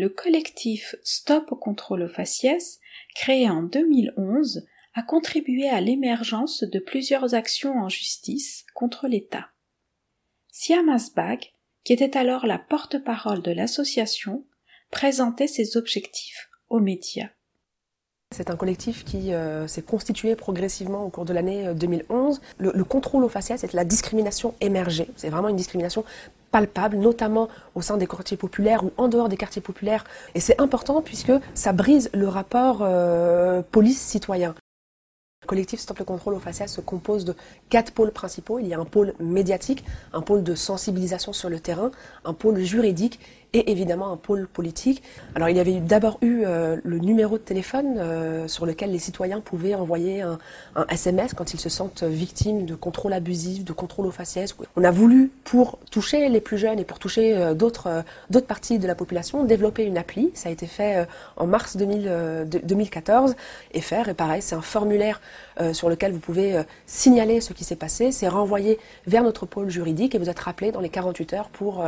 Le 0.00 0.08
collectif 0.08 0.96
Stop 1.02 1.52
au 1.52 1.56
contrôle 1.56 2.04
aux 2.04 2.08
faciès, 2.08 2.80
créé 3.14 3.50
en 3.50 3.62
2011, 3.62 4.66
a 4.94 5.02
contribué 5.02 5.68
à 5.68 5.82
l'émergence 5.82 6.64
de 6.64 6.78
plusieurs 6.78 7.34
actions 7.34 7.74
en 7.74 7.90
justice 7.90 8.64
contre 8.72 9.08
l'État. 9.08 9.50
Siam 10.48 10.88
Asbag, 10.88 11.52
qui 11.84 11.92
était 11.92 12.16
alors 12.16 12.46
la 12.46 12.58
porte-parole 12.58 13.42
de 13.42 13.50
l'association, 13.50 14.46
présentait 14.90 15.46
ses 15.46 15.76
objectifs 15.76 16.48
aux 16.70 16.80
médias. 16.80 17.28
C'est 18.32 18.48
un 18.48 18.54
collectif 18.54 19.04
qui 19.04 19.34
euh, 19.34 19.66
s'est 19.66 19.82
constitué 19.82 20.36
progressivement 20.36 21.04
au 21.04 21.08
cours 21.08 21.24
de 21.24 21.32
l'année 21.32 21.66
euh, 21.66 21.74
2011. 21.74 22.40
Le, 22.58 22.70
le 22.72 22.84
contrôle 22.84 23.24
au 23.24 23.28
faciès, 23.28 23.60
c'est 23.60 23.72
la 23.72 23.84
discrimination 23.84 24.54
émergée. 24.60 25.08
C'est 25.16 25.30
vraiment 25.30 25.48
une 25.48 25.56
discrimination 25.56 26.04
palpable, 26.52 26.96
notamment 26.96 27.48
au 27.74 27.82
sein 27.82 27.96
des 27.96 28.06
quartiers 28.06 28.36
populaires 28.36 28.84
ou 28.84 28.92
en 28.98 29.08
dehors 29.08 29.28
des 29.28 29.36
quartiers 29.36 29.60
populaires. 29.60 30.04
Et 30.36 30.40
c'est 30.40 30.60
important 30.60 31.02
puisque 31.02 31.32
ça 31.54 31.72
brise 31.72 32.08
le 32.14 32.28
rapport 32.28 32.82
euh, 32.82 33.62
police-citoyen. 33.72 34.54
Le 35.42 35.48
collectif 35.48 35.80
Stop 35.80 35.98
le 35.98 36.04
contrôle 36.04 36.34
au 36.34 36.38
faciès 36.38 36.72
se 36.72 36.80
compose 36.80 37.24
de 37.24 37.34
quatre 37.68 37.92
pôles 37.92 38.12
principaux. 38.12 38.60
Il 38.60 38.68
y 38.68 38.74
a 38.74 38.78
un 38.78 38.84
pôle 38.84 39.14
médiatique, 39.18 39.84
un 40.12 40.20
pôle 40.20 40.44
de 40.44 40.54
sensibilisation 40.54 41.32
sur 41.32 41.48
le 41.48 41.58
terrain, 41.58 41.90
un 42.24 42.34
pôle 42.34 42.60
juridique 42.60 43.18
et 43.52 43.70
évidemment 43.70 44.12
un 44.12 44.16
pôle 44.16 44.46
politique. 44.46 45.02
Alors 45.34 45.48
il 45.48 45.56
y 45.56 45.60
avait 45.60 45.80
d'abord 45.80 46.18
eu 46.22 46.42
euh, 46.44 46.76
le 46.84 46.98
numéro 46.98 47.38
de 47.38 47.42
téléphone 47.42 47.96
euh, 47.98 48.48
sur 48.48 48.66
lequel 48.66 48.92
les 48.92 48.98
citoyens 48.98 49.40
pouvaient 49.40 49.74
envoyer 49.74 50.22
un, 50.22 50.38
un, 50.76 50.86
SMS 50.88 51.34
quand 51.34 51.54
ils 51.54 51.60
se 51.60 51.68
sentent 51.68 52.02
victimes 52.02 52.66
de 52.66 52.74
contrôle 52.74 53.12
abusif, 53.12 53.64
de 53.64 53.72
contrôle 53.72 54.06
au 54.06 54.10
faciès. 54.10 54.54
On 54.76 54.84
a 54.84 54.90
voulu, 54.90 55.30
pour 55.44 55.78
toucher 55.90 56.28
les 56.28 56.40
plus 56.40 56.58
jeunes 56.58 56.78
et 56.78 56.84
pour 56.84 56.98
toucher 56.98 57.36
euh, 57.36 57.54
d'autres 57.54 58.04
d'autres 58.30 58.46
parties 58.46 58.78
de 58.78 58.86
la 58.86 58.94
population, 58.94 59.44
développer 59.44 59.84
une 59.84 59.98
appli. 59.98 60.30
Ça 60.34 60.48
a 60.48 60.52
été 60.52 60.66
fait 60.66 61.06
en 61.36 61.46
mars 61.46 61.76
2000, 61.76 62.46
2014 62.62 63.34
et 63.72 63.80
faire, 63.80 64.08
et 64.08 64.14
pareil, 64.14 64.42
c'est 64.42 64.54
un 64.54 64.62
formulaire 64.62 65.20
sur 65.72 65.88
lequel 65.88 66.12
vous 66.12 66.18
pouvez 66.18 66.62
signaler 66.86 67.40
ce 67.40 67.52
qui 67.52 67.64
s'est 67.64 67.76
passé, 67.76 68.12
c'est 68.12 68.28
renvoyé 68.28 68.78
vers 69.06 69.22
notre 69.22 69.46
pôle 69.46 69.70
juridique 69.70 70.14
et 70.14 70.18
vous 70.18 70.28
êtes 70.28 70.38
rappelé 70.38 70.72
dans 70.72 70.80
les 70.80 70.88
48 70.88 71.32
heures 71.34 71.48
pour 71.48 71.84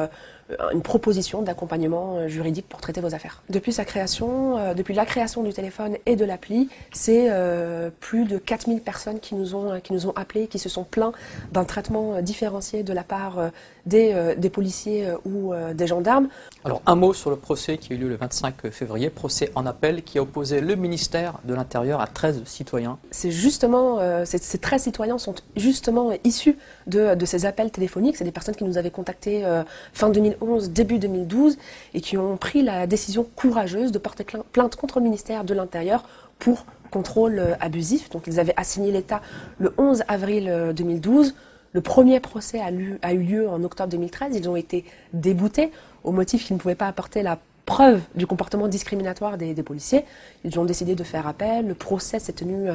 une 0.73 0.83
proposition 0.83 1.43
d'accompagnement 1.43 2.17
euh, 2.17 2.29
juridique 2.29 2.69
pour 2.69 2.81
traiter 2.81 3.01
vos 3.01 3.15
affaires. 3.15 3.43
Depuis 3.49 3.73
sa 3.73 3.85
création, 3.85 4.59
euh, 4.59 4.75
depuis 4.75 4.95
la 4.95 5.07
création 5.07 5.43
du 5.43 5.53
téléphone 5.53 5.97
et 6.07 6.17
de 6.17 6.25
l'appli, 6.25 6.69
c'est 6.93 7.29
euh, 7.31 7.91
plus 8.01 8.25
de 8.25 8.39
4000 8.39 8.81
personnes 8.81 9.21
qui 9.21 9.35
nous 9.35 9.55
ont 9.55 9.81
qui 9.81 9.93
nous 9.93 10.07
ont 10.07 10.13
appelés, 10.17 10.49
qui 10.49 10.59
se 10.59 10.69
sont 10.69 10.85
plaints 10.85 11.13
d'un 11.53 11.65
traitement 11.65 12.21
différencié 12.21 12.83
de 12.83 12.93
la 12.93 13.05
part 13.05 13.51
des, 13.87 14.35
des 14.37 14.51
policiers 14.51 15.09
ou 15.25 15.53
des 15.75 15.87
gendarmes. 15.87 16.29
Alors 16.65 16.83
un 16.87 16.95
mot 16.95 17.15
sur 17.15 17.31
le 17.31 17.37
procès 17.37 17.79
qui 17.79 17.93
a 17.93 17.97
eu 17.97 17.99
lieu 17.99 18.09
le 18.09 18.17
25 18.17 18.71
février, 18.71 19.11
procès 19.11 19.51
en 19.55 19.67
appel 19.67 20.03
qui 20.03 20.19
a 20.19 20.23
opposé 20.23 20.61
le 20.61 20.75
ministère 20.77 21.39
de 21.45 21.55
l'Intérieur 21.55 22.01
à 22.01 22.07
13 22.07 22.43
citoyens. 22.45 22.99
C'est 23.11 23.31
justement 23.63 24.25
ces, 24.25 24.39
ces 24.39 24.59
13 24.59 24.83
citoyens 24.83 25.19
sont 25.19 25.35
justement 25.57 26.11
issus 26.25 26.57
de, 26.87 27.17
ces 27.25 27.47
appels 27.47 27.71
téléphoniques. 27.71 28.17
C'est 28.17 28.25
des 28.25 28.33
personnes 28.33 28.57
qui 28.57 28.65
nous 28.65 28.77
avaient 28.77 28.91
contactés 28.91 29.45
fin 29.93 30.11
2011, 30.11 30.71
début 30.71 30.99
2012, 30.99 31.59
et 31.95 32.01
qui 32.01 32.19
ont 32.19 32.37
pris 32.37 32.63
la 32.63 32.87
décision 32.87 33.27
courageuse 33.37 33.93
de 33.93 33.99
porter 33.99 34.25
plainte 34.53 34.77
contre 34.77 34.99
le 34.99 35.05
ministère 35.05 35.45
de 35.45 35.55
l'Intérieur 35.55 36.05
pour 36.39 36.65
contrôle 36.93 37.39
euh, 37.41 37.55
abusif. 37.59 38.11
Donc 38.11 38.29
ils 38.29 38.39
avaient 38.39 38.55
assigné 38.57 38.93
l'État 38.93 39.21
le 39.59 39.75
11 39.79 40.05
avril 40.07 40.73
2012. 40.77 41.29
Euh, 41.29 41.33
le 41.73 41.81
premier 41.81 42.21
procès 42.21 42.61
a, 42.61 42.71
eu 42.71 43.19
lieu 43.19 43.49
en 43.49 43.65
octobre 43.65 43.89
2013. 43.89 44.37
Ils 44.37 44.49
ont 44.49 44.57
été 44.57 44.85
déboutés 45.15 45.73
au 46.05 46.13
motif 46.13 46.47
qu'ils 46.47 46.57
ne 46.57 46.61
pouvaient 46.61 46.75
pas 46.75 46.87
apporter 46.87 47.23
la 47.23 47.39
preuve 47.65 48.03
du 48.15 48.27
comportement 48.27 48.69
discriminatoire 48.69 49.39
des, 49.39 49.55
policiers. 49.63 50.05
Ils 50.45 50.59
ont 50.59 50.65
décidé 50.65 50.95
de 50.95 51.05
faire 51.05 51.27
appel. 51.27 51.67
Le 51.67 51.75
procès 51.75 52.19
s'est 52.19 52.33
tenu 52.33 52.69
euh, 52.69 52.75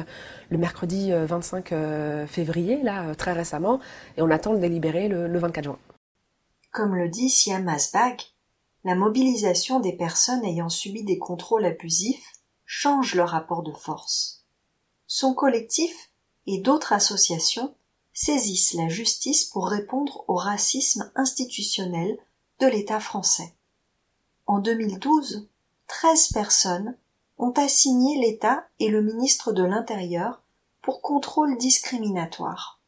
le 0.50 0.58
mercredi 0.58 1.12
25 1.12 1.74
février, 2.26 2.82
là, 2.82 3.14
très 3.14 3.32
récemment, 3.32 3.80
et 4.16 4.22
on 4.22 4.30
attend 4.30 4.52
le 4.52 4.58
délibéré 4.58 5.08
le 5.08 5.38
24 5.38 5.64
juin. 5.64 5.78
Comme 6.72 6.94
le 6.94 7.08
dit 7.08 7.30
Siam 7.30 7.68
Asbag, 7.68 8.20
la 8.84 8.94
mobilisation 8.94 9.80
des 9.80 9.92
personnes 9.92 10.44
ayant 10.44 10.68
subi 10.68 11.02
des 11.02 11.18
contrôles 11.18 11.64
abusifs 11.64 12.32
change 12.64 13.14
leur 13.14 13.30
rapport 13.30 13.62
de 13.62 13.72
force. 13.72 14.44
Son 15.06 15.34
collectif 15.34 16.10
et 16.46 16.58
d'autres 16.58 16.92
associations 16.92 17.74
saisissent 18.12 18.74
la 18.74 18.88
justice 18.88 19.44
pour 19.44 19.68
répondre 19.68 20.24
au 20.28 20.34
racisme 20.34 21.10
institutionnel 21.14 22.18
de 22.60 22.66
l'État 22.66 23.00
français. 23.00 23.54
En 24.48 24.60
2012, 24.60 25.46
13 25.88 26.28
personnes 26.32 26.96
ont 27.36 27.52
assigné 27.52 28.18
l'État 28.18 28.64
et 28.78 28.88
le 28.88 29.02
ministre 29.02 29.52
de 29.52 29.62
l'Intérieur 29.62 30.40
pour 30.80 31.02
contrôle 31.02 31.58
discriminatoire. 31.58 32.80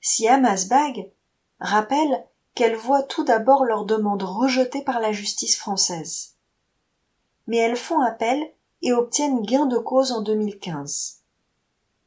Siam 0.00 0.44
Asbag 0.44 1.10
rappelle 1.58 2.24
qu'elles 2.54 2.76
voient 2.76 3.02
tout 3.02 3.24
d'abord 3.24 3.64
leur 3.64 3.84
demande 3.84 4.22
rejetée 4.22 4.82
par 4.82 5.00
la 5.00 5.10
justice 5.10 5.58
française. 5.58 6.36
Mais 7.48 7.56
elles 7.56 7.76
font 7.76 8.00
appel 8.00 8.40
et 8.80 8.92
obtiennent 8.92 9.42
gain 9.42 9.66
de 9.66 9.76
cause 9.76 10.12
en 10.12 10.22
2015. 10.22 11.22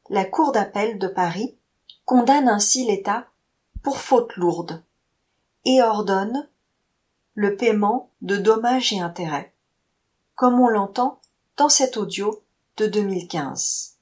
La 0.08 0.24
Cour 0.24 0.52
d'appel 0.52 0.98
de 0.98 1.08
Paris 1.08 1.54
condamne 2.06 2.48
ainsi 2.48 2.86
l'État 2.86 3.26
pour 3.82 3.98
faute 3.98 4.34
lourde 4.36 4.82
et 5.66 5.82
ordonne 5.82 6.48
le 7.34 7.56
paiement 7.56 8.10
de 8.22 8.36
dommages 8.36 8.92
et 8.92 9.00
intérêts, 9.00 9.52
comme 10.36 10.60
on 10.60 10.68
l'entend 10.68 11.20
dans 11.56 11.68
cet 11.68 11.96
audio 11.96 12.42
de 12.76 12.86
2015. 12.86 13.96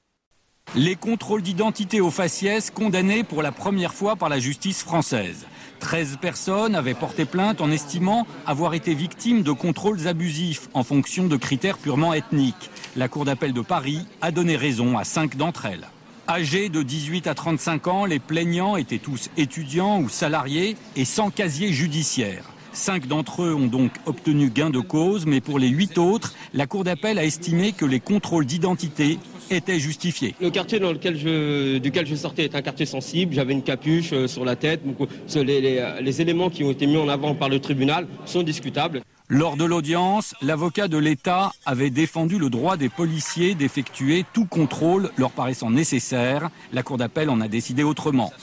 Les 0.75 0.95
contrôles 0.95 1.41
d'identité 1.41 1.99
aux 1.99 2.11
faciès 2.11 2.69
condamnés 2.69 3.23
pour 3.23 3.41
la 3.41 3.51
première 3.51 3.93
fois 3.93 4.15
par 4.15 4.29
la 4.29 4.39
justice 4.39 4.83
française. 4.83 5.45
13 5.79 6.17
personnes 6.21 6.75
avaient 6.75 6.93
porté 6.93 7.25
plainte 7.25 7.59
en 7.59 7.71
estimant 7.71 8.25
avoir 8.45 8.75
été 8.75 8.93
victimes 8.93 9.41
de 9.41 9.51
contrôles 9.51 10.07
abusifs 10.07 10.69
en 10.73 10.83
fonction 10.83 11.27
de 11.27 11.35
critères 11.35 11.79
purement 11.79 12.13
ethniques. 12.13 12.69
La 12.95 13.07
Cour 13.07 13.25
d'appel 13.25 13.51
de 13.53 13.61
Paris 13.61 14.07
a 14.21 14.31
donné 14.31 14.55
raison 14.55 14.97
à 14.97 15.03
5 15.03 15.35
d'entre 15.35 15.65
elles. 15.65 15.87
Âgés 16.29 16.69
de 16.69 16.83
18 16.83 17.27
à 17.27 17.33
35 17.33 17.87
ans, 17.87 18.05
les 18.05 18.19
plaignants 18.19 18.77
étaient 18.77 18.99
tous 18.99 19.29
étudiants 19.37 19.99
ou 19.99 20.07
salariés 20.07 20.77
et 20.95 21.03
sans 21.03 21.31
casier 21.31 21.73
judiciaire. 21.73 22.52
Cinq 22.73 23.07
d'entre 23.07 23.43
eux 23.43 23.53
ont 23.53 23.67
donc 23.67 23.91
obtenu 24.07 24.49
gain 24.49 24.71
de 24.71 24.79
cause, 24.79 25.27
mais 25.27 25.41
pour 25.41 25.59
les 25.59 25.69
huit 25.69 25.99
autres, 25.99 26.33
la 26.53 26.65
Cour 26.65 26.83
d'appel 26.83 27.19
a 27.19 27.23
estimé 27.23 27.71
que 27.71 27.85
les 27.85 27.99
contrôles 27.99 28.47
d'identité 28.47 29.19
étaient 29.51 29.79
justifiés. 29.79 30.33
Le 30.41 30.49
quartier 30.49 30.79
dans 30.79 30.91
lequel 30.91 31.15
je, 31.17 31.77
duquel 31.77 32.07
je 32.07 32.15
sortais 32.15 32.45
est 32.45 32.55
un 32.55 32.63
quartier 32.63 32.87
sensible. 32.87 33.33
J'avais 33.33 33.53
une 33.53 33.61
capuche 33.61 34.11
euh, 34.13 34.27
sur 34.27 34.43
la 34.43 34.55
tête. 34.55 34.81
Donc, 34.85 35.07
euh, 35.07 35.43
les, 35.43 36.01
les 36.01 36.21
éléments 36.21 36.49
qui 36.49 36.63
ont 36.63 36.71
été 36.71 36.87
mis 36.87 36.97
en 36.97 37.07
avant 37.09 37.35
par 37.35 37.47
le 37.49 37.59
tribunal 37.59 38.07
sont 38.25 38.41
discutables. 38.41 39.01
Lors 39.29 39.55
de 39.55 39.65
l'audience, 39.65 40.33
l'avocat 40.41 40.87
de 40.87 40.97
l'État 40.97 41.51
avait 41.65 41.91
défendu 41.91 42.39
le 42.39 42.49
droit 42.49 42.75
des 42.75 42.89
policiers 42.89 43.53
d'effectuer 43.53 44.25
tout 44.33 44.45
contrôle 44.45 45.11
leur 45.17 45.31
paraissant 45.31 45.69
nécessaire. 45.69 46.49
La 46.71 46.81
Cour 46.81 46.97
d'appel 46.97 47.29
en 47.29 47.39
a 47.39 47.47
décidé 47.47 47.83
autrement. 47.83 48.33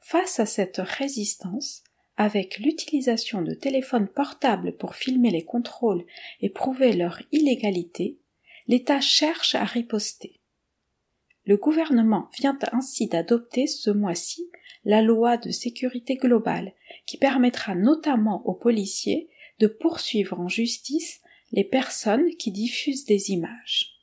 Face 0.00 0.40
à 0.40 0.46
cette 0.46 0.80
résistance, 0.98 1.84
avec 2.20 2.58
l'utilisation 2.58 3.40
de 3.40 3.54
téléphones 3.54 4.06
portables 4.06 4.76
pour 4.76 4.94
filmer 4.94 5.30
les 5.30 5.46
contrôles 5.46 6.04
et 6.42 6.50
prouver 6.50 6.92
leur 6.92 7.22
illégalité, 7.32 8.18
l'État 8.66 9.00
cherche 9.00 9.54
à 9.54 9.64
riposter. 9.64 10.38
Le 11.46 11.56
gouvernement 11.56 12.28
vient 12.38 12.58
ainsi 12.72 13.06
d'adopter 13.06 13.66
ce 13.66 13.88
mois-ci 13.88 14.50
la 14.84 15.00
loi 15.00 15.38
de 15.38 15.50
sécurité 15.50 16.16
globale 16.16 16.74
qui 17.06 17.16
permettra 17.16 17.74
notamment 17.74 18.46
aux 18.46 18.52
policiers 18.52 19.30
de 19.58 19.66
poursuivre 19.66 20.38
en 20.38 20.48
justice 20.48 21.22
les 21.52 21.64
personnes 21.64 22.28
qui 22.38 22.52
diffusent 22.52 23.06
des 23.06 23.30
images. 23.30 23.94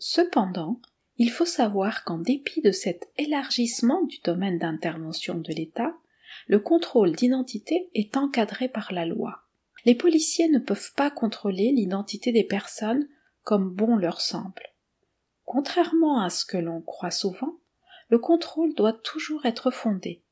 Cependant, 0.00 0.80
il 1.18 1.30
faut 1.30 1.46
savoir 1.46 2.02
qu'en 2.02 2.18
dépit 2.18 2.62
de 2.62 2.72
cet 2.72 3.08
élargissement 3.16 4.02
du 4.06 4.18
domaine 4.24 4.58
d'intervention 4.58 5.36
de 5.36 5.52
l'État, 5.52 5.94
le 6.46 6.60
contrôle 6.60 7.12
d'identité 7.12 7.90
est 7.94 8.16
encadré 8.16 8.68
par 8.68 8.92
la 8.92 9.04
loi. 9.04 9.42
Les 9.84 9.94
policiers 9.94 10.48
ne 10.48 10.58
peuvent 10.58 10.92
pas 10.94 11.10
contrôler 11.10 11.72
l'identité 11.72 12.32
des 12.32 12.44
personnes 12.44 13.08
comme 13.42 13.70
bon 13.70 13.96
leur 13.96 14.20
semble. 14.20 14.62
Contrairement 15.44 16.20
à 16.20 16.30
ce 16.30 16.44
que 16.44 16.56
l'on 16.56 16.80
croit 16.80 17.10
souvent, 17.10 17.58
le 18.08 18.18
contrôle 18.18 18.74
doit 18.74 18.92
toujours 18.92 19.46
être 19.46 19.70
fondé. 19.70 20.24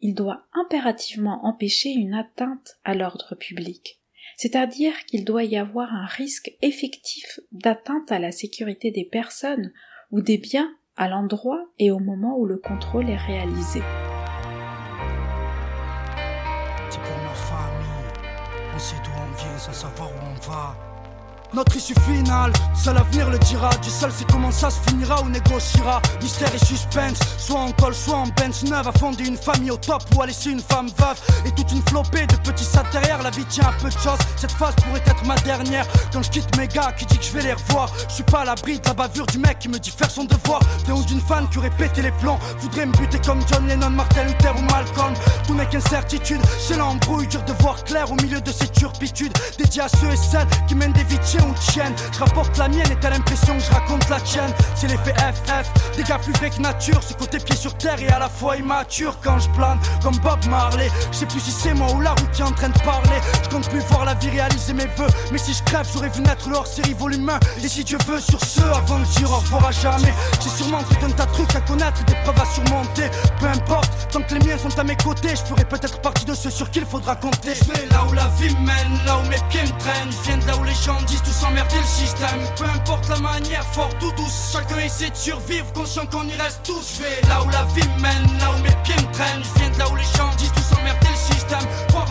Il 0.00 0.14
doit 0.14 0.46
impérativement 0.52 1.44
empêcher 1.44 1.90
une 1.90 2.14
atteinte 2.14 2.78
à 2.84 2.94
l'ordre 2.94 3.34
public, 3.34 4.00
c'est-à-dire 4.36 5.04
qu'il 5.06 5.24
doit 5.24 5.44
y 5.44 5.56
avoir 5.56 5.92
un 5.92 6.06
risque 6.06 6.56
effectif 6.62 7.40
d'atteinte 7.50 8.12
à 8.12 8.20
la 8.20 8.30
sécurité 8.30 8.90
des 8.90 9.04
personnes 9.04 9.72
ou 10.10 10.20
des 10.20 10.38
biens 10.38 10.72
à 10.96 11.08
l'endroit 11.08 11.64
et 11.78 11.90
au 11.90 11.98
moment 11.98 12.36
où 12.38 12.46
le 12.46 12.58
contrôle 12.58 13.10
est 13.10 13.16
réalisé. 13.16 13.80
Sans 19.72 19.88
savoir 19.88 20.10
où 20.10 20.18
on 20.24 20.50
va. 20.50 20.76
Notre 21.54 21.76
issue 21.76 21.94
finale, 22.06 22.52
seul 22.74 22.94
l'avenir 22.94 23.30
le 23.30 23.38
dira. 23.38 23.70
Du 23.82 23.88
seul 23.88 24.10
c'est 24.14 24.30
comment 24.30 24.50
ça 24.50 24.68
se 24.70 24.78
finira 24.86 25.22
ou 25.22 25.30
négociera. 25.30 26.00
Mystère 26.20 26.54
et 26.54 26.64
suspense, 26.64 27.18
soit 27.38 27.58
en 27.58 27.72
col, 27.72 27.94
soit 27.94 28.16
en 28.16 28.26
bench 28.26 28.62
neuve. 28.64 28.86
A 28.86 28.92
fonder 28.92 29.26
une 29.26 29.36
famille 29.36 29.70
au 29.70 29.76
top 29.76 30.02
ou 30.14 30.22
à 30.22 30.26
laisser 30.26 30.50
une 30.50 30.60
femme 30.60 30.88
veuve. 30.98 31.18
Et 31.46 31.50
toute 31.52 31.72
une 31.72 31.82
flopée 31.88 32.26
de 32.26 32.36
petits 32.36 32.64
sats 32.64 32.84
derrière. 32.92 33.22
La 33.22 33.30
vie 33.30 33.44
tient 33.46 33.68
un 33.68 33.82
peu 33.82 33.88
de 33.88 33.98
choses. 33.98 34.18
Cette 34.36 34.52
phase 34.52 34.74
pourrait 34.76 35.02
être 35.06 35.24
ma 35.24 35.36
dernière. 35.36 35.86
Quand 36.12 36.22
je 36.22 36.30
quitte 36.30 36.56
mes 36.58 36.68
gars 36.68 36.92
qui 36.92 37.06
dit 37.06 37.18
que 37.18 37.24
je 37.24 37.32
vais 37.32 37.42
les 37.42 37.54
revoir? 37.54 37.90
Je 38.08 38.14
suis 38.14 38.24
pas 38.24 38.40
à 38.40 38.44
l'abri 38.44 38.78
de 38.78 38.86
la 38.86 38.94
bavure 38.94 39.26
du 39.26 39.38
mec 39.38 39.58
qui 39.58 39.68
me 39.68 39.78
dit 39.78 39.90
faire 39.90 40.10
son 40.10 40.24
devoir. 40.24 40.60
Léon 40.86 41.00
d'une 41.00 41.20
fan 41.20 41.48
qui 41.48 41.58
aurait 41.58 41.70
pété 41.70 42.02
les 42.02 42.12
plans. 42.12 42.38
Voudrait 42.60 42.86
me 42.86 42.92
buter 42.92 43.18
comme 43.24 43.40
John 43.50 43.66
Lennon, 43.66 43.90
Martin 43.90 44.24
Luther 44.24 44.54
ou 44.54 44.62
Malcolm. 44.70 45.14
Tout 45.46 45.54
n'est 45.54 45.66
qu'incertitude. 45.66 46.42
C'est 46.60 46.76
l'embrouille, 46.76 47.26
dur 47.26 47.42
de 47.44 47.54
voir 47.62 47.82
clair 47.84 48.10
au 48.12 48.16
milieu 48.16 48.40
de 48.40 48.52
ces 48.52 48.68
turpitudes. 48.68 49.32
Dédié 49.58 49.82
à 49.82 49.88
ceux 49.88 50.10
et 50.12 50.16
celles 50.16 50.46
qui 50.66 50.74
mènent 50.74 50.92
des 50.92 51.04
vies 51.04 51.18
je 52.12 52.18
rapporte 52.18 52.56
la 52.58 52.68
mienne 52.68 52.90
et 52.90 52.96
t'as 53.00 53.10
l'impression 53.10 53.56
que 53.56 53.62
je 53.62 53.70
raconte 53.70 54.08
la 54.08 54.20
tienne. 54.20 54.52
C'est 54.74 54.88
l'effet 54.88 55.14
FF, 55.14 55.96
des 55.96 56.02
gars 56.02 56.18
plus 56.18 56.32
vrais 56.32 56.50
que 56.50 56.60
nature. 56.60 57.02
Ce 57.02 57.14
côté 57.14 57.38
pied 57.38 57.56
sur 57.56 57.74
terre 57.76 58.00
et 58.00 58.08
à 58.08 58.18
la 58.18 58.28
fois 58.28 58.56
immature 58.56 59.18
quand 59.22 59.38
je 59.38 59.48
plane 59.50 59.78
comme 60.02 60.16
Bob 60.18 60.44
Marley. 60.48 60.90
Je 61.12 61.18
sais 61.18 61.26
plus 61.26 61.40
si 61.40 61.50
c'est 61.50 61.74
moi 61.74 61.88
ou 61.92 62.00
la 62.00 62.10
route 62.10 62.30
qui 62.32 62.42
est 62.42 62.44
en 62.44 62.52
train 62.52 62.68
de 62.68 62.78
parler. 62.80 63.20
Je 63.42 63.48
compte 63.48 63.68
plus 63.68 63.80
voir 63.80 64.04
la 64.04 64.14
vie 64.14 64.30
réaliser 64.30 64.72
mes 64.72 64.86
vœux. 64.86 65.08
Mais 65.32 65.38
si 65.38 65.52
je 65.52 65.62
crève, 65.64 65.86
j'aurais 65.92 66.08
vu 66.08 66.20
naître 66.22 66.48
leur 66.48 66.66
série 66.66 66.94
volume 66.94 67.28
1. 67.28 67.38
Et 67.64 67.68
si 67.68 67.84
Dieu 67.84 67.98
veut, 68.06 68.20
sur 68.20 68.40
ce, 68.44 68.60
avant 68.60 68.98
de 68.98 69.04
dire 69.04 69.30
au 69.30 69.36
revoir 69.36 69.66
à 69.66 69.72
jamais. 69.72 70.12
J'ai 70.42 70.50
sûrement 70.50 70.82
tout 70.82 71.04
un 71.04 71.10
tas 71.10 71.26
de 71.26 71.32
trucs 71.32 71.54
à 71.54 71.60
connaître, 71.60 72.04
des 72.04 72.14
preuves 72.24 72.40
à 72.40 72.46
surmonter. 72.46 73.10
Peu 73.40 73.46
importe, 73.46 73.90
tant 74.10 74.22
que 74.22 74.34
les 74.34 74.46
miens 74.46 74.58
sont 74.58 74.76
à 74.78 74.84
mes 74.84 74.96
côtés, 74.96 75.30
je 75.30 75.42
ferai 75.42 75.64
peut-être 75.64 76.00
partie 76.00 76.24
de 76.24 76.34
ceux 76.34 76.50
sur 76.50 76.70
qui 76.70 76.80
il 76.80 76.86
faudra 76.86 77.16
compter. 77.16 77.54
Je 77.54 77.64
vais 77.64 77.86
là 77.90 78.04
où 78.08 78.12
la 78.12 78.28
vie 78.38 78.54
mène, 78.56 78.98
là 79.04 79.18
où 79.18 79.28
mes 79.28 79.38
pieds 79.50 79.62
me 79.62 79.78
traînent. 79.78 80.10
Je 80.10 80.28
viens 80.28 80.38
de 80.38 80.46
là 80.46 80.56
où 80.56 80.64
les 80.64 80.74
gens 80.74 81.00
disent 81.06 81.22
tout 81.28 81.34
s'emmerder 81.34 81.76
le 81.76 81.86
système. 81.86 82.40
Peu 82.56 82.64
importe 82.64 83.08
la 83.08 83.18
manière, 83.18 83.64
fort 83.72 83.90
ou 84.02 84.12
douce, 84.12 84.52
chacun 84.52 84.78
essaie 84.78 85.10
de 85.10 85.16
survivre, 85.16 85.70
conscient 85.72 86.06
qu'on 86.06 86.26
y 86.26 86.34
reste 86.34 86.60
tous. 86.64 86.96
Je 86.96 87.02
vais 87.02 87.28
là 87.28 87.42
où 87.44 87.50
la 87.50 87.64
vie 87.74 87.88
mène, 88.00 88.38
là 88.38 88.50
où 88.56 88.62
mes 88.62 88.74
pieds 88.82 88.96
me 88.96 89.12
traînent. 89.12 89.42
Je 89.42 89.60
viens 89.60 89.70
de 89.70 89.78
là 89.78 89.88
où 89.90 89.96
les 89.96 90.10
gens 90.16 90.30
disent 90.38 90.52
tout 90.52 90.74
s'emmerder 90.74 91.08
le 91.10 91.34
système. 91.34 91.66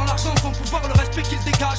L'argent, 0.07 0.33
son 0.41 0.51
pouvoir, 0.51 0.81
le 0.87 0.93
respect 0.93 1.21
qu'il 1.21 1.39
dégage 1.43 1.77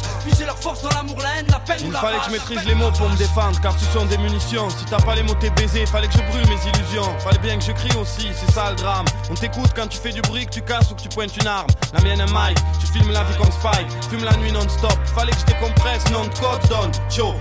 dans 0.83 0.91
l'amour, 0.91 1.17
la 1.23 1.39
haine, 1.39 1.47
la 1.51 1.61
peine 1.61 1.79
Il 1.81 1.89
ou 1.89 1.91
la 1.91 2.01
fallait 2.01 2.19
que 2.19 2.25
je 2.27 2.31
maîtrise 2.31 2.65
les 2.65 2.75
mots 2.75 2.91
pour 2.91 3.09
me 3.09 3.17
défendre, 3.17 3.59
car 3.61 3.73
ce 3.79 3.85
sont 3.87 4.05
des 4.07 4.19
munitions. 4.19 4.69
Si 4.71 4.85
t'as 4.85 5.01
pas 5.01 5.15
les 5.15 5.23
mots, 5.23 5.35
t'es 5.35 5.51
baisé. 5.51 5.87
Fallait 5.87 6.09
que 6.09 6.15
je 6.15 6.23
brûle 6.31 6.47
mes 6.47 6.61
illusions. 6.69 7.19
Fallait 7.21 7.39
bien 7.39 7.59
que 7.59 7.65
je 7.65 7.73
crie 7.73 7.97
aussi, 7.99 8.29
c'est 8.35 8.53
ça 8.53 8.71
le 8.71 8.77
drame. 8.77 9.07
On 9.31 9.35
t'écoute 9.35 9.71
quand 9.75 9.87
tu 9.87 9.99
fais 9.99 10.13
du 10.13 10.21
bruit, 10.23 10.47
que 10.47 10.51
tu 10.51 10.63
casses 10.63 10.91
ou 10.91 10.95
que 10.95 11.03
tu 11.03 11.09
pointes 11.09 11.37
une 11.37 11.47
arme. 11.47 11.69
La 11.93 12.01
mienne 12.03 12.21
est 12.21 12.33
Mike, 12.33 12.59
tu 12.81 12.87
filmes 12.87 13.13
la 13.13 13.25
vie 13.25 13.37
comme 13.37 13.51
Spike. 13.51 13.89
Fume 14.11 14.25
la 14.25 14.37
nuit 14.37 14.53
non-stop. 14.53 14.93
Fallait 15.15 15.33
que 15.33 15.39
je 15.41 15.47
décompresse, 15.47 16.05
non 16.11 16.25
de 16.25 16.39
code 16.39 16.69
donne. 16.69 16.93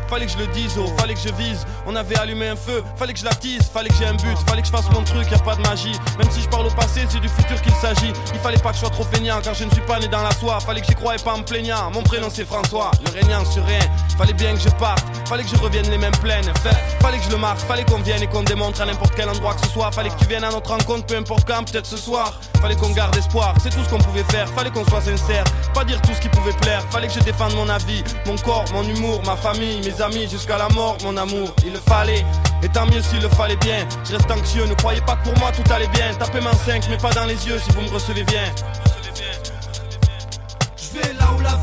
Fallait 0.08 0.26
que 0.26 0.32
je 0.32 0.38
le 0.38 0.48
dise, 0.48 0.74
oh, 0.80 0.88
fallait 0.98 1.14
que 1.14 1.20
je 1.20 1.34
vise. 1.34 1.66
On 1.86 1.96
avait 1.96 2.18
allumé 2.18 2.50
un 2.50 2.56
feu, 2.56 2.84
fallait 2.96 3.14
que 3.14 3.20
je 3.20 3.26
l'attise. 3.26 3.64
Fallait 3.74 3.90
que 3.90 3.96
j'ai 3.96 4.06
un 4.06 4.16
but, 4.16 4.38
fallait 4.48 4.62
que 4.62 4.68
je 4.68 4.72
fasse 4.72 4.90
mon 4.92 5.04
truc, 5.04 5.30
y 5.30 5.36
a 5.36 5.40
pas 5.40 5.56
de 5.56 5.62
magie. 5.62 5.98
Même 6.18 6.32
si 6.32 6.42
je 6.42 6.48
parle 6.48 6.68
au 6.68 6.72
passé, 6.72 7.06
c'est 7.10 7.20
du 7.20 7.30
futur 7.30 7.62
qu'il 7.62 7.74
s'agit. 7.74 8.14
Il 8.34 8.40
fallait 8.40 8.58
pas 8.58 8.70
que 8.70 8.76
je 8.76 8.82
sois 8.82 8.90
trop 8.90 9.04
feignant, 9.04 9.40
car 9.42 9.54
je 9.54 9.66
ne 9.66 9.72
suis 9.72 9.82
pas 9.82 10.00
né 10.00 10.08
dans 10.08 10.22
la 10.22 10.32
soie. 10.32 10.60
Fallait 10.60 10.77
que 10.82 10.88
j'y 10.88 10.96
croyais 10.96 11.22
pas 11.24 11.34
en 11.34 11.44
plaignant. 11.44 11.92
Mon 11.92 12.04
prénom 12.04 12.28
c'est 12.32 12.46
François, 12.46 12.92
le 13.06 13.20
régnant 13.20 13.44
sur 13.46 13.66
rien. 13.66 13.80
Fallait 14.18 14.34
bien 14.34 14.54
que 14.54 14.60
je 14.60 14.70
parte, 14.70 15.04
fallait 15.28 15.44
que 15.44 15.50
je 15.50 15.56
revienne 15.58 15.90
les 15.90 15.98
mêmes 15.98 16.16
pleines. 16.22 16.52
Fait, 16.64 16.76
fallait 17.02 17.18
que 17.20 17.26
je 17.26 17.30
le 17.30 17.38
marque, 17.38 17.60
fallait 17.60 17.84
qu'on 17.84 18.00
vienne 18.00 18.24
et 18.24 18.28
qu'on 18.28 18.44
démontre 18.44 18.82
à 18.82 18.86
n'importe 18.86 19.14
quel 19.16 19.30
endroit 19.30 19.54
que 19.54 19.62
ce 19.62 19.72
soit. 19.72 19.92
Fallait 19.92 20.10
que 20.10 20.20
tu 20.20 20.26
viennes 20.26 20.44
à 20.44 20.50
notre 20.50 20.72
rencontre, 20.72 21.06
peu 21.06 21.16
importe 21.16 21.48
quand, 21.48 21.64
peut-être 21.64 21.86
ce 21.86 21.98
soir. 21.98 22.40
Fallait 22.62 22.76
qu'on 22.76 22.90
garde 22.90 23.16
espoir, 23.16 23.54
c'est 23.62 23.70
tout 23.70 23.84
ce 23.84 23.90
qu'on 23.90 24.00
pouvait 24.00 24.24
faire. 24.32 24.48
Fallait 24.50 24.72
qu'on 24.72 24.86
soit 24.86 25.02
sincère, 25.02 25.44
pas 25.74 25.84
dire 25.84 26.02
tout 26.02 26.14
ce 26.14 26.22
qui 26.22 26.30
pouvait 26.30 26.54
plaire. 26.62 26.84
Fallait 26.90 27.08
que 27.08 27.14
je 27.14 27.20
défende 27.20 27.54
mon 27.56 27.70
avis, 27.70 28.04
mon 28.26 28.36
corps, 28.38 28.66
mon 28.74 28.84
humour, 28.84 29.22
ma 29.26 29.36
famille, 29.36 29.82
mes 29.82 30.02
amis, 30.02 30.28
jusqu'à 30.30 30.58
la 30.58 30.70
mort, 30.70 30.98
mon 31.04 31.16
amour. 31.18 31.54
Il 31.66 31.74
le 31.74 31.80
fallait, 31.80 32.26
et 32.64 32.70
tant 32.70 32.86
mieux 32.86 33.02
s'il 33.02 33.22
le 33.22 33.30
fallait 33.30 33.58
bien. 33.58 33.88
Je 34.10 34.16
reste 34.16 34.32
anxieux, 34.32 34.66
ne 34.66 34.74
croyez 34.74 35.02
pas 35.02 35.16
que 35.16 35.30
pour 35.30 35.38
moi 35.40 35.52
tout 35.52 35.72
allait 35.74 35.88
bien. 35.90 36.14
Tapez 36.18 36.42
main 36.42 36.54
5, 36.54 36.86
mais 36.90 36.98
pas 36.98 37.12
dans 37.12 37.26
les 37.26 37.48
yeux 37.48 37.60
si 37.60 37.72
vous 37.72 37.82
me 37.82 37.90
recevez 37.90 38.24
bien. 38.24 38.52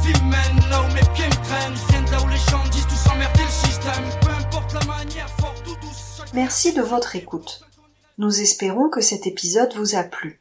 Je 0.07 0.13
vais 0.13 0.13
là 0.13 0.21
où 0.21 0.21
la 0.21 0.21
vie 0.21 0.25
mène, 0.25 0.71
là 0.71 0.83
où 0.83 0.87
mes 0.93 1.15
pieds 1.15 1.27
me 1.27 1.45
traînent. 1.45 1.75
Je 1.77 1.93
viens 1.93 2.03
de 2.03 2.11
là 2.11 2.23
où 2.23 2.29
les 2.29 2.37
gens 2.37 2.65
disent 2.71 2.87
tout 2.87 2.95
s'emmerder 2.97 3.43
le 3.43 3.49
système. 3.51 4.05
Peu 4.21 4.31
importe 4.31 4.73
la 4.75 4.85
manière, 4.85 5.29
fort 5.39 5.55
ou 5.67 5.75
douce. 5.81 6.15
chaque- 6.19 6.35
Merci 6.35 6.73
de 6.73 6.83
votre 6.83 7.17
écoute. 7.17 7.61
Nous 8.19 8.41
espérons 8.41 8.89
que 8.91 9.01
cet 9.01 9.27
épisode 9.27 9.75
vous 9.75 9.97
a 9.97 10.05
plu. 10.05 10.41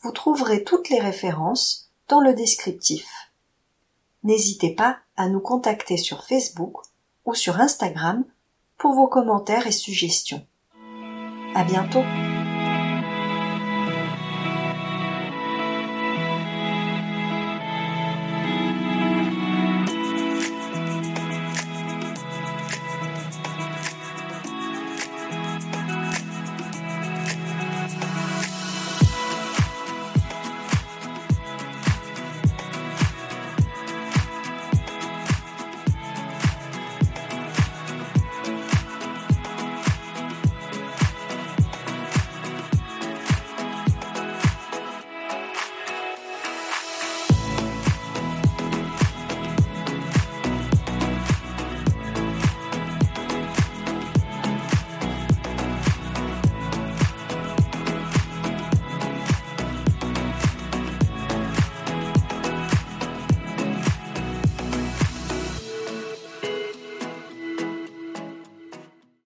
Vous 0.00 0.10
trouverez 0.12 0.64
toutes 0.64 0.88
les 0.88 1.00
références 1.00 1.90
dans 2.08 2.20
le 2.20 2.34
descriptif. 2.34 3.06
N'hésitez 4.24 4.70
pas 4.74 4.98
à 5.16 5.28
nous 5.28 5.40
contacter 5.40 5.96
sur 5.96 6.24
Facebook 6.24 6.76
ou 7.24 7.34
sur 7.34 7.60
Instagram 7.60 8.24
pour 8.78 8.94
vos 8.94 9.06
commentaires 9.08 9.66
et 9.66 9.72
suggestions. 9.72 10.44
À 11.54 11.64
bientôt! 11.64 12.02